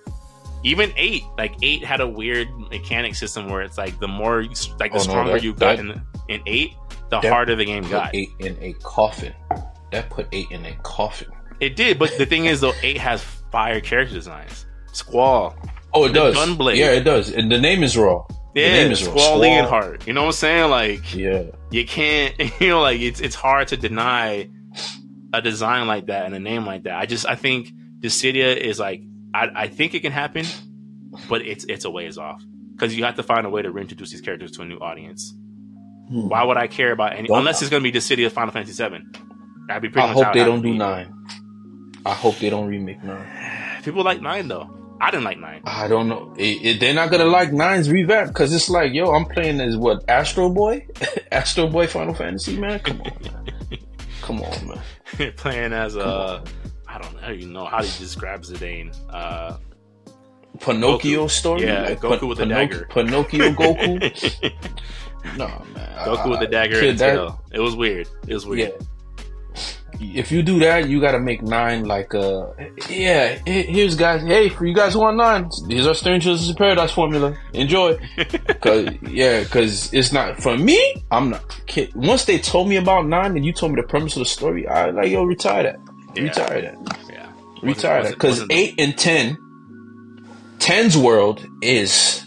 [0.64, 4.50] Even eight, like eight had a weird mechanic system where it's like the more, you,
[4.80, 6.74] like the Oh, no, stronger that- you got that- in in eight,
[7.10, 8.16] the harder the game Put got.
[8.16, 9.34] eight in a coffin.
[9.92, 11.28] That put eight in a coffin.
[11.60, 13.24] It did, but the thing is, though, eight has
[13.56, 14.66] fire character designs.
[14.92, 15.56] Squall,
[15.94, 16.36] Oh, it does.
[16.36, 16.76] Gunblade.
[16.76, 17.32] Yeah, it does.
[17.32, 18.26] And the name is raw.
[18.54, 19.12] The yeah, name is raw.
[19.12, 19.42] Squall Squall.
[19.42, 20.06] Leonhart.
[20.08, 20.70] You know what I'm saying?
[20.70, 21.44] Like, Yeah.
[21.72, 24.50] you can't, you know, like it's it's hard to deny
[25.34, 26.96] a design like that and a name like that.
[27.00, 27.70] I just, I think
[28.02, 29.02] Dissidia is like,
[29.34, 30.46] I, I think it can happen,
[31.30, 32.42] but it's it's a ways off
[32.74, 35.34] because you have to find a way to reintroduce these characters to a new audience.
[36.10, 36.28] Hmm.
[36.28, 38.74] Why would I care about any Well, unless it's going to be Dissidia Final Fantasy
[38.74, 39.12] Seven?
[39.70, 40.78] I'd be pretty I much hope it they has don't do be.
[40.78, 41.12] nine.
[42.06, 43.82] I hope they don't remake nine.
[43.84, 44.70] People like nine though.
[45.02, 45.62] I didn't like nine.
[45.66, 46.34] I don't know.
[46.38, 49.76] It, it- they're not gonna like Nine's revamp because it's like, yo, I'm playing as
[49.76, 50.88] what Astro Boy,
[51.32, 52.80] Astro Boy Final Fantasy, man.
[52.80, 53.80] Come on, man.
[54.22, 54.68] Come on,
[55.20, 55.34] man.
[55.38, 56.44] playing as Come a
[56.88, 58.96] I don't know, I don't even know how to describe Zidane.
[59.10, 59.58] Uh,
[60.60, 61.30] Pinocchio Goku.
[61.30, 62.88] story, Yeah, Goku with the dagger.
[62.90, 64.52] Pinocchio Goku.
[65.38, 65.90] No, man.
[66.08, 67.42] Goku with the Uh, dagger and that- tail.
[67.52, 68.08] It was weird.
[68.28, 68.74] It was weird.
[68.80, 68.86] Yeah.
[70.00, 72.48] If you do that, you gotta make nine like uh
[72.90, 73.36] yeah.
[73.46, 74.24] Here's guys.
[74.24, 77.38] Hey, for you guys who want nine, these are Strangers in Paradise formula.
[77.54, 77.98] Enjoy.
[78.62, 80.96] Cause yeah, cause it's not for me.
[81.12, 81.44] I'm not.
[81.68, 81.94] Kid.
[81.96, 84.68] Once they told me about nine and you told me the premise of the story,
[84.68, 85.80] I like yo retire that.
[86.16, 86.24] Yeah.
[86.24, 87.00] Retire that.
[87.12, 87.32] Yeah.
[87.62, 88.18] Retire that.
[88.18, 89.38] Cause eight and ten,
[90.60, 92.26] 10's world is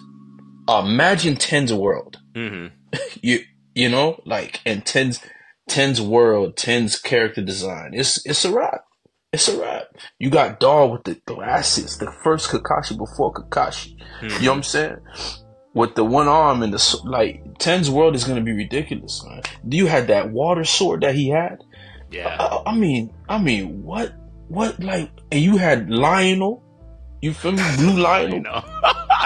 [0.68, 2.70] imagine 10's world Mhm.
[3.22, 3.40] you
[3.74, 5.20] you know like and 10's
[5.68, 7.90] 10's world 10's character design.
[7.94, 8.84] It's it's a wrap.
[9.32, 9.84] It's a wrap.
[10.18, 13.96] You got Dar with the glasses the first Kakashi before Kakashi.
[14.22, 14.40] Mhm.
[14.40, 14.96] you know what I'm saying?
[15.74, 19.42] With the one arm and the like 10's world is gonna be ridiculous man.
[19.68, 21.58] You had that water sword that he had?
[22.10, 22.36] Yeah.
[22.40, 24.14] I, I mean I mean what
[24.48, 26.64] what like and you had Lionel?
[27.20, 27.62] You feel me?
[27.76, 28.64] Blue Lionel?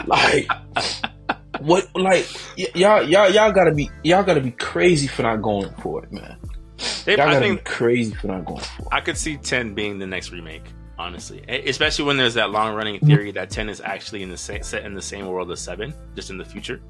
[0.06, 0.48] like
[1.64, 2.26] what like
[2.58, 6.12] y- y'all y'all y'all gotta be y'all gotta be crazy for not going for it
[6.12, 6.36] man
[7.04, 9.36] They- y'all I gotta think be crazy for not going for it I could see
[9.36, 10.64] 10 being the next remake.
[10.98, 14.60] honestly, especially when there's that long running theory that ten is actually in the sa-
[14.62, 16.80] set in the same world as seven, just in the future.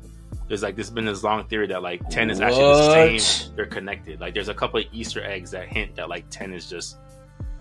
[0.48, 3.54] There's like there's been this long theory that like ten is actually the same.
[3.56, 4.20] They're connected.
[4.20, 6.98] Like there's a couple of Easter eggs that hint that like ten is just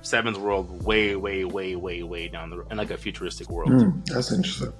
[0.01, 3.71] seven's world way, way, way, way, way down the road in like a futuristic world.
[3.71, 4.73] Hmm, that's interesting.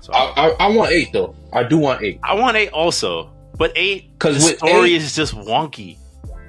[0.00, 1.34] So I, I, I want eight though.
[1.52, 2.20] I do want eight.
[2.22, 5.98] I want eight also, but eight because with story eight- is just wonky.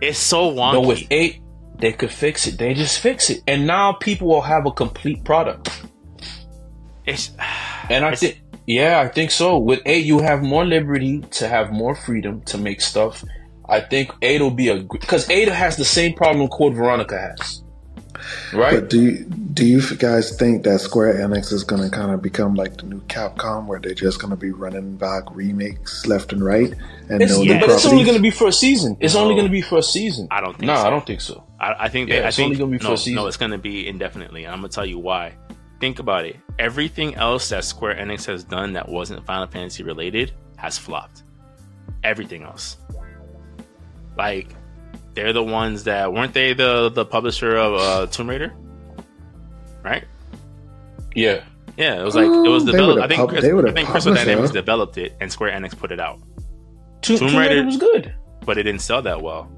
[0.01, 0.73] It's so wonky.
[0.73, 1.41] But with eight,
[1.80, 2.57] they could fix it.
[2.57, 5.69] They just fix it, and now people will have a complete product.
[7.05, 7.31] it's
[7.89, 9.57] And I think, yeah, I think so.
[9.57, 13.23] With eight, you have more liberty to have more freedom to make stuff.
[13.69, 17.64] I think eight will be a because eight has the same problem Code Veronica has,
[18.53, 18.76] right?
[18.81, 22.22] But do you do you guys think that Square Enix is going to kind of
[22.22, 26.31] become like the new Capcom, where they're just going to be running back remakes left
[26.34, 26.73] and right
[27.10, 28.98] and It's, no yeah, but it's only going to be for a season.
[28.99, 29.22] It's No.
[29.22, 30.27] only going to be for a season.
[30.31, 30.81] I don't think No, so.
[30.88, 31.44] I don't think so.
[31.60, 33.15] I, I think Yeah, that I it's think only gonna be for a season.
[33.15, 35.34] no, it's gonna be indefinitely, and I'm gonna tell you why.
[35.80, 36.35] Think about it.
[36.60, 41.23] Everything else that Square Enix has done that wasn't Final Fantasy related has flopped.
[42.03, 42.77] Everything else,
[44.18, 44.49] like
[45.18, 48.53] they're the ones that weren't they the the publisher of uh, Tomb Raider,
[49.84, 50.06] right?
[51.15, 51.44] Yeah,
[51.76, 53.02] Yeah, it was like it was Oh, developed.
[53.02, 54.14] I think pub- Chris- they were the I think Crystal.
[54.14, 56.19] Dynamics developed it, and Square Enix put it out,
[57.02, 58.14] Tomb, Tomb Tomb Raider Raider- was good.
[58.45, 59.52] but it didn't sell that well.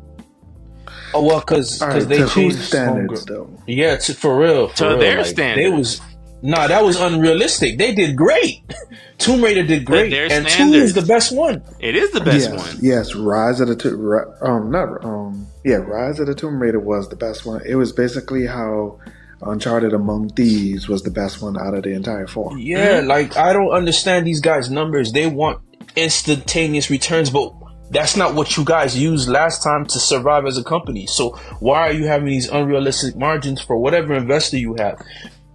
[1.14, 3.27] Oh well, because All right, they to changed standards Homegirl.
[3.27, 3.64] though?
[3.68, 4.69] Yeah, to, for real.
[4.69, 4.98] For To real.
[4.99, 5.65] their like, standards.
[5.69, 6.02] They was
[6.41, 7.78] nah, that was unrealistic.
[7.78, 8.64] They did great.
[9.18, 11.61] Tomb Raider did great, their and two is the best one.
[11.80, 12.78] It is the best yes, one.
[12.82, 14.34] Yes, Rise of the Tomb.
[14.41, 15.48] Um, not um.
[15.66, 17.61] Yeah, Rise of the Tomb Raider was the best one.
[17.66, 18.99] It was basically how
[19.41, 22.57] Uncharted Among Thieves was the best one out of the entire four.
[22.57, 25.11] Yeah, like I don't understand these guys' numbers.
[25.11, 25.61] They want
[25.95, 27.53] instantaneous returns, but
[27.91, 31.07] that's not what you guys used last time to survive as a company.
[31.07, 35.02] So why are you having these unrealistic margins for whatever investor you have?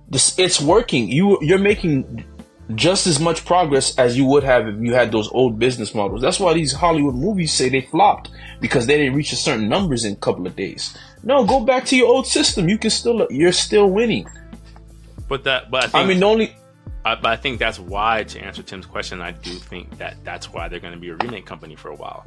[0.08, 1.08] This it's working.
[1.08, 2.24] You you're making
[2.74, 6.22] just as much progress as you would have if you had those old business models.
[6.22, 10.04] That's why these Hollywood movies say they flopped because they didn't reach a certain numbers
[10.04, 10.96] in a couple of days.
[11.22, 12.68] No, go back to your old system.
[12.68, 14.26] You can still you're still winning.
[15.28, 16.54] But that, but I think I mean, only
[17.04, 20.52] I, but I think that's why, to answer Tim's question, I do think that that's
[20.52, 22.26] why they're going to be a remake company for a while.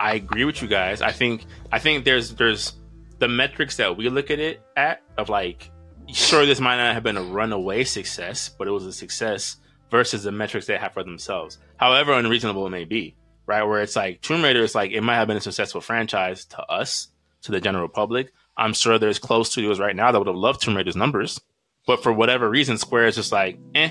[0.00, 1.02] I agree with you guys.
[1.02, 2.74] I think I think there's there's
[3.18, 5.70] the metrics that we look at it at of like,
[6.12, 9.56] sure, this might not have been a runaway success, but it was a success
[9.90, 11.58] versus the metrics they have for themselves.
[11.76, 13.16] However unreasonable it may be,
[13.46, 13.62] right?
[13.62, 16.62] Where it's like Tomb Raider is like it might have been a successful franchise to
[16.62, 17.08] us,
[17.42, 18.32] to the general public.
[18.56, 21.40] I'm sure there's close studios right now that would have loved Tomb Raider's numbers,
[21.86, 23.90] but for whatever reason, Square is just like, eh,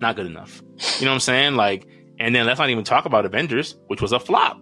[0.00, 0.62] not good enough.
[0.98, 1.54] You know what I'm saying?
[1.54, 1.86] Like,
[2.18, 4.60] and then let's not even talk about Avengers, which was a flop.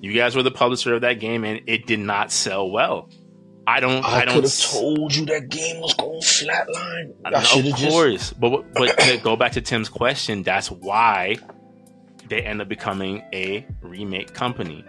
[0.00, 3.10] You guys were the publisher of that game, and it did not sell well.
[3.66, 4.04] I don't.
[4.04, 4.34] I, I, don't.
[4.34, 7.14] could have told you that game was going flatline.
[7.24, 7.88] I I, of have just.
[7.88, 11.36] course, but but to go back to Tim's question, that's why
[12.28, 14.84] they end up becoming a remake company.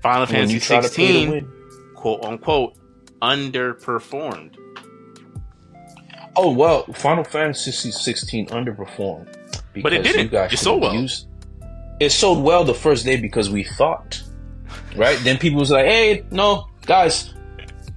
[0.00, 1.52] Final When Fantasy you try to pay to 16,
[1.96, 2.78] quote unquote,
[3.20, 4.56] underperformed.
[6.36, 9.32] Oh well, Final Fantasy 16 underperformed
[9.72, 10.22] because But it didn't.
[10.24, 10.94] you guys It sold well.
[10.94, 11.26] used-
[12.00, 14.20] It sold well the first day because we thought,
[14.96, 15.18] right?
[15.22, 17.32] then people was like, "Hey, no, guys,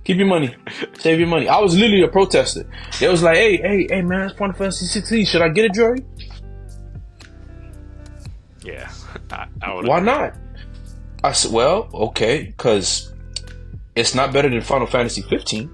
[0.08, 0.56] keep your money,
[0.98, 2.66] save your money." I was literally a protester.
[3.00, 5.26] They was like, "Hey, hey, hey, man, it's Final Fantasy 16.
[5.26, 6.00] Should I get a jury?
[8.64, 8.90] Yeah,
[9.32, 9.82] I, I.
[9.86, 10.36] Why not?"
[11.24, 13.14] I said, "Well, okay, because
[13.96, 15.70] it's not better than Final Fantasy 15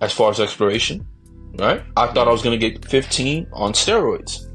[0.00, 1.06] as far as exploration,
[1.58, 1.82] right?
[1.96, 4.46] I thought I was gonna get 15 on steroids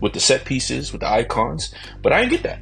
[0.00, 2.60] with the set pieces, with the icons, but I didn't get that.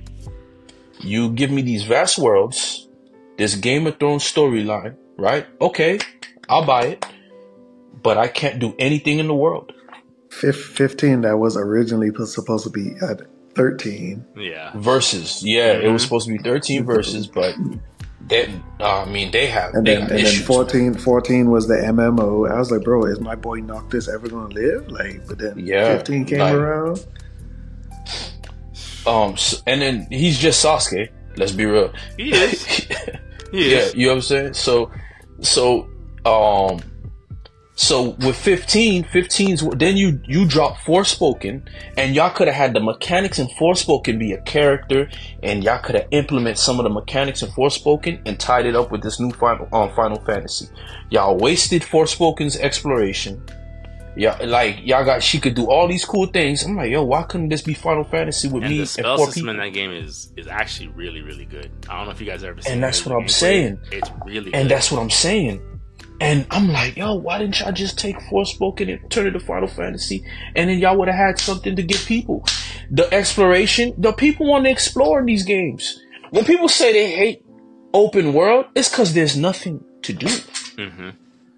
[1.00, 2.88] You give me these vast worlds,
[3.36, 5.46] this Game of Thrones storyline, right?
[5.60, 5.98] Okay,
[6.48, 7.06] I'll buy it,
[8.02, 9.72] but I can't do anything in the world.
[10.30, 13.22] Fifteen that was originally supposed to be at
[13.54, 14.24] thirteen.
[14.36, 14.70] Yeah.
[14.74, 16.04] Versus, yeah, it was Mhm.
[16.04, 17.54] supposed to be 13 Versus, but
[18.28, 18.46] they,
[18.78, 21.66] uh, I mean, they have And they then, got and then issues, 14, 14 was
[21.66, 22.46] the MMO.
[22.46, 24.88] I was like, bro, is my boy Noctis ever gonna live?
[24.90, 27.04] Like, but then Yeah, fifteen came like- around.
[29.06, 31.08] Um, s and then he's just Sasuke.
[31.36, 31.92] Let's be real.
[32.16, 32.64] He is.
[33.50, 33.94] He yeah, is.
[33.94, 34.52] you know what I'm saying.
[34.52, 34.90] So,
[35.40, 35.88] so,
[36.24, 36.80] um,
[37.74, 41.62] so with 15, 15's then you you drop Forspoken,
[41.96, 45.08] and y'all could have had the mechanics in Forspoken be a character,
[45.42, 48.90] and y'all could have implemented some of the mechanics in Forspoken and tied it up
[48.90, 50.68] with this new final um, Final Fantasy.
[51.10, 53.40] Y'all wasted Forspoken's exploration.
[54.18, 56.64] Yeah, like y'all got she could do all these cool things.
[56.64, 59.16] I'm like, yo, why couldn't this be Final Fantasy with And me the and spell
[59.16, 59.50] four system people?
[59.50, 61.70] in that game is is actually really really good.
[61.88, 62.72] I don't know if you guys ever seen.
[62.74, 63.78] And that's what I'm saying.
[63.92, 64.76] It's really And good.
[64.76, 65.62] that's what I'm saying.
[66.20, 69.68] And I'm like, yo, why didn't y'all just take Forspoken and turn it to Final
[69.68, 70.24] Fantasy?
[70.56, 72.44] And then y'all would have had something to give people.
[72.90, 76.00] The exploration, the people want to explore in these games.
[76.30, 77.44] When people say they hate
[77.94, 80.26] open world, it's because there's nothing to do.
[80.26, 81.10] Mm-hmm.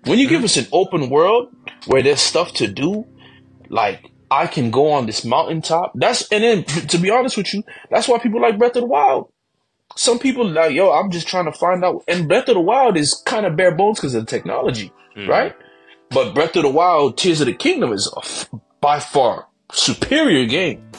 [0.05, 1.55] When you give us an open world
[1.87, 3.07] where there's stuff to do,
[3.69, 5.93] like I can go on this mountaintop.
[5.95, 8.87] That's and then to be honest with you, that's why people like Breath of the
[8.87, 9.33] Wild.
[9.97, 12.05] Some people like, yo, I'm just trying to find out.
[12.07, 15.29] And Breath of the Wild is kind of bare bones because of the technology, mm-hmm.
[15.29, 15.57] right?
[16.11, 18.51] But Breath of the Wild, Tears of the Kingdom is a f-
[18.81, 20.91] by far superior game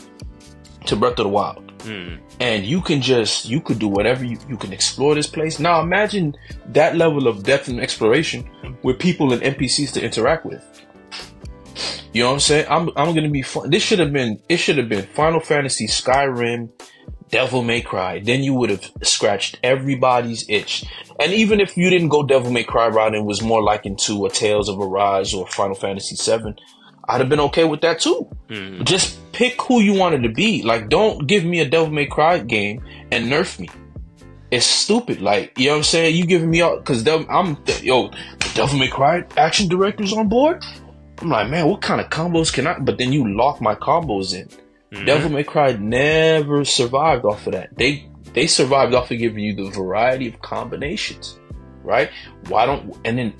[0.85, 1.65] to Breath of the Wild.
[1.79, 2.23] Mm-hmm.
[2.41, 5.59] And you can just, you could do whatever you, you can explore this place.
[5.59, 6.35] Now imagine
[6.69, 8.49] that level of depth and exploration
[8.81, 10.63] with people and NPCs to interact with.
[12.13, 12.65] You know what I'm saying?
[12.67, 13.69] I'm, I'm gonna be fun.
[13.69, 16.71] This should have been, it should have been Final Fantasy, Skyrim,
[17.29, 18.17] Devil May Cry.
[18.17, 20.83] Then you would have scratched everybody's itch.
[21.19, 24.25] And even if you didn't go Devil May Cry route and was more like into
[24.25, 26.55] a Tales of Arise or Final Fantasy 7,
[27.07, 28.29] I'd have been okay with that too.
[28.49, 28.83] Mm-hmm.
[28.83, 30.61] Just pick who you wanted to be.
[30.63, 33.69] Like, don't give me a Devil May Cry game and nerf me.
[34.51, 35.21] It's stupid.
[35.21, 36.15] Like, you know what I'm saying?
[36.15, 40.63] You giving me all, cause I'm, yo, the Devil May Cry action director's on board?
[41.19, 44.33] I'm like, man, what kind of combos can I, but then you lock my combos
[44.33, 44.47] in.
[44.47, 45.05] Mm-hmm.
[45.05, 47.77] Devil May Cry never survived off of that.
[47.77, 51.39] They, they survived off of giving you the variety of combinations,
[51.83, 52.09] right?
[52.47, 53.33] Why don't, and then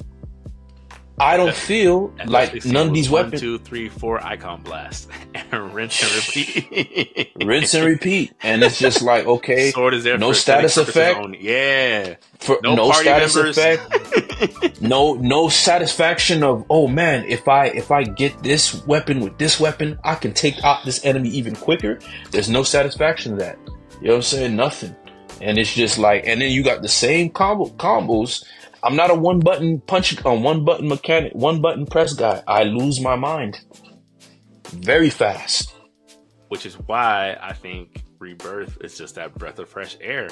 [1.22, 5.73] I don't feel like none of these one, weapons two, three, four icon blast and
[5.73, 7.31] rinse and repeat.
[7.45, 10.18] rinse and repeat, and it's just like okay, Sword is there.
[10.18, 11.19] no status effect.
[11.19, 11.38] only.
[11.41, 12.15] Yeah.
[12.39, 13.57] for No no, status members.
[13.57, 19.38] effect, no no satisfaction of oh man, if I if I get this weapon with
[19.38, 21.99] this weapon, I can take out this enemy even quicker.
[22.31, 23.60] There's no satisfaction of that.
[24.02, 24.56] You know what I'm saying?
[24.56, 24.95] Nothing.
[25.39, 28.43] And it's just like, and then you got the same combo combos.
[28.84, 32.44] I'm not a one button punch, a one button mechanic, one button press guy.
[32.48, 33.60] I lose my mind
[34.68, 35.70] very fast.
[36.49, 40.30] which is why I think Rebirth is just that breath of fresh air,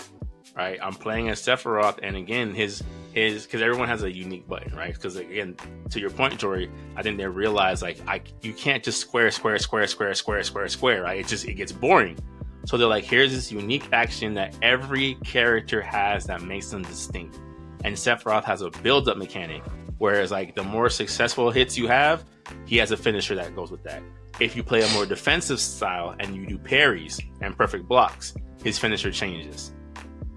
[0.57, 0.79] right?
[0.81, 4.93] I'm playing as Sephiroth, and again, his his because everyone has a unique button, right?
[4.93, 5.55] Because again,
[5.91, 9.59] to your point, Jory, I think they realize like I you can't just square, square,
[9.59, 11.19] square, square, square, square, square, right?
[11.19, 12.17] It just it gets boring.
[12.65, 17.39] So they're like, here's this unique action that every character has that makes them distinct.
[17.83, 19.63] And Sephiroth has a build-up mechanic,
[19.97, 22.25] whereas like the more successful hits you have,
[22.65, 24.01] he has a finisher that goes with that.
[24.39, 28.33] If you play a more defensive style and you do parries and perfect blocks,
[28.63, 29.73] his finisher changes.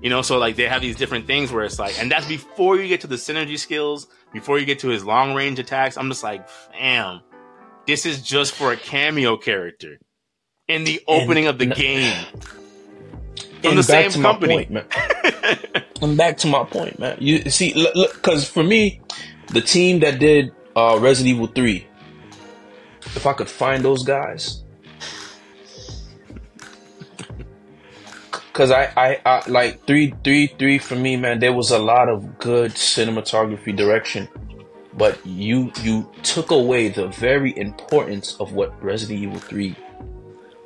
[0.00, 2.76] You know, so like they have these different things where it's like, and that's before
[2.76, 5.96] you get to the synergy skills, before you get to his long range attacks.
[5.96, 7.20] I'm just like, fam,
[7.86, 9.98] this is just for a cameo character
[10.66, 12.26] in the opening of the game.
[13.62, 14.66] From the same company.
[14.66, 14.86] point.
[16.02, 17.16] and back to my point, man.
[17.20, 19.00] You see, look, because for me,
[19.48, 21.86] the team that did uh, Resident Evil Three,
[23.14, 24.62] if I could find those guys,
[28.30, 31.40] because I, I, I like three, three, three for me, man.
[31.40, 34.28] There was a lot of good cinematography direction,
[34.94, 39.76] but you, you took away the very importance of what Resident Evil Three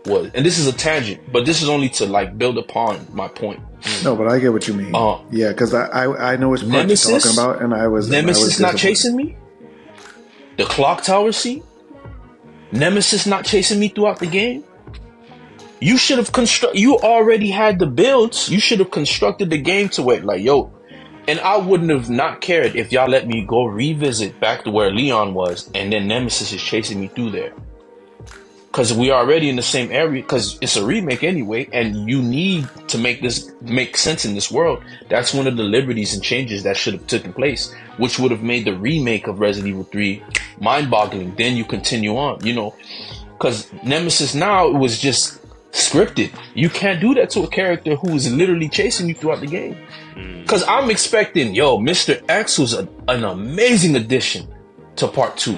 [0.06, 0.30] was.
[0.34, 3.60] And this is a tangent, but this is only to like build upon my point.
[4.02, 4.94] No, but I get what you mean.
[4.94, 8.06] Uh, yeah, because I, I I know which part you're talking about, and I was
[8.06, 9.36] and I Nemesis was not chasing me.
[10.56, 11.62] The clock tower scene.
[12.72, 14.64] Nemesis not chasing me throughout the game.
[15.80, 16.76] You should have construct.
[16.76, 18.48] You already had the builds.
[18.48, 20.72] You should have constructed the game to where like yo,
[21.28, 24.90] and I wouldn't have not cared if y'all let me go revisit back to where
[24.90, 27.52] Leon was, and then Nemesis is chasing me through there.
[28.76, 30.22] Cause we are already in the same area.
[30.22, 34.50] Cause it's a remake anyway, and you need to make this make sense in this
[34.50, 34.84] world.
[35.08, 38.42] That's one of the liberties and changes that should have taken place, which would have
[38.42, 40.22] made the remake of Resident Evil 3
[40.60, 41.36] mind-boggling.
[41.36, 42.74] Then you continue on, you know,
[43.32, 45.40] because Nemesis now it was just
[45.72, 46.38] scripted.
[46.54, 49.78] You can't do that to a character who is literally chasing you throughout the game.
[50.14, 50.42] Mm.
[50.42, 52.22] Because I'm expecting, yo, Mr.
[52.28, 54.46] X was a, an amazing addition
[54.96, 55.56] to part two.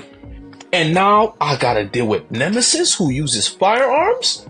[0.73, 4.47] And now I gotta deal with Nemesis who uses firearms?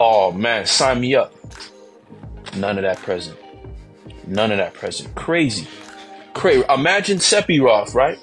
[0.00, 1.32] Oh man, sign me up.
[2.56, 3.38] None of that present.
[4.26, 5.14] None of that present.
[5.14, 5.68] Crazy.
[6.34, 6.64] Crazy.
[6.68, 8.18] Imagine Sephiroth, right?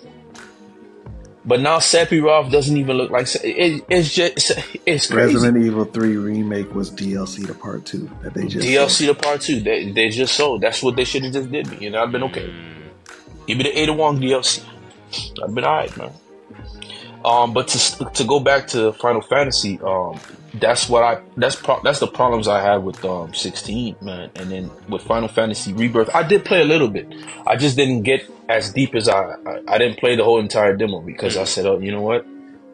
[1.45, 4.51] But now Sephiroth doesn't even look like it, it's just
[4.85, 5.33] it's crazy.
[5.35, 9.41] Resident Evil 3 remake was DLC to part two that they just DLC to part
[9.41, 9.61] two.
[9.61, 10.61] They they just sold.
[10.61, 11.77] That's what they should have just did me.
[11.79, 12.53] You know, I've been okay.
[13.47, 14.63] Give me the Ada Wong DLC.
[15.41, 16.11] I've been alright, man.
[17.25, 20.19] Um, but to to go back to Final Fantasy, um,
[20.53, 24.31] that's what I that's pro- that's the problems I had with um 16, man.
[24.35, 27.07] And then with Final Fantasy Rebirth, I did play a little bit.
[27.45, 30.75] I just didn't get as deep as I I, I didn't play the whole entire
[30.77, 32.25] demo because I said, oh, you know what?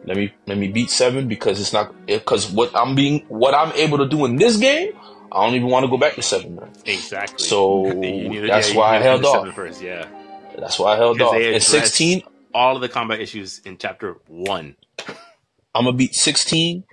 [0.04, 3.72] Let me let me beat seven because it's not because what I'm being what I'm
[3.72, 4.92] able to do in this game,
[5.32, 6.70] I don't even want to go back to seven, man.
[6.84, 7.44] Exactly.
[7.44, 9.52] So You need to- that's yeah, why I held off.
[9.56, 10.06] First, yeah.
[10.56, 11.34] That's why I held off.
[11.34, 12.22] addressed 16,
[12.56, 14.76] all of the combat issues in chapter one.
[15.74, 16.84] I'm gonna beat 16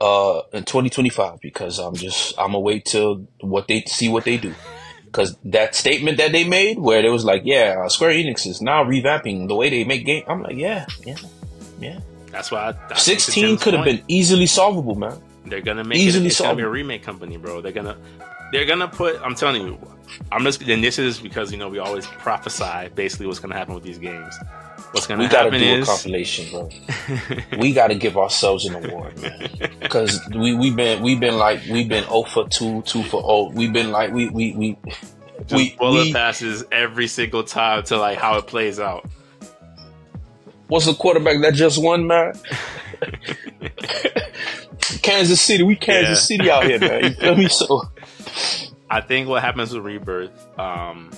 [0.00, 4.36] uh in 2025 because I'm just I'm gonna wait till what they see what they
[4.36, 4.54] do.
[5.04, 8.60] Because that statement that they made, where it was like, yeah, uh, Square Enix is
[8.60, 10.22] now revamping the way they make game.
[10.28, 11.16] I'm like, yeah, yeah,
[11.80, 12.00] yeah.
[12.30, 15.18] That's why I, I 16 could have been easily solvable, man.
[15.46, 16.32] They're gonna make easily it.
[16.32, 16.72] It's gonna be a solvable.
[16.72, 17.62] remake company, bro.
[17.62, 17.96] They're gonna
[18.52, 19.20] they're gonna put.
[19.22, 19.78] I'm telling you.
[20.32, 20.60] I'm just.
[20.62, 23.98] And this is because you know we always prophesy basically what's gonna happen with these
[23.98, 24.34] games.
[24.92, 26.70] What's gonna We gotta happen do a compilation, bro.
[27.58, 29.48] we gotta give ourselves an award, man.
[29.80, 33.50] Because we we've been we've been like we've been 0 for two, two for 0.
[33.54, 34.78] We've been like we we we
[35.46, 39.08] just we, bullet we passes every single time to like how it plays out.
[40.68, 42.32] what's the quarterback that just won, man?
[45.02, 46.36] Kansas City, we Kansas Yeah.
[46.38, 47.04] City out here, man.
[47.04, 47.48] You feel me?
[47.48, 47.82] So
[48.90, 51.10] I think what happens with Rebirth um,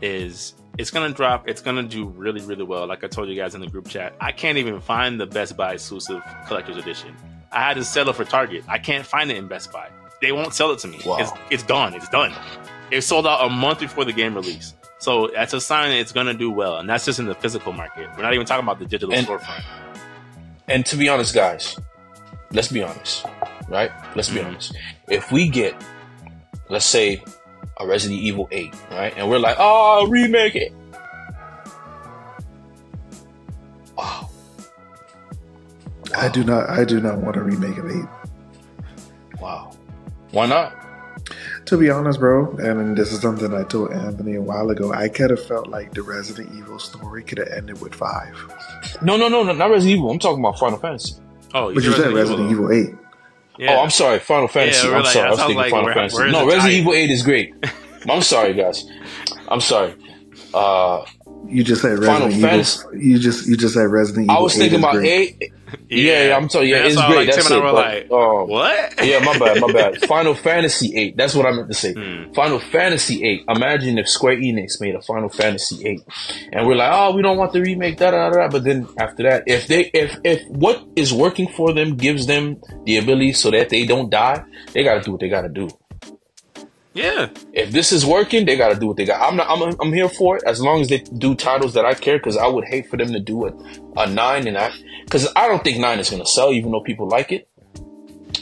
[0.00, 1.48] is it's gonna drop.
[1.48, 2.86] It's gonna do really, really well.
[2.86, 5.56] Like I told you guys in the group chat, I can't even find the Best
[5.56, 7.14] Buy exclusive collector's edition.
[7.50, 8.64] I had to settle for Target.
[8.68, 9.88] I can't find it in Best Buy.
[10.22, 10.98] They won't sell it to me.
[11.04, 11.18] Wow.
[11.18, 11.94] It's, it's gone.
[11.94, 12.32] It's done.
[12.90, 14.74] It sold out a month before the game release.
[14.98, 17.72] So that's a sign that it's gonna do well, and that's just in the physical
[17.72, 18.08] market.
[18.16, 19.64] We're not even talking about the digital And- storefront.
[20.68, 21.76] and to be honest, guys,
[22.52, 23.26] let's be honest,
[23.68, 23.90] right?
[24.14, 24.46] Let's be Mhm.
[24.46, 24.76] honest.
[25.08, 25.74] If we get,
[26.68, 27.22] let's say,
[27.78, 29.14] a Resident Evil 8, right?
[29.16, 30.72] And we're like, oh, remake it.
[33.96, 34.28] Wow.
[36.16, 36.68] I do not.
[36.68, 38.04] I do not want a remake of eight.
[39.40, 39.72] Wow.
[40.30, 40.76] Why not?
[41.66, 44.92] To be honest, bro, and this is something I told Anthony a while ago.
[44.92, 48.34] I could have felt like the Resident Evil story could have ended with five,
[49.00, 50.10] No, no, no, no, not Resident Evil.
[50.10, 51.14] I'm talking about Final Fantasy.
[51.54, 52.72] Oh, but you said Resident Evil.
[52.72, 53.01] Evil eight.
[53.58, 53.76] Yeah.
[53.76, 54.88] Oh, I'm sorry, Final Fantasy.
[54.88, 56.16] we're I'm like- sorry, I that was thinking like Final where- Fantasy.
[56.16, 56.70] where's No, Resident tie?
[56.78, 57.54] Evil 8 is great.
[58.08, 58.84] I'm sorry, guys.
[59.48, 59.94] I'm sorry.
[60.54, 61.04] Uh,
[61.48, 62.48] You just said Final Resident Evil.
[62.50, 64.36] Fantasy- You just you just said Resident Evil.
[64.36, 65.52] I was thinking is about great.
[65.74, 65.86] 8.
[65.88, 67.16] Yeah, yeah, I'm telling you, yeah, it's great.
[67.16, 67.60] Like, That's Tim it.
[67.62, 69.04] But, like, um, what?
[69.04, 70.00] yeah, my bad, my bad.
[70.06, 71.16] Final Fantasy 8.
[71.16, 71.92] That's what I meant to say.
[71.92, 72.32] Hmm.
[72.32, 73.44] Final Fantasy 8.
[73.48, 76.00] Imagine if Square Enix made a Final Fantasy 8.
[76.52, 78.36] And we're like, oh, we don't want the remake, da da da.
[78.36, 78.48] da.
[78.48, 82.60] But then after that, if they, if, if what is working for them gives them
[82.84, 85.68] the ability so that they don't die, they gotta do what they gotta do.
[86.94, 87.30] Yeah.
[87.52, 89.26] If this is working, they gotta do what they got.
[89.26, 89.48] I'm not.
[89.48, 92.18] I'm, I'm here for it as long as they do titles that I care.
[92.18, 93.52] Because I would hate for them to do a,
[93.96, 94.72] a nine and I.
[95.12, 97.46] Because I don't think nine is gonna sell, even though people like it.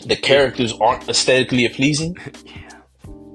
[0.07, 2.17] The characters aren't aesthetically pleasing.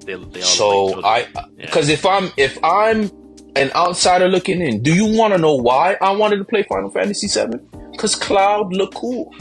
[0.06, 1.42] They, they all So look like I.
[1.42, 1.56] children.
[1.58, 1.66] Yeah.
[1.66, 3.12] Because if I'm if I'm
[3.58, 6.90] an outsider looking in, do you want to know why I wanted to play Final
[6.92, 7.58] Fantasy VII?
[7.92, 9.34] Because Cloud looked cool.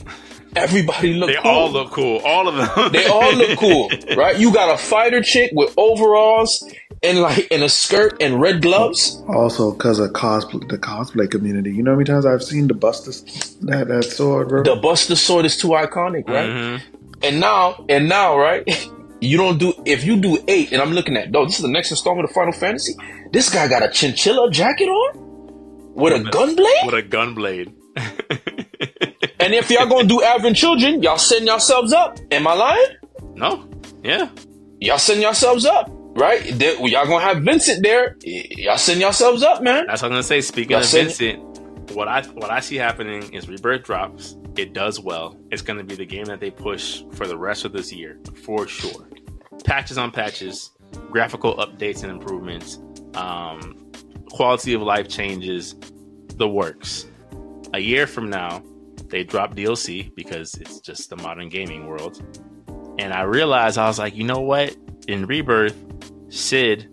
[0.56, 1.50] Everybody looked they cool.
[1.50, 2.18] all look cool.
[2.24, 2.92] All of them.
[2.92, 4.36] They all look cool, right?
[4.38, 6.62] You got a fighter chick with overalls
[7.04, 9.22] and like in a skirt and red gloves.
[9.28, 11.70] Also, because of cosplay, the cosplay community.
[11.72, 13.12] You know how many times I've seen the Buster
[13.66, 14.62] that that sword, bro.
[14.62, 16.48] The Buster Sword is too iconic, right?
[16.50, 16.82] Mhm.
[17.22, 18.64] And now, and now, right?
[19.20, 21.68] You don't do if you do eight, and I'm looking at, oh, this is the
[21.68, 22.92] next installment of Final Fantasy.
[23.32, 26.82] This guy got a chinchilla jacket on with a gun blade.
[26.84, 27.72] With a gun blade.
[29.40, 32.18] And if y'all gonna do Advent Children, y'all setting yourselves up.
[32.30, 32.86] Am I lying?
[33.34, 33.68] no.
[34.02, 34.28] Yeah.
[34.80, 36.42] Y'all setting yourselves up, right?
[36.58, 38.16] There- y'all gonna have Vincent there.
[38.22, 39.86] Y'all setting yourselves up, man.
[39.86, 40.40] That's what I'm gonna say.
[40.40, 41.16] Speaking Y'all of it.
[41.16, 44.36] Vincent, what I what I see happening is Rebirth drops.
[44.56, 45.36] It does well.
[45.50, 48.66] It's gonna be the game that they push for the rest of this year for
[48.68, 49.08] sure.
[49.64, 50.70] Patches on patches,
[51.10, 52.78] graphical updates and improvements,
[53.14, 53.90] um,
[54.30, 55.74] quality of life changes,
[56.36, 57.06] the works.
[57.72, 58.62] A year from now,
[59.08, 62.22] they drop DLC because it's just the modern gaming world.
[62.98, 64.76] And I realized I was like, you know what?
[65.08, 65.76] In Rebirth,
[66.34, 66.88] Cid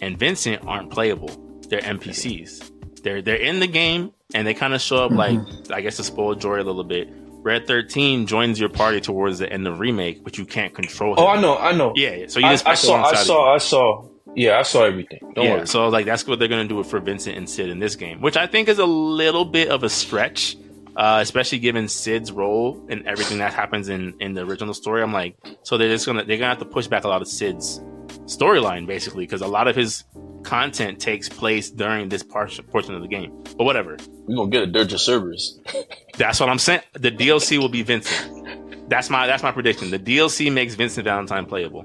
[0.00, 1.30] and Vincent aren't playable.
[1.68, 3.02] They're NPCs.
[3.02, 5.38] They're they're in the game and they kind of show up like
[5.70, 7.08] I guess to spoil Jory a little bit.
[7.44, 11.18] Red 13 joins your party towards the end of remake, but you can't control him.
[11.18, 11.92] Oh, I know, I know.
[11.96, 12.26] Yeah, yeah.
[12.28, 14.08] so you just I it saw, I saw, I saw.
[14.36, 15.32] Yeah, I saw everything.
[15.34, 15.66] Don't yeah, worry.
[15.66, 18.20] so like that's what they're gonna do with for Vincent and Cid in this game,
[18.20, 20.56] which I think is a little bit of a stretch,
[20.96, 25.02] uh, especially given Cid's role and everything that happens in in the original story.
[25.02, 27.28] I'm like, so they're just gonna they're gonna have to push back a lot of
[27.28, 27.80] Cid's
[28.20, 30.04] storyline basically because a lot of his
[30.42, 33.32] content takes place during this portion portion of the game.
[33.56, 33.96] But whatever.
[34.26, 35.58] We're gonna get a dirge of Cerberus.
[36.18, 36.82] That's what I'm saying.
[36.94, 38.88] The DLC will be Vincent.
[38.88, 39.90] That's my that's my prediction.
[39.90, 41.82] The DLC makes Vincent Valentine playable.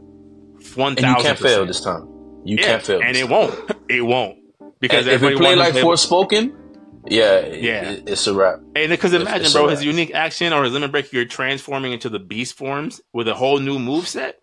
[0.75, 2.07] One And you thousand can't fail this time.
[2.43, 3.01] You can't fail.
[3.01, 3.29] and it time.
[3.29, 3.71] won't.
[3.89, 4.37] It won't
[4.79, 6.53] because And if it play like Forspoken,
[7.07, 7.89] yeah, Yeah.
[7.91, 8.59] it- it's a wrap.
[8.75, 12.09] And because imagine, it's bro, his unique action or his limit break, you're transforming into
[12.09, 14.39] the beast forms with a whole new move set.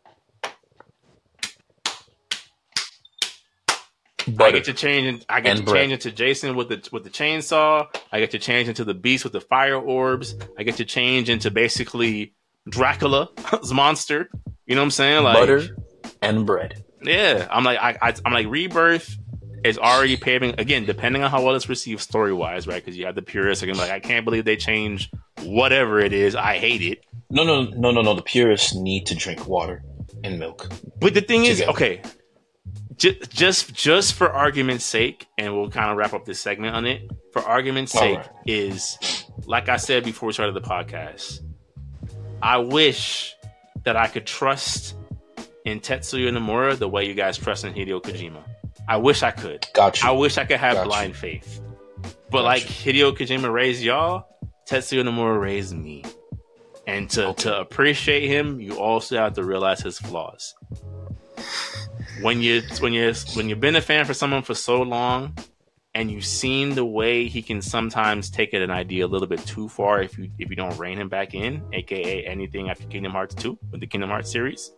[4.40, 5.06] I get to change.
[5.06, 5.76] in- I get to bread.
[5.76, 7.86] change into Jason with the with the chainsaw.
[8.12, 10.34] I get to change into the beast with the fire orbs.
[10.58, 12.34] I get to change into basically
[12.68, 14.28] Dracula's monster.
[14.66, 15.22] You know what I'm saying?
[15.24, 15.76] Like Butter
[16.22, 16.84] and bread.
[17.02, 19.16] Yeah, I'm like I, I I'm like Rebirth
[19.64, 22.82] is already paving again, depending on how well it's received story wise, right?
[22.84, 25.10] Because you have the purists again, like I can't believe they changed
[25.42, 26.34] whatever it is.
[26.34, 27.04] I hate it.
[27.30, 28.14] No, no, no, no, no.
[28.14, 29.82] The purists need to drink water
[30.22, 30.68] and milk.
[31.00, 32.02] But the thing is, okay,
[32.96, 36.86] just just just for argument's sake, and we'll kind of wrap up this segment on
[36.86, 37.10] it.
[37.32, 38.28] For argument's sake, right.
[38.46, 38.98] is
[39.46, 41.40] like I said before we started the podcast.
[42.42, 43.34] I wish
[43.84, 44.94] that I could trust
[45.64, 48.42] in Tetsuya Nomura the way you guys trust in Hideo Kojima.
[48.88, 49.66] I wish I could.
[49.72, 50.08] Got you.
[50.08, 50.88] I wish I could have Got you.
[50.88, 51.60] blind faith.
[52.30, 52.62] But Got like.
[52.64, 54.26] Hideo Kojima raised y'all,
[54.68, 56.04] Tetsuya Nomura raised me.
[56.86, 57.44] And to, Okay.
[57.44, 60.54] to appreciate him, you also have to realize his flaws.
[62.20, 65.34] When you when you when you've been a fan for someone for so long,
[65.94, 69.44] and you've seen the way he can sometimes take it an idea a little bit
[69.46, 73.12] too far if you if you don't rein him back in, aka anything after Kingdom
[73.12, 74.72] Hearts 2 with the Kingdom Hearts series.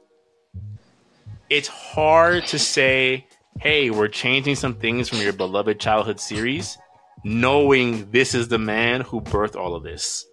[1.48, 3.26] It's hard to say,
[3.60, 6.76] hey, we're changing some things from your beloved childhood series,
[7.24, 10.26] knowing this is the man who birthed all of this.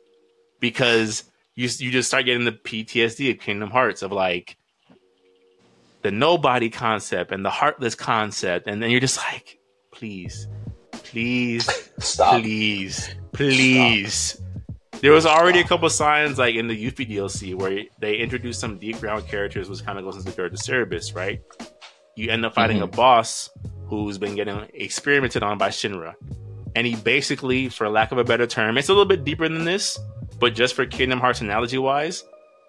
[0.59, 1.23] Because
[1.55, 4.57] you you just start getting the PTSD of Kingdom Hearts of like
[6.03, 9.59] the nobody concept and the heartless concept, and then you're just like,
[9.91, 10.47] please,
[10.91, 11.67] please,
[11.99, 12.41] Stop.
[12.41, 14.39] please, please.
[15.01, 18.77] There was already a couple signs like in the Yuffie DLC where they introduced some
[18.77, 21.41] deep ground characters, which kind of goes into of Cerberus, right?
[22.15, 22.95] You end up fighting a mm-hmm.
[22.95, 23.49] boss
[23.87, 26.13] who's been getting experimented on by Shinra.
[26.75, 29.65] And he basically, for lack of a better term, it's a little bit deeper than
[29.65, 29.99] this,
[30.39, 32.23] but just for Kingdom Hearts analogy wise,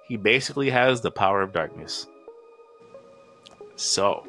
[0.08, 2.06] he basically has the power of darkness.
[3.76, 4.26] So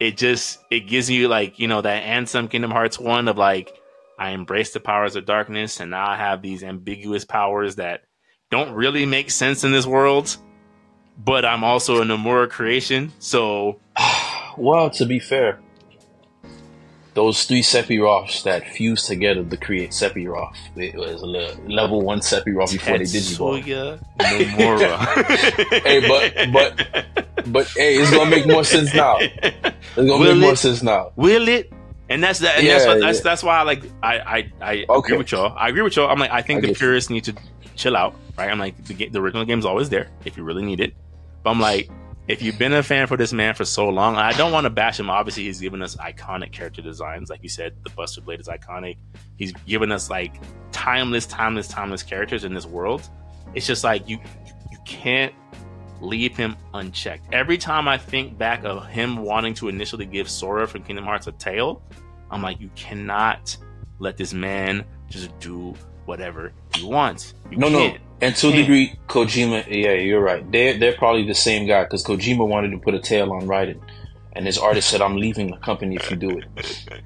[0.00, 3.72] it just it gives you like, you know, that Ansem Kingdom Hearts one of like,
[4.18, 8.02] I embrace the powers of darkness and now I have these ambiguous powers that
[8.50, 10.36] don't really make sense in this world.
[11.18, 13.80] But I'm also a Nomura creation, so
[14.58, 15.60] Well, to be fair,
[17.16, 22.20] those three Sephiroths that fused together to create Sephiroth, it was a le- level one
[22.20, 23.64] Sephiroth before they digivolved.
[23.64, 25.82] Tetsuya Nomura.
[25.82, 27.06] Hey, but- but-
[27.52, 29.18] But hey, it's gonna make more sense now.
[29.18, 31.12] It's gonna Will make more sense now.
[31.16, 31.72] Will it?
[32.08, 32.58] And that's that.
[32.58, 33.22] And that's, Yeah, what, that's yeah.
[33.24, 35.54] that's why I like I I, I agree with y'all.
[35.56, 36.08] I agree with y'all.
[36.10, 36.80] I'm like I think I the get you.
[36.86, 37.34] purists need to
[37.76, 38.50] chill out, right?
[38.50, 40.92] I'm like the, ga- the original game's always there if you really need it.
[41.44, 41.88] But I'm like,
[42.28, 44.70] if you've been a fan for this man for so long, I don't want to
[44.70, 45.08] bash him.
[45.08, 47.74] Obviously, he's given us iconic character designs, like you said.
[47.84, 48.96] The Buster Blade is iconic.
[49.36, 50.34] He's given us like
[50.72, 53.08] timeless, timeless, timeless characters in this world.
[53.54, 54.18] It's just like you
[54.72, 55.32] you can't
[56.00, 57.32] leave him unchecked.
[57.32, 61.26] Every time I think back of him wanting to initially give Sora from Kingdom Hearts
[61.26, 61.82] a tail,
[62.30, 63.56] I'm like, you cannot
[63.98, 65.74] let this man just do
[66.04, 67.34] whatever he wants.
[67.50, 67.96] You No, no.
[68.20, 70.50] And to a degree, Kojima, yeah, you're right.
[70.50, 73.80] They're they're probably the same guy because Kojima wanted to put a tail on Raiden,
[74.32, 76.82] and his artist said, "I'm leaving the company if you do it."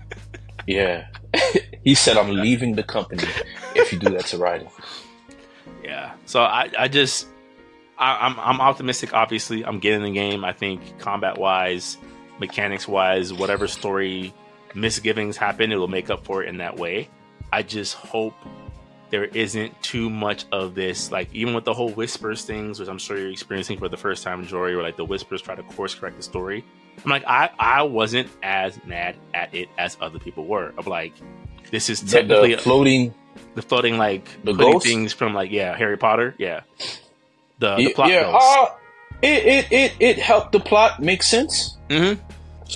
[0.66, 1.09] Yeah,
[1.85, 3.24] he said, "I'm leaving the company
[3.74, 4.70] if you do that to Raiden."
[5.82, 6.12] Yeah.
[6.27, 7.27] So I, I just,
[7.99, 9.12] I, I'm, I'm optimistic.
[9.15, 10.45] Obviously, I'm getting the game.
[10.45, 11.97] I think combat wise,
[12.39, 14.32] mechanics wise, whatever story
[14.74, 17.09] misgivings happen, it will make up for it in that way.
[17.53, 18.35] I just hope
[19.11, 22.99] there isn't too much of this, like even with the whole whispers things, which I'm
[22.99, 25.95] sure you're experiencing for the first time, Jory, where like the whispers try to course
[25.95, 26.65] correct the story.
[27.05, 30.73] I'm like, I, I wasn't as mad at it as other people were.
[30.78, 31.12] Of like,
[31.70, 33.15] this is technically the floating,
[33.55, 34.87] the floating like The putting ghost?
[34.87, 36.61] things from like yeah Harry Potter yeah
[37.59, 38.66] the, the plot yeah, uh,
[39.23, 41.77] it, it it it helped the plot make sense.
[41.89, 42.20] mm-hmm.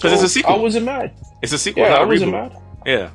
[0.00, 0.54] 'Cause it's a sequel.
[0.54, 1.12] I wasn't mad.
[1.42, 2.62] it's a sequel Yeah, I wasn't reboot mad.
[2.86, 3.10] yeah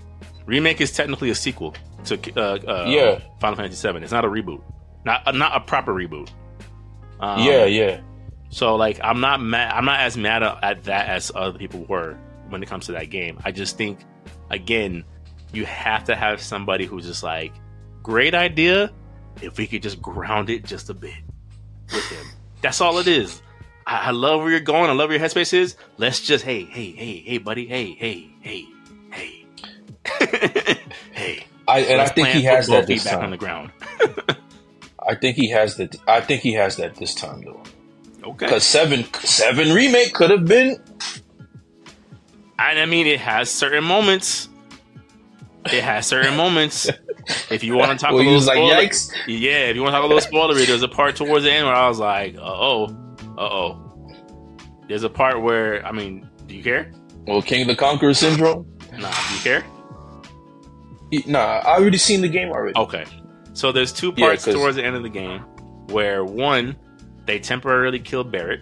[0.45, 1.73] remake is technically a sequel
[2.05, 3.19] to uh, uh, Yeah.
[3.39, 4.61] Final Fantasy VII it's not a reboot
[5.05, 6.29] not uh, not a proper reboot
[7.19, 8.01] um, yeah, yeah.
[8.49, 12.17] so like I'm not mad I'm not as mad at that as other people were
[12.49, 13.99] when it comes to that game I just think
[14.49, 15.03] again
[15.51, 17.53] you have to have somebody who's just like
[18.03, 18.91] great idea
[19.41, 21.13] if we could just ground it just a bit
[21.91, 22.25] with him
[22.61, 23.41] that's all it is
[23.89, 24.89] I, I love where you're going.
[24.89, 25.75] I love where your headspace is.
[25.97, 28.67] Let's just hey, hey, hey, hey, buddy, hey, hey, hey,
[29.11, 29.45] hey,
[31.11, 31.45] hey.
[31.69, 33.71] I and I think he has that this back on the time.
[33.71, 33.71] ground.
[35.07, 35.95] I think he has that.
[36.07, 37.63] I think he has that this time though.
[38.23, 38.45] Okay.
[38.45, 40.81] Because seven seven remake could have been.
[42.57, 44.49] And I mean, it has certain moments.
[45.65, 46.89] It has certain moments.
[47.51, 49.67] If you want to talk Where a he little was like, spoiler, "Yikes!" yeah.
[49.69, 51.75] If you want to talk a little spoilery, there's a part towards the end where
[51.75, 52.85] I was like, uh oh,
[53.37, 54.07] uh oh.
[54.87, 56.91] There's a part where I mean, do you care?
[57.27, 58.65] Well, King of the Conqueror syndrome.
[58.97, 59.63] Nah, do you care?
[61.25, 62.77] Nah, I already seen the game already.
[62.77, 63.05] Okay.
[63.53, 65.41] So there's two Yeah, towards the end of the game
[65.89, 66.75] where one,
[67.25, 68.61] they temporarily kill Barret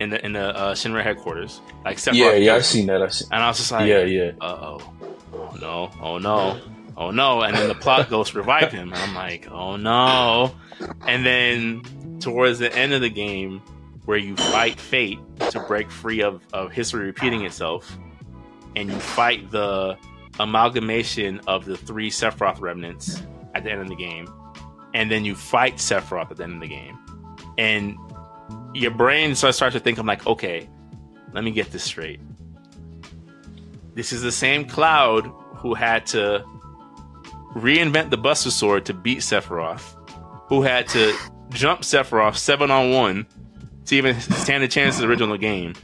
[0.00, 1.60] in the in the uh, Shinra headquarters.
[1.84, 2.62] Like yeah, yeah, I killed him.
[2.62, 3.02] seen that.
[3.02, 3.28] I seen.
[3.32, 4.32] And I was just like, yeah, yeah.
[4.40, 4.94] uh oh,
[5.32, 6.60] oh no, oh no,
[6.96, 7.42] oh no.
[7.42, 8.92] And then the plot goes to revive him.
[8.92, 10.54] And I'm like, oh no.
[11.06, 13.62] And then towards the end of the game,
[14.04, 15.18] where you fight fate
[15.50, 17.96] to break free of, of history repeating itself,
[18.76, 19.96] and you fight the
[20.40, 23.22] amalgamation of the three Sephiroth remnants
[23.54, 24.32] at the end of the game,
[24.92, 26.98] and then you fight Sephiroth at the end of the game.
[27.56, 27.96] And
[28.74, 30.68] your brain starts to think, I'm like, okay,
[31.32, 32.20] let me get this straight.
[33.94, 36.44] This is the same Cloud who had to
[37.54, 39.96] reinvent the Buster Sword to beat Sephiroth,
[40.48, 41.16] who had to
[41.50, 43.26] jump Sephiroth seven on one
[43.86, 45.74] to even stand a chance in the original game.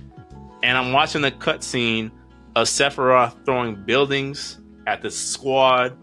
[0.62, 2.10] And I'm watching the cutscene
[2.56, 5.96] of Sephiroth throwing buildings at the squad,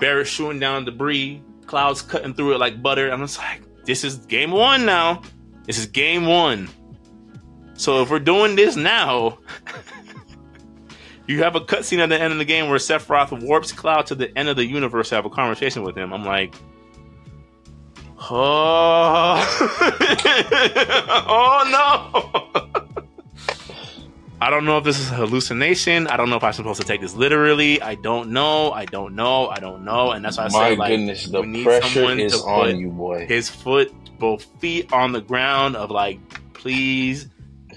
[0.00, 3.10] Barret shooting down debris, Cloud's cutting through it like butter.
[3.10, 5.22] I'm just like, this is game one now.
[5.66, 6.68] This is game one.
[7.74, 9.38] So if we're doing this now,
[11.26, 14.14] you have a cutscene at the end of the game where Sephiroth warps Cloud to
[14.14, 16.12] the end of the universe to have a conversation with him.
[16.12, 16.54] I'm like,
[18.30, 19.44] oh,
[21.26, 22.60] oh no.
[24.44, 26.06] I don't know if this is a hallucination.
[26.06, 27.80] I don't know if I'm supposed to take this literally.
[27.80, 28.72] I don't know.
[28.72, 29.48] I don't know.
[29.48, 30.10] I don't know.
[30.10, 32.46] And that's why I My say, like, goodness, the we need pressure someone is to
[32.46, 33.24] put you, boy.
[33.26, 36.18] his foot, both feet on the ground of like,
[36.52, 37.26] please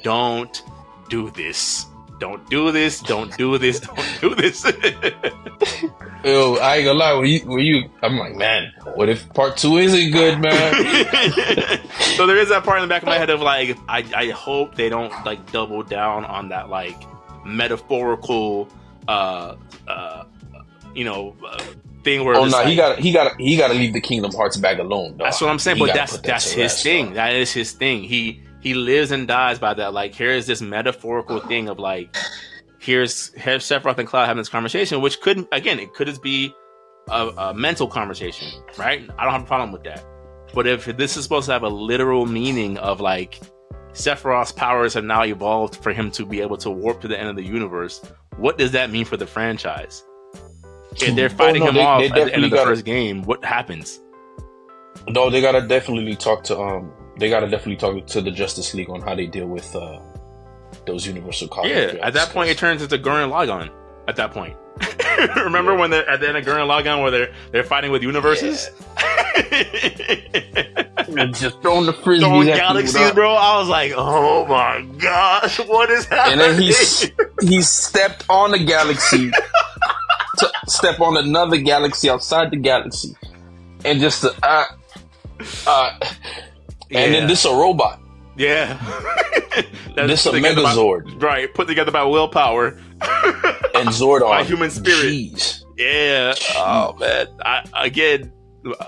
[0.03, 0.61] don't
[1.07, 1.85] do this.
[2.19, 2.99] Don't do this.
[3.01, 3.79] Don't do this.
[3.79, 4.65] Don't do this.
[6.23, 7.13] Yo, I ain't gonna lie.
[7.13, 10.73] When you, when you, I'm like, man, what if part two isn't good, man?
[12.15, 14.29] so there is that part in the back of my head of like, I, I
[14.31, 16.97] hope they don't like double down on that like
[17.45, 18.67] metaphorical,
[19.07, 19.55] uh,
[19.87, 20.23] uh,
[20.95, 21.63] you know, uh,
[22.03, 24.31] thing where oh no, like, he got, he got, he got to leave the Kingdom
[24.33, 25.11] Hearts bag alone.
[25.11, 25.19] Dog.
[25.19, 25.77] That's what I'm saying.
[25.77, 27.05] He But that's that that's his thing.
[27.07, 27.15] dog.
[27.15, 28.03] That is his thing.
[28.03, 29.93] He he lives and dies by that.
[29.93, 32.15] Like here is this metaphorical thing of like
[32.79, 36.53] here's here's Sephiroth and Cloud having this conversation, which could again it could just be
[37.09, 38.47] a, a mental conversation,
[38.77, 39.01] right?
[39.17, 40.03] I don't have a problem with that.
[40.53, 43.39] But if this is supposed to have a literal meaning of like
[43.93, 47.29] Sephiroth's powers have now evolved for him to be able to warp to the end
[47.29, 48.01] of the universe,
[48.37, 50.03] what does that mean for the franchise?
[50.99, 52.85] If they're fighting no, him they- off they at the end of the gotta- first
[52.85, 53.99] game, what happens?
[55.07, 56.91] No, they gotta definitely talk to um.
[57.19, 59.99] They gotta definitely talk to the Justice League on how they deal with uh
[60.85, 63.69] those Universal Cosmic Yeah, threats, at that point, it turns into Gurren Lagann.
[64.07, 64.55] At that point,
[65.35, 68.69] remember when they're at the end of Gurren Lagann where they're they're fighting with universes,
[71.17, 73.15] And just throwing the frisbee, throwing at people, galaxies, dog.
[73.15, 73.33] bro.
[73.33, 76.39] I was like, oh my gosh, what is happening?
[76.45, 76.73] And then he
[77.55, 79.31] he stepped on a galaxy,
[80.37, 83.15] to step on another galaxy outside the galaxy,
[83.85, 84.65] and just to, uh,
[85.65, 85.99] uh,
[86.91, 87.99] and then this a robot,
[88.37, 88.77] yeah,
[89.95, 91.53] this a together by- Megazord, right?
[91.53, 92.79] Put together by willpower.
[93.01, 95.05] and Zordon, By human spirit.
[95.05, 95.63] Jeez.
[95.77, 96.33] Yeah.
[96.55, 97.27] Oh man.
[97.45, 98.31] I again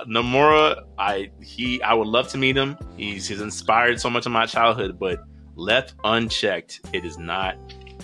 [0.07, 2.75] Nomura, I he I would love to meet him.
[2.97, 5.19] He's he's inspired so much of my childhood, but
[5.55, 7.55] left unchecked, it is not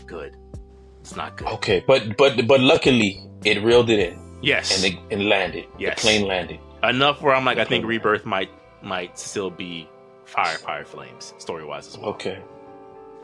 [0.06, 0.36] good.
[1.02, 1.48] It's not good.
[1.48, 4.76] Okay, but but but luckily it reeled it in Yes.
[4.84, 5.66] and it and landed.
[5.80, 5.96] Yes.
[5.96, 6.60] The plane landed.
[6.84, 8.50] Enough where I'm like, I think Rebirth might
[8.82, 9.88] might still be
[10.26, 12.10] fire, fire flames, story wise as well.
[12.12, 12.40] Okay,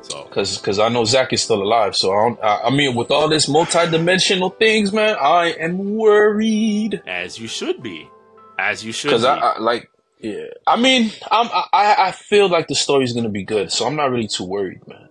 [0.01, 1.95] So because because I know Zack is still alive.
[1.95, 7.01] So I, don't, I I mean, with all this multi-dimensional things, man, I am worried.
[7.07, 8.09] as you should be.
[8.57, 9.23] As you should Because.
[9.25, 10.45] I, I like, yeah.
[10.67, 13.95] I mean, I'm I I feel like the story is gonna be good, so I'm
[13.95, 15.09] not really too worried, man.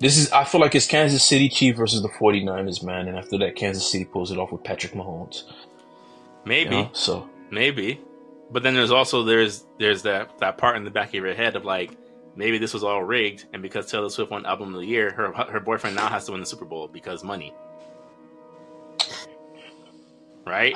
[0.00, 3.36] This is I feel like it's Kansas City Chief versus the 49ers, man, and after
[3.38, 5.42] that, Kansas City pulls it off with Patrick Mahomes.
[5.46, 5.54] you
[6.44, 6.70] maybe.
[6.70, 6.90] know?
[6.92, 8.00] So Maybe.
[8.50, 11.56] But then there's also there's there's that that part in the back of your head
[11.56, 11.90] of like
[12.34, 15.32] maybe this was all rigged and because Taylor Swift won album of the year, her
[15.32, 17.54] her boyfriend now has to win the Super Bowl because money.
[20.46, 20.74] Right?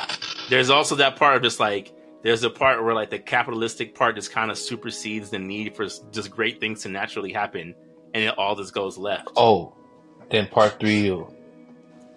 [0.51, 4.17] There's also that part of just like there's a part where like the capitalistic part
[4.17, 7.75] just kind of supersedes the need for just great things to naturally happen,
[8.15, 9.29] and it all just goes left.
[9.35, 9.75] Oh,
[10.31, 11.11] then part three,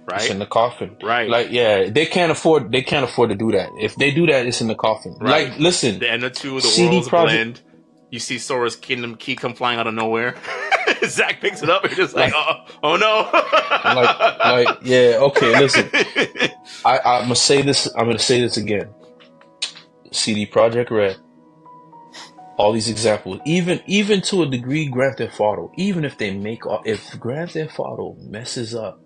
[0.08, 0.98] uh, it's right, in the coffin.
[1.04, 1.30] right.
[1.30, 2.72] Like, yeah, they can't afford.
[2.72, 3.70] They can't afford to do that.
[3.80, 5.18] If they do that, it's in the coffin.
[5.20, 5.50] Right.
[5.50, 7.62] Like, listen, the end of two, the CD worlds Projekt- blend.
[8.12, 10.36] You see Sora's Kingdom Key come flying out of nowhere.
[11.06, 13.30] Zack picks it up and just like, oh, oh no.
[13.84, 15.60] like, like, yeah, okay.
[15.60, 15.90] Listen,
[16.86, 17.88] I, I'm gonna say this.
[17.96, 18.94] I'm gonna say this again.
[20.12, 21.18] CD Projekt Red.
[22.58, 25.72] All these examples, even even to a degree, Grand Theft Auto.
[25.76, 29.02] Even if they make, if Grand Theft Auto messes up,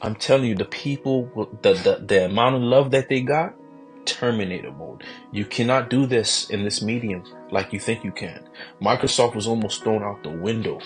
[0.00, 3.54] I'm telling you, the people, the the, the amount of love that they got,
[4.04, 5.04] Terminator mode.
[5.32, 8.48] You cannot do this in this medium like you think you can.
[8.80, 10.80] Microsoft was almost thrown out the window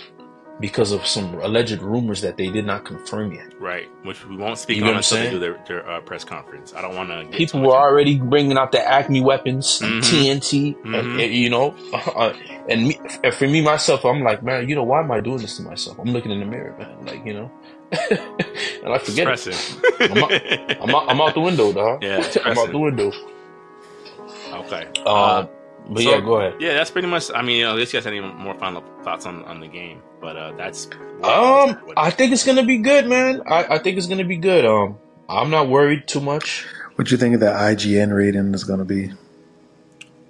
[0.61, 3.53] because of some alleged rumors that they did not confirm yet.
[3.61, 6.25] right, which we won't speak You know on until they do their, their uh, press
[6.25, 6.75] conference.
[6.75, 7.37] I don't want to.
[7.37, 10.01] People were already bringing out the Acme weapons, Mhm.
[10.03, 11.19] TNT, Mhm.
[11.19, 11.75] uh, you know.
[12.15, 12.33] Uh,
[12.69, 15.39] and me, and for me myself, I'm like, man, you know, why am I doing
[15.39, 15.99] this to myself?
[15.99, 17.51] I'm looking in the mirror, man, like you know,
[18.85, 20.01] and I forget it.
[20.01, 20.33] I'm out,
[20.83, 22.03] I'm out, I'm out the window, dog.
[22.03, 23.13] Yeah, I'm out the window.
[24.53, 24.89] okay.
[25.05, 25.47] Uh, Uh,
[25.89, 26.55] but so- yeah, go ahead.
[26.61, 27.31] yeah, that's pretty much.
[27.35, 29.67] I mean, you know, unless you guys have any more final thoughts on on the
[29.69, 30.87] game, but uh, that's.
[31.23, 33.43] Um, I think it's gonna be good, man.
[33.47, 34.65] I, I think it's gonna be good.
[34.65, 34.99] Um,
[35.29, 36.67] I'm not worried too much.
[36.95, 39.13] What do you think of the IGN rating is going to be?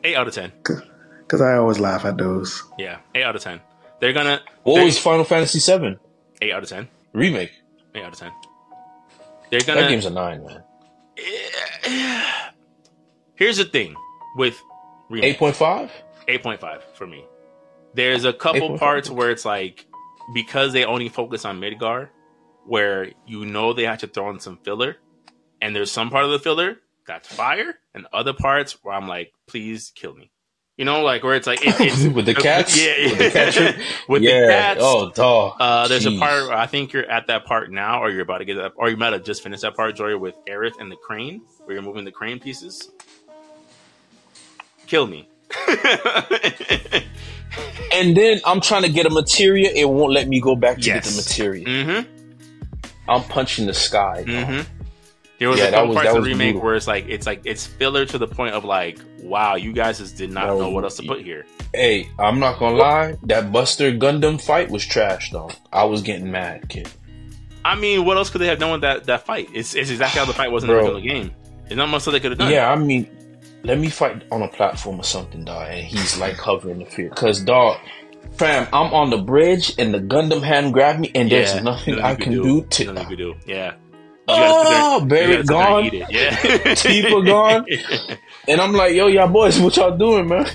[0.04, 0.52] eight out of ten.
[0.62, 2.62] Because I always laugh at those.
[2.78, 3.60] Yeah, eight out of ten.
[4.00, 4.40] They're gonna.
[4.62, 5.98] What they- was Final Fantasy Seven?
[6.40, 6.88] eight out of ten?
[7.12, 7.52] Remake?
[7.94, 8.32] Eight out of ten.
[9.50, 9.88] They're That gonna.
[9.88, 10.62] game's a nine, man.
[13.34, 13.94] Here's the thing
[14.36, 14.60] with
[15.08, 15.34] remake.
[15.34, 15.90] Eight point five.
[16.28, 17.24] 8.5 for me.
[17.94, 18.78] There's a couple 8.5.
[18.78, 19.86] parts where it's like
[20.34, 22.10] because they only focus on Midgar,
[22.64, 24.96] where you know they have to throw in some filler,
[25.60, 26.76] and there's some part of the filler
[27.08, 30.30] that's fire, and other parts where I'm like, please kill me.
[30.78, 32.76] You know, like where it's like it, it's With the cats?
[32.82, 33.76] yeah, With the cat
[34.08, 34.40] with yeah.
[34.40, 34.80] the cats.
[34.82, 35.56] Oh, dog.
[35.60, 38.44] Uh, there's a part I think you're at that part now, or you're about to
[38.46, 40.96] get that, or you might have just finished that part, Jory, with Aerith and the
[40.96, 42.90] crane, where you're moving the crane pieces.
[44.86, 45.28] Kill me.
[47.92, 49.70] And then I'm trying to get a materia.
[49.74, 51.28] It won't let me go back to get the Yes.
[51.38, 51.64] materia.
[51.66, 53.10] mm-hmm.
[53.10, 54.24] I'm punching the sky.
[54.26, 54.81] Mm-hmm.
[55.42, 56.62] There was Yeah, a couple was- parts of the remake brutal.
[56.62, 59.98] where it's like it's like it's filler to the point of like, wow, you guys
[59.98, 61.44] just did not That know was- what else to put here.
[61.74, 63.14] Hey, I'm not gonna lie.
[63.24, 65.50] That Buster Gundam fight was trash, though.
[65.72, 66.88] I was getting mad, kid.
[67.64, 69.48] I mean, what else could they have done with that that fight?
[69.52, 70.76] It's, it's exactly how the fight was in Bro.
[70.76, 71.30] the original game.
[71.66, 72.52] There's not much that they could have done.
[72.52, 73.08] Yeah, I mean,
[73.64, 75.68] let me fight on a platform or something, dog.
[75.70, 77.78] And he's like hovering the fear, cause dog,
[78.36, 82.00] fam, I'm on the bridge and the Gundam hand grabbed me, and there's Yeah, nothing
[82.00, 83.16] I can do, Nothing you to.
[83.16, 83.34] do.
[83.46, 83.74] Yeah.
[84.28, 87.06] You gotta sit there- Oh, Barry gotta sit there and gone.
[87.06, 87.14] Yeah.
[87.16, 87.66] Are gone.
[88.48, 90.46] And I'm like, yo, y'all boys, what y'all doing, man?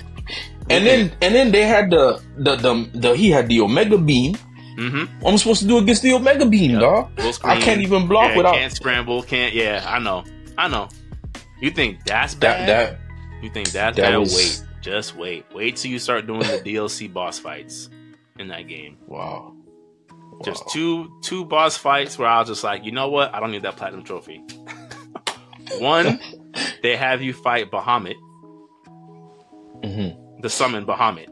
[0.68, 4.34] And then, and then they had the, the, the, the he had the Omega Beam.
[4.34, 5.20] mm-hmm.
[5.20, 7.10] What am I supposed to do against the Omega Beam, dog?
[7.42, 9.22] I can't even block yeah, without Can't scramble.
[9.22, 9.54] Can't.
[9.54, 10.24] Yeah, I know.
[10.58, 10.88] I know.
[11.62, 12.66] You think that's that.
[12.66, 12.68] bad?
[12.68, 12.98] That
[13.42, 14.18] You think that's That bad?
[14.18, 15.46] was- Wait, just wait.
[15.54, 17.88] Wait till you start doing the DLC boss fights
[18.38, 18.98] in that game.
[19.06, 19.54] wow.
[20.44, 23.34] Just two two boss fights where I was just like, you know what?
[23.34, 24.42] I don't need that platinum trophy.
[25.78, 26.18] One,
[26.82, 28.14] they have you fight Bahamut,
[29.84, 30.08] hmm
[30.40, 31.26] the summon Bahamut,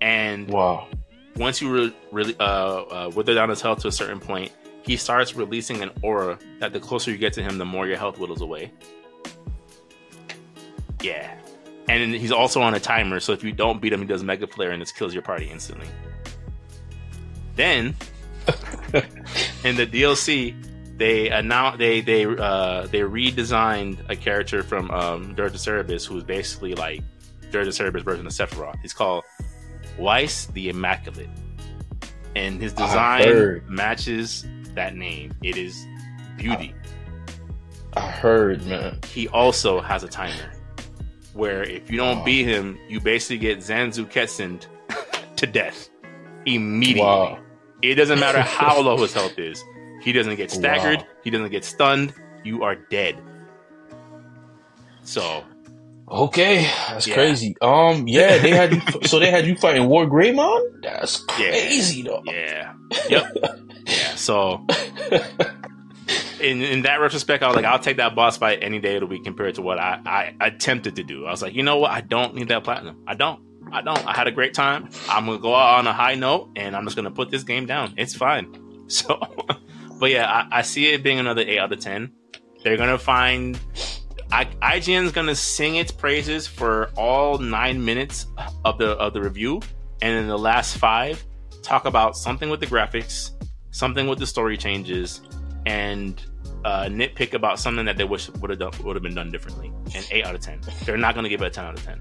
[0.00, 0.88] and Wow.
[1.36, 4.50] once you re- really uh, uh, wither down his health to a certain point,
[4.82, 7.96] he starts releasing an aura that the closer you get to him, the more your
[7.96, 8.72] health whittles away.
[11.02, 11.34] Yeah,
[11.88, 14.46] and he's also on a timer, so if you don't beat him, he does Mega
[14.46, 15.86] Flare and it kills your party instantly.
[17.56, 17.94] Then,
[19.64, 20.54] in the DLC,
[20.96, 26.24] they announced they they uh, they redesigned a character from um, Dirge of Cerberus, who's
[26.24, 27.02] basically like
[27.50, 28.78] Dirge of Cerberus version of Sephiroth.
[28.82, 29.24] He's called
[29.98, 31.28] Weiss the Immaculate,
[32.36, 35.32] and his design matches that name.
[35.42, 35.86] It is
[36.36, 36.74] beauty.
[37.94, 38.98] I heard, man.
[39.06, 40.52] He also has a timer,
[41.32, 42.24] where if you don't Wow.
[42.24, 44.66] beat him, you basically get Zantetsukened
[45.36, 45.88] to death
[46.46, 47.02] immediately.
[47.02, 47.38] Wow.
[47.82, 49.62] It doesn't matter how low his health is.
[50.02, 50.98] He doesn't get staggered.
[51.00, 51.06] Wow.
[51.24, 52.14] He doesn't get stunned.
[52.44, 53.20] You are dead.
[55.02, 55.44] So
[56.10, 57.14] Okay, that's Yeah.
[57.14, 57.54] crazy.
[57.60, 58.80] Um, yeah, they had you.
[59.04, 60.82] so they had you fighting War Greymon.
[60.82, 61.50] That's Yeah.
[61.50, 62.22] crazy, though.
[62.26, 62.72] yeah,
[63.08, 63.32] yep,
[63.86, 64.14] yeah.
[64.16, 64.66] So
[66.40, 69.00] in in that retrospect, I was like, I'll take that boss fight any day of
[69.00, 70.00] the week compared to what I
[70.40, 71.26] I attempted to do.
[71.26, 71.92] I was like, you know what?
[71.92, 73.04] I don't need that platinum.
[73.06, 73.40] I don't.
[73.72, 74.06] I don't.
[74.06, 74.90] I had a great time.
[75.08, 77.66] I'm gonna go out on a high note, and I'm just gonna put this game
[77.66, 77.94] down.
[77.96, 78.66] It's fine.
[78.90, 79.20] So,
[80.00, 82.10] but yeah, I, I see it being another eight out of ten.
[82.64, 83.56] They're gonna find
[84.32, 88.26] I, IGN's gonna sing its praises for all nine minutes
[88.64, 89.60] of the of the review,
[90.02, 91.24] and in the last five,
[91.62, 93.30] talk about something with the graphics,
[93.70, 95.20] something with the story changes,
[95.66, 96.22] and
[96.64, 99.72] uh, nitpick about something that they wish would have done would have been done differently.
[99.94, 102.00] And eight out of ten, they're not gonna give it a ten out of ten.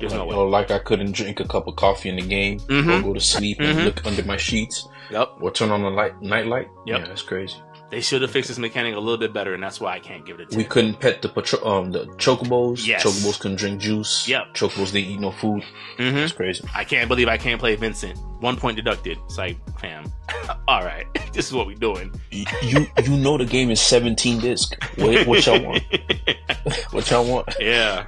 [0.00, 0.36] There's like, no way.
[0.36, 3.02] Or like I couldn't drink a cup of coffee in the game, or Mhm.
[3.04, 3.64] go to sleep Mhm.
[3.70, 6.68] and look under my sheets, Yep, or turn on the light night light.
[6.86, 6.98] Yep.
[7.00, 7.56] Yeah, that's crazy.
[7.90, 10.24] they should have fixed this mechanic a little bit better, and that's why I can't
[10.24, 10.56] give it a ten.
[10.58, 12.86] We couldn't pet the patro- um the chocobos.
[12.86, 13.02] Yes.
[13.02, 14.28] Chocobos couldn't drink juice.
[14.28, 14.54] Yep.
[14.54, 15.64] Chocobos didn't eat no food.
[15.96, 16.62] hmm That's crazy.
[16.72, 18.16] I can't believe I can't play Vincent.
[18.38, 19.18] One point deducted.
[19.26, 20.04] It's like, fam.
[20.68, 22.12] All right, this is what we're doing.
[22.30, 24.76] You you know the game is 17 disc.
[24.96, 25.82] What, what y'all want?
[26.92, 27.48] What y'all want?
[27.58, 28.04] yeah.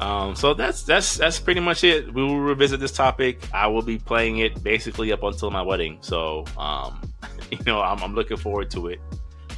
[0.00, 2.12] Um, so that's that's that's pretty much it.
[2.12, 3.48] We will revisit this topic.
[3.52, 5.98] I will be playing it basically up until my wedding.
[6.00, 7.00] So, um,
[7.50, 9.00] you know, I'm, I'm looking forward to it.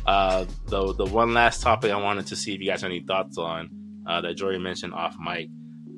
[0.07, 3.01] Uh, the the one last topic I wanted to see if you guys have any
[3.01, 3.71] thoughts on
[4.07, 5.49] uh, that Jory mentioned off mic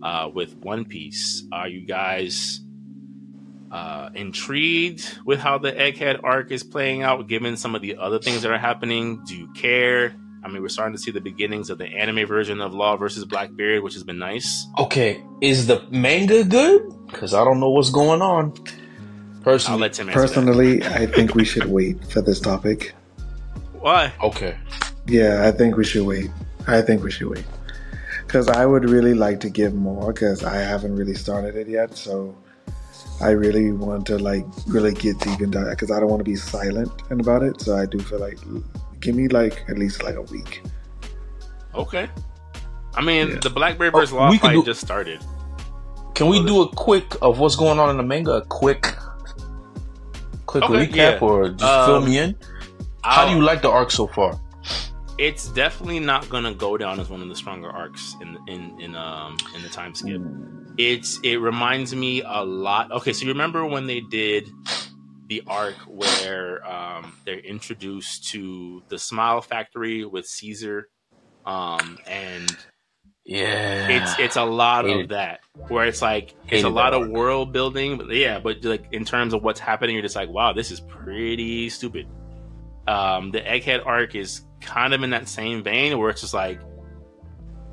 [0.03, 1.45] uh, with One Piece.
[1.53, 2.61] Are you guys
[3.71, 8.19] uh, intrigued with how the Egghead arc is playing out, given some of the other
[8.19, 9.23] things that are happening?
[9.25, 10.15] Do you care?
[10.49, 13.27] I mean, we're starting to see the beginnings of the anime version of Law versus
[13.27, 14.67] Blackbeard, which has been nice.
[14.79, 16.91] Okay, is the manga good?
[17.07, 18.55] Because I don't know what's going on.
[18.57, 20.27] I'll Personally, let Tim answer that.
[20.27, 22.95] Personally, I think we should wait for this topic.
[23.75, 24.13] Why?
[24.23, 24.57] okay.
[25.07, 26.31] Yeah, I think we should wait.
[26.67, 27.45] I think we should wait.
[28.27, 31.95] Because I would really like to give more because I haven't really started it yet.
[31.95, 32.35] So
[33.21, 36.25] I really want to like really get deep into it because I don't want to
[36.25, 37.61] be silent and about it.
[37.61, 38.39] So I do feel like
[39.01, 40.63] give me like at least like a week.
[41.75, 42.09] Okay.
[42.95, 43.39] I mean, Yeah.
[43.43, 45.21] the Blackbeard Oh, Law fight do- just started.
[46.15, 48.33] Can we do a quick of what's going on in the manga?
[48.33, 48.95] A quick,
[50.47, 51.19] quick Okay, recap, yeah.
[51.21, 52.35] or just Um, fill me in?
[53.05, 54.41] How do I'll- you like the arc so far?
[55.19, 58.95] It's definitely not gonna go down as one of the stronger arcs in in in
[58.97, 60.21] um in the time skip.
[60.77, 62.91] It's it reminds me a lot.
[62.93, 64.49] Okay, so you remember when they did
[65.29, 70.89] the arc where um, they're introduced to the Smile Factory with Caesar,
[71.45, 72.51] um, and
[73.25, 77.53] Yeah, it's it's a lot of that where it's like it's a lot of world
[77.53, 80.71] building but yeah but like in terms of what's happening you're just like wow this
[80.71, 82.07] is pretty stupid.
[82.87, 86.59] Um the egghead arc is kind of in that same vein where it's just like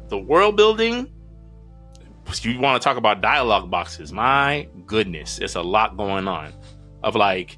[0.09, 1.11] the world building
[2.41, 6.53] you want to talk about dialogue boxes my goodness it's a lot going on
[7.05, 7.57] of like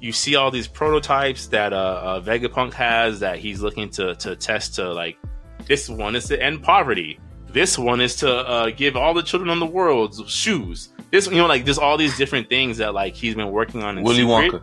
[0.00, 4.36] you see all these prototypes that uh, uh vegapunk has that he's looking to to
[4.36, 5.18] test to like
[5.66, 7.18] this one is to end poverty.
[7.48, 10.88] This one is to uh, give all the children in the world shoes.
[11.10, 13.98] This, you know, like there's all these different things that like he's been working on.
[13.98, 14.62] In Willy secret.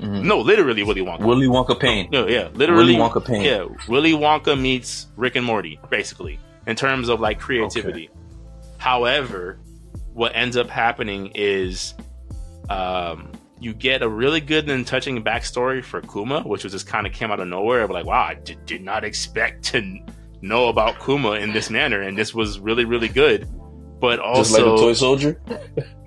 [0.00, 0.24] Mhm.
[0.24, 1.24] No, literally Willy Wonka.
[1.24, 2.08] Willy Wonka Pain.
[2.10, 3.42] no, yeah, literally Willy Wonka Pain.
[3.42, 8.10] Yeah, Willy Wonka meets Rick and Morty, basically, in terms of like creativity.
[8.78, 9.60] However,
[10.12, 11.94] what ends up happening is
[12.70, 17.06] um, you get a really good and touching backstory for Kuma, which was just kind
[17.06, 17.82] of came out of nowhere.
[17.82, 19.98] Of like, wow, I d- did not expect to
[20.42, 23.48] know about Kuma in this manner, and this was really, really good.
[24.00, 25.40] But Just like also, toy soldier.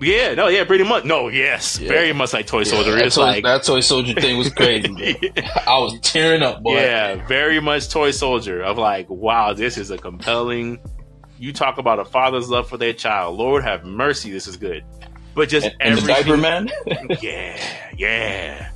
[0.00, 1.88] yeah, no, yeah, pretty much, no, yes, Yeah.
[1.88, 2.92] very much like Toy Soldier.
[2.92, 4.86] that, it's toy, like, that toy soldier thing was crazy.
[4.88, 5.42] bro.
[5.66, 6.74] I was tearing up, boy.
[6.76, 10.78] Yeah, very much toy soldier of like, wow, this is a compelling.
[11.40, 13.36] You talk about a father's love for their child.
[13.36, 14.84] Lord have mercy, this is good.
[15.38, 16.68] But just And, and the everything, diaper man.
[17.22, 17.62] yeah,
[17.96, 18.70] yeah.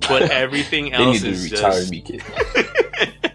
[0.00, 2.22] But everything they need else to is retire just me, kid.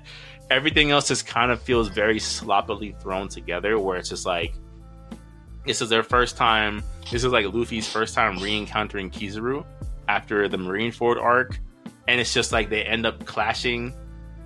[0.52, 3.80] everything else just kind of feels very sloppily thrown together.
[3.80, 4.54] Where it's just like,
[5.66, 6.84] this is their first time.
[7.12, 9.66] This is like Luffy's first time re-encountering Kizaru
[10.08, 11.58] after the Marineford arc,
[12.08, 13.92] and it's just like they end up clashing,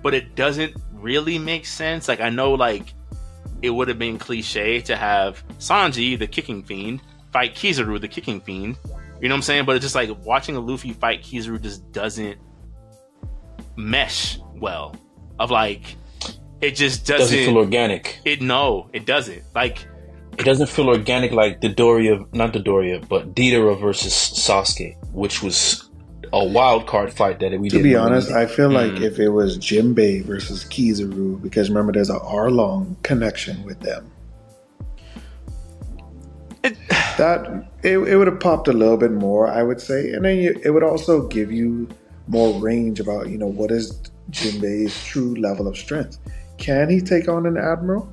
[0.02, 2.08] but it doesn't really make sense.
[2.08, 2.94] Like I know, like
[3.60, 7.02] it would have been cliche to have Sanji, the kicking fiend,
[7.32, 8.76] fight Kizaru, the kicking fiend.
[9.20, 9.64] You know what I'm saying?
[9.66, 12.38] But it's just like watching a Luffy fight Kizaru just doesn't
[13.76, 14.94] mesh well.
[15.38, 15.96] Of like,
[16.60, 17.36] it just doesn't.
[17.36, 18.20] Doesn't feel organic.
[18.24, 19.42] it no, it doesn't.
[19.54, 19.86] Like
[20.38, 25.42] It doesn't feel organic like the Doria, not the Doria, but Deidara versus Sasuke, which
[25.42, 25.88] was
[26.32, 27.82] a wild card fight that we To didn't.
[27.90, 28.36] be honest, need.
[28.36, 29.02] I feel like Mm.
[29.02, 34.10] if it was Jimbei versus Kizaru, because remember there's a Arlong connection with them.
[36.64, 36.76] It-
[37.16, 40.38] that it, it would have popped a little bit more, I would say, and then
[40.38, 41.88] you, it would also give you
[42.28, 46.18] more range about you know what is Jimbei's true level of strength.
[46.58, 48.12] Can he take on an admiral?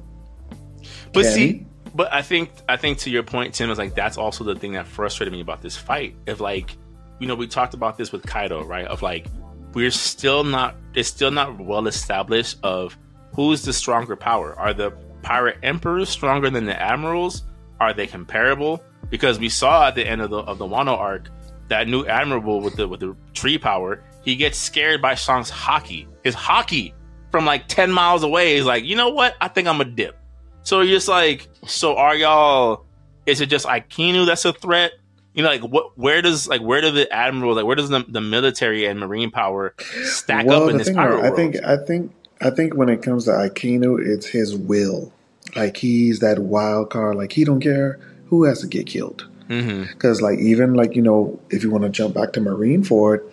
[1.13, 1.65] But Can see, he?
[1.95, 4.73] but I think I think to your point, Tim is like that's also the thing
[4.73, 6.15] that frustrated me about this fight.
[6.26, 6.76] If like,
[7.19, 8.88] you know, we talked about this with Kaido, right?
[8.88, 9.27] Of like,
[9.73, 12.97] we're still not it's still not well established of
[13.34, 14.57] who's the stronger power?
[14.57, 17.43] Are the pirate emperors stronger than the admirals?
[17.80, 18.84] Are they comparable?
[19.10, 21.30] Because we saw at the end of the of the Wano arc
[21.69, 26.07] that new admiral with the with the tree power, he gets scared by Shanks' haki.
[26.23, 26.94] His haki
[27.31, 29.36] from like ten miles away is like, you know what?
[29.40, 30.18] I think I'm a dip.
[30.64, 32.86] So you're just like, so are y'all?
[33.26, 34.94] Is it just Akainu that's a threat?
[35.34, 35.98] You know, like what?
[35.98, 39.31] Where does like where do the admiral like where does the, the military and marine
[39.31, 39.73] power
[40.03, 42.11] stack well, up in this are, I think I think
[42.41, 45.11] I think when it comes to Akainu, it's his will.
[45.56, 47.15] Like he's that wild card.
[47.15, 47.99] Like he don't care
[48.30, 49.27] who has to get killed.
[49.47, 53.23] Because like even like you know if you want to jump back to Marineford,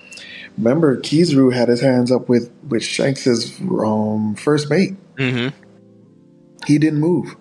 [0.56, 4.94] remember Kizaru had his hands up with with Shanks's um, first mate.
[5.16, 5.54] Mm-hmm.
[6.66, 7.36] He didn't move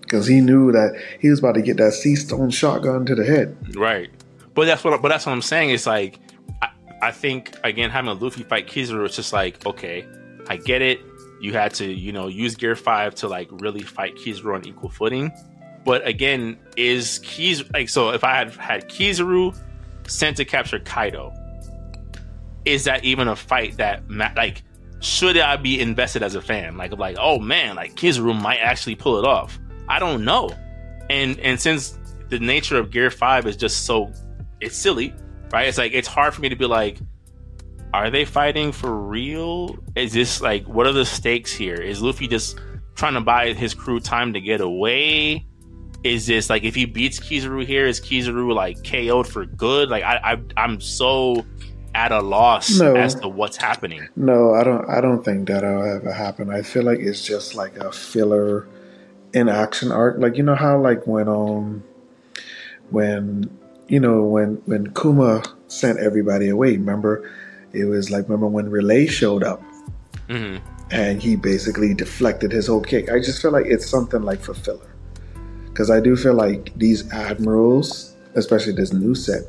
[0.00, 3.24] because he knew that he was about to get that sea stone shotgun to the
[3.24, 3.76] head.
[3.76, 4.10] Right.
[4.54, 5.02] But that's what.
[5.02, 5.70] But that's what I'm saying.
[5.70, 6.20] It's like
[6.62, 6.68] I,
[7.02, 10.06] I think again having a Luffy fight Kizaru, it's just like okay,
[10.48, 11.00] I get it.
[11.40, 14.88] You had to you know use Gear Five to like really fight Kizaru on equal
[14.88, 15.32] footing.
[15.84, 18.10] But again, is Kiz like so?
[18.10, 19.56] If I had had Kizaru
[20.06, 21.32] sent to capture Kaido,
[22.64, 24.62] is that even a fight that like
[25.00, 26.76] should I be invested as a fan?
[26.76, 29.58] Like like oh man, like Kizaru might actually pull it off.
[29.88, 30.50] I don't know.
[31.08, 31.98] And and since
[32.28, 34.12] the nature of Gear Five is just so
[34.60, 35.14] it's silly,
[35.50, 35.66] right?
[35.68, 36.98] It's like it's hard for me to be like,
[37.94, 39.76] are they fighting for real?
[39.96, 41.76] Is this like what are the stakes here?
[41.76, 42.60] Is Luffy just
[42.94, 45.46] trying to buy his crew time to get away?
[46.02, 49.90] Is this like if he beats Kizaru here, is Kizaru like KO'd for good?
[49.90, 51.44] Like I, I I'm so
[51.94, 52.94] at a loss No.
[52.96, 54.08] as to what's happening.
[54.16, 54.88] No, I don't.
[54.88, 56.48] I don't think that'll ever happen.
[56.50, 58.66] I feel like it's just like a filler
[59.34, 60.18] in action arc.
[60.18, 61.82] Like you know how like when um
[62.90, 63.50] when
[63.88, 66.72] you know when when Kuma sent everybody away.
[66.76, 67.30] Remember,
[67.72, 69.62] it was like remember when Rayleigh showed up
[70.28, 70.56] hmm
[70.92, 73.10] and he basically deflected his whole kick.
[73.12, 74.89] I just feel like it's something like for filler
[75.72, 79.42] because I do feel like these admirals, especially this new set.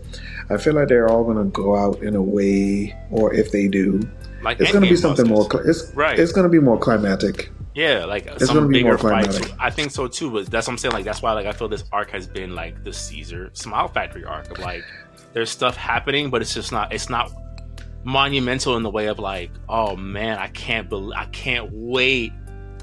[0.49, 3.67] I feel like they're all going to go out in a way, or if they
[3.67, 4.01] do,
[4.41, 5.47] Like it's going to be something more.
[5.65, 6.19] It's Right.
[6.19, 7.51] It's going to be more climatic.
[7.73, 9.39] Yeah, like gonna some be bigger more fights.
[9.57, 10.93] I think so too, but that's what I'm saying.
[10.93, 14.25] Like that's why like I feel this arc has been like the Caesar Smile Factory
[14.25, 14.83] arc of like
[15.31, 17.31] there's stuff happening, but it's just not it's not
[18.03, 22.33] monumental in the way of like, oh man, I can't believe I can't wait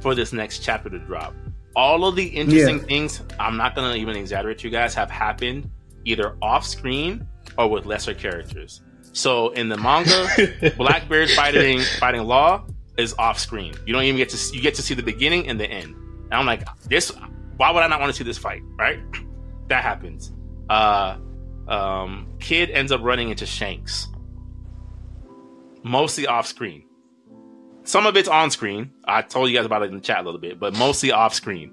[0.01, 1.35] for this next chapter to drop.
[1.79, 2.85] All of the interesting Yeah.
[2.85, 5.71] things, I'm not gonna even exaggerate you guys, have happened
[6.05, 7.25] either off screen
[7.57, 8.81] or with lesser characters.
[9.13, 10.27] So in the manga,
[10.77, 12.65] Blackbeard fighting fighting Law
[12.97, 13.75] is off screen.
[13.87, 15.95] You don't even get to see, you get to see the beginning and the end.
[16.25, 17.13] And I'm like, this.
[17.59, 18.63] Why would I not want to see this fight?
[18.77, 18.99] Right?
[19.69, 20.33] That happens.
[20.71, 21.19] Uh,
[21.69, 24.09] um, Kid ends up running into Shanks,
[25.83, 26.85] mostly off screen.
[27.89, 28.91] Some of it's on screen.
[29.07, 31.33] I told you guys about it in the chat a little bit, but mostly off
[31.33, 31.73] screen.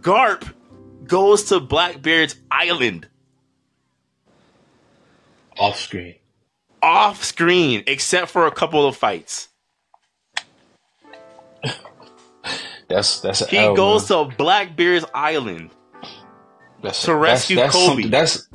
[0.00, 0.48] Garp
[1.08, 3.08] goes to Blackbeard's island
[5.58, 6.14] Off screen.
[6.80, 9.48] off screen, except for a couple of fights.
[12.88, 14.30] That's that's a He L, goes man.
[14.30, 15.70] to Blackbeard's island.
[16.82, 18.08] that's, to rescue that's, that's Koby.
[18.10, 18.48] That's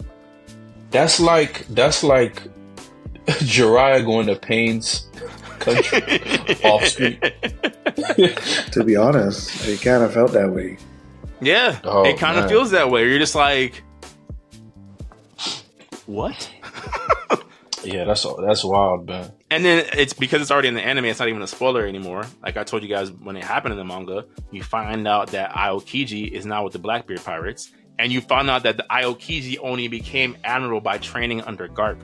[0.91, 2.41] that's like that's like
[3.25, 5.06] Jiraiya going to Pain's
[5.59, 7.19] country off screen.
[8.71, 10.77] To be honest, it kind of felt that way.
[11.41, 13.07] Yeah, Oh, it kind of feels that way.
[13.09, 13.83] You're just like,
[16.05, 16.49] what?
[17.83, 19.31] yeah, that's that's wild, man.
[19.49, 21.05] And then it's because it's already in the anime.
[21.05, 22.25] It's not even a spoiler anymore.
[22.43, 25.51] Like I told you guys when it happened in the manga, you find out that
[25.51, 29.87] Aokiji is now with the Blackbeard pirates, and you find out that the Aokiji only
[29.87, 31.99] became admiral by training under Garp.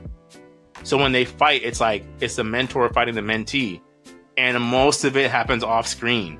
[0.84, 3.80] So when they fight, it's like it's the mentor fighting the mentee,
[4.36, 6.38] and most of it happens off screen.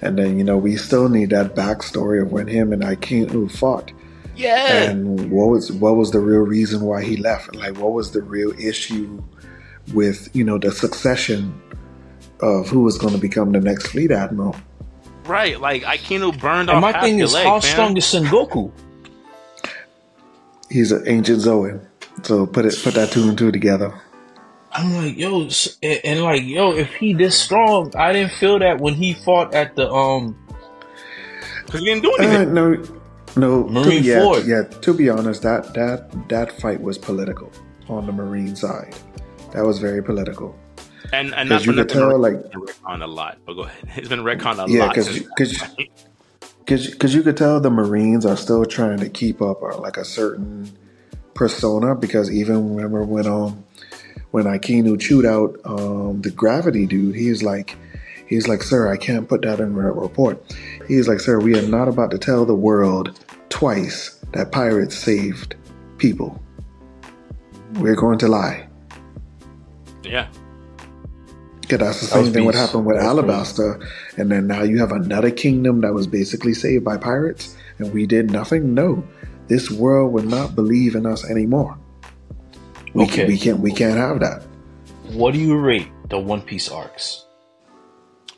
[0.00, 3.92] And then you know we still need that backstory of when him and Akainu fought,
[4.34, 7.54] Yeah, and what was what was the real reason why he left?
[7.54, 9.22] Like what was the real issue
[9.94, 11.60] with you know the succession
[12.40, 14.56] of who was going to become the next fleet admiral?
[15.24, 15.60] right.
[15.60, 17.60] Like Akainu burned And off my half thing your is, leg, how man.
[17.62, 18.72] strong is Sengoku?
[20.70, 21.86] He's an ancient Zoan,
[22.22, 23.94] so put it put that two and two together.
[24.74, 25.48] I'm like, yo,
[25.82, 29.54] and, and like, yo, if he this strong, I didn't feel that when he fought
[29.54, 30.36] at the um.
[31.66, 32.54] Because he didn't do Uh, anything.
[32.54, 32.82] no,
[33.36, 33.64] no.
[33.68, 34.46] Marine to, yeah, Ford.
[34.46, 34.62] yeah.
[34.62, 37.50] To be honest, that that that fight was political
[37.88, 38.94] on the Marine side.
[39.52, 40.54] That was very political.
[41.12, 43.38] and and 'cause not for you could tell, it's like- been retconned a lot.
[43.44, 43.88] But go ahead.
[43.98, 44.94] It's been retconned a Yeah, lot.
[44.94, 45.62] because because
[46.64, 50.04] because you could tell the Marines are still trying to keep up uh, like a
[50.04, 50.72] certain
[51.34, 51.94] persona.
[51.94, 53.64] Because even remember when um
[54.32, 57.76] when Akainu chewed out um, the gravity dude, he's like,
[58.26, 60.42] he's like, sir, I can't put that in a report.
[60.88, 65.54] He's like, sir, we are not about to tell the world twice that pirates saved
[65.98, 66.42] people.
[67.74, 68.68] We're going to lie.
[70.02, 70.28] Yeah.
[71.68, 73.86] Yeah, that's the same thing what happened with Alabasta,
[74.18, 78.06] and then now you have another kingdom that was basically saved by pirates, and we
[78.06, 78.74] did nothing.
[78.74, 79.04] No,
[79.48, 81.78] this world would not believe in us anymore.
[82.94, 83.26] We, Okay.
[83.26, 84.42] we can't we can't have that.
[85.12, 87.26] What do you rate the One Piece arcs?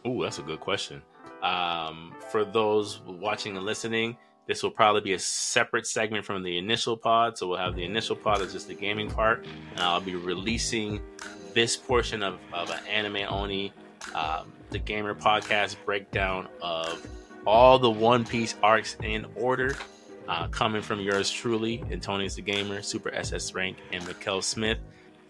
[0.06, 1.02] Ooh, that's a good question.
[1.42, 4.16] Um, for those watching and listening,
[4.46, 7.36] this will probably be a separate segment from the initial pod.
[7.38, 11.00] So we'll have the initial pod as just the gaming part, and I'll be releasing
[11.54, 13.72] this portion of, of an anime only,
[14.14, 17.06] um, the gamer podcast breakdown of
[17.46, 19.76] all the One Piece arcs in order,
[20.28, 24.78] uh, coming from yours truly, Antonius the Gamer, Super SS Rank, and Mikkel Smith.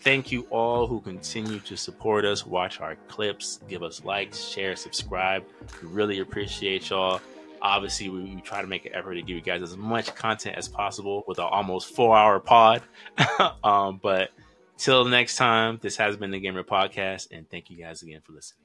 [0.01, 4.77] Thank you all who continue to support us, watch our clips, give us likes, share,
[4.77, 5.45] subscribe.
[5.83, 7.21] We really appreciate y'all.
[7.63, 10.59] Obviously, we, we try to make an effort to give you guys as much content
[10.59, 12.83] as possible with an almost four hour pod.
[13.65, 14.31] um, but
[14.77, 18.33] till next time, this has been the Gamer Podcast, and thank you guys again for
[18.33, 18.64] listening.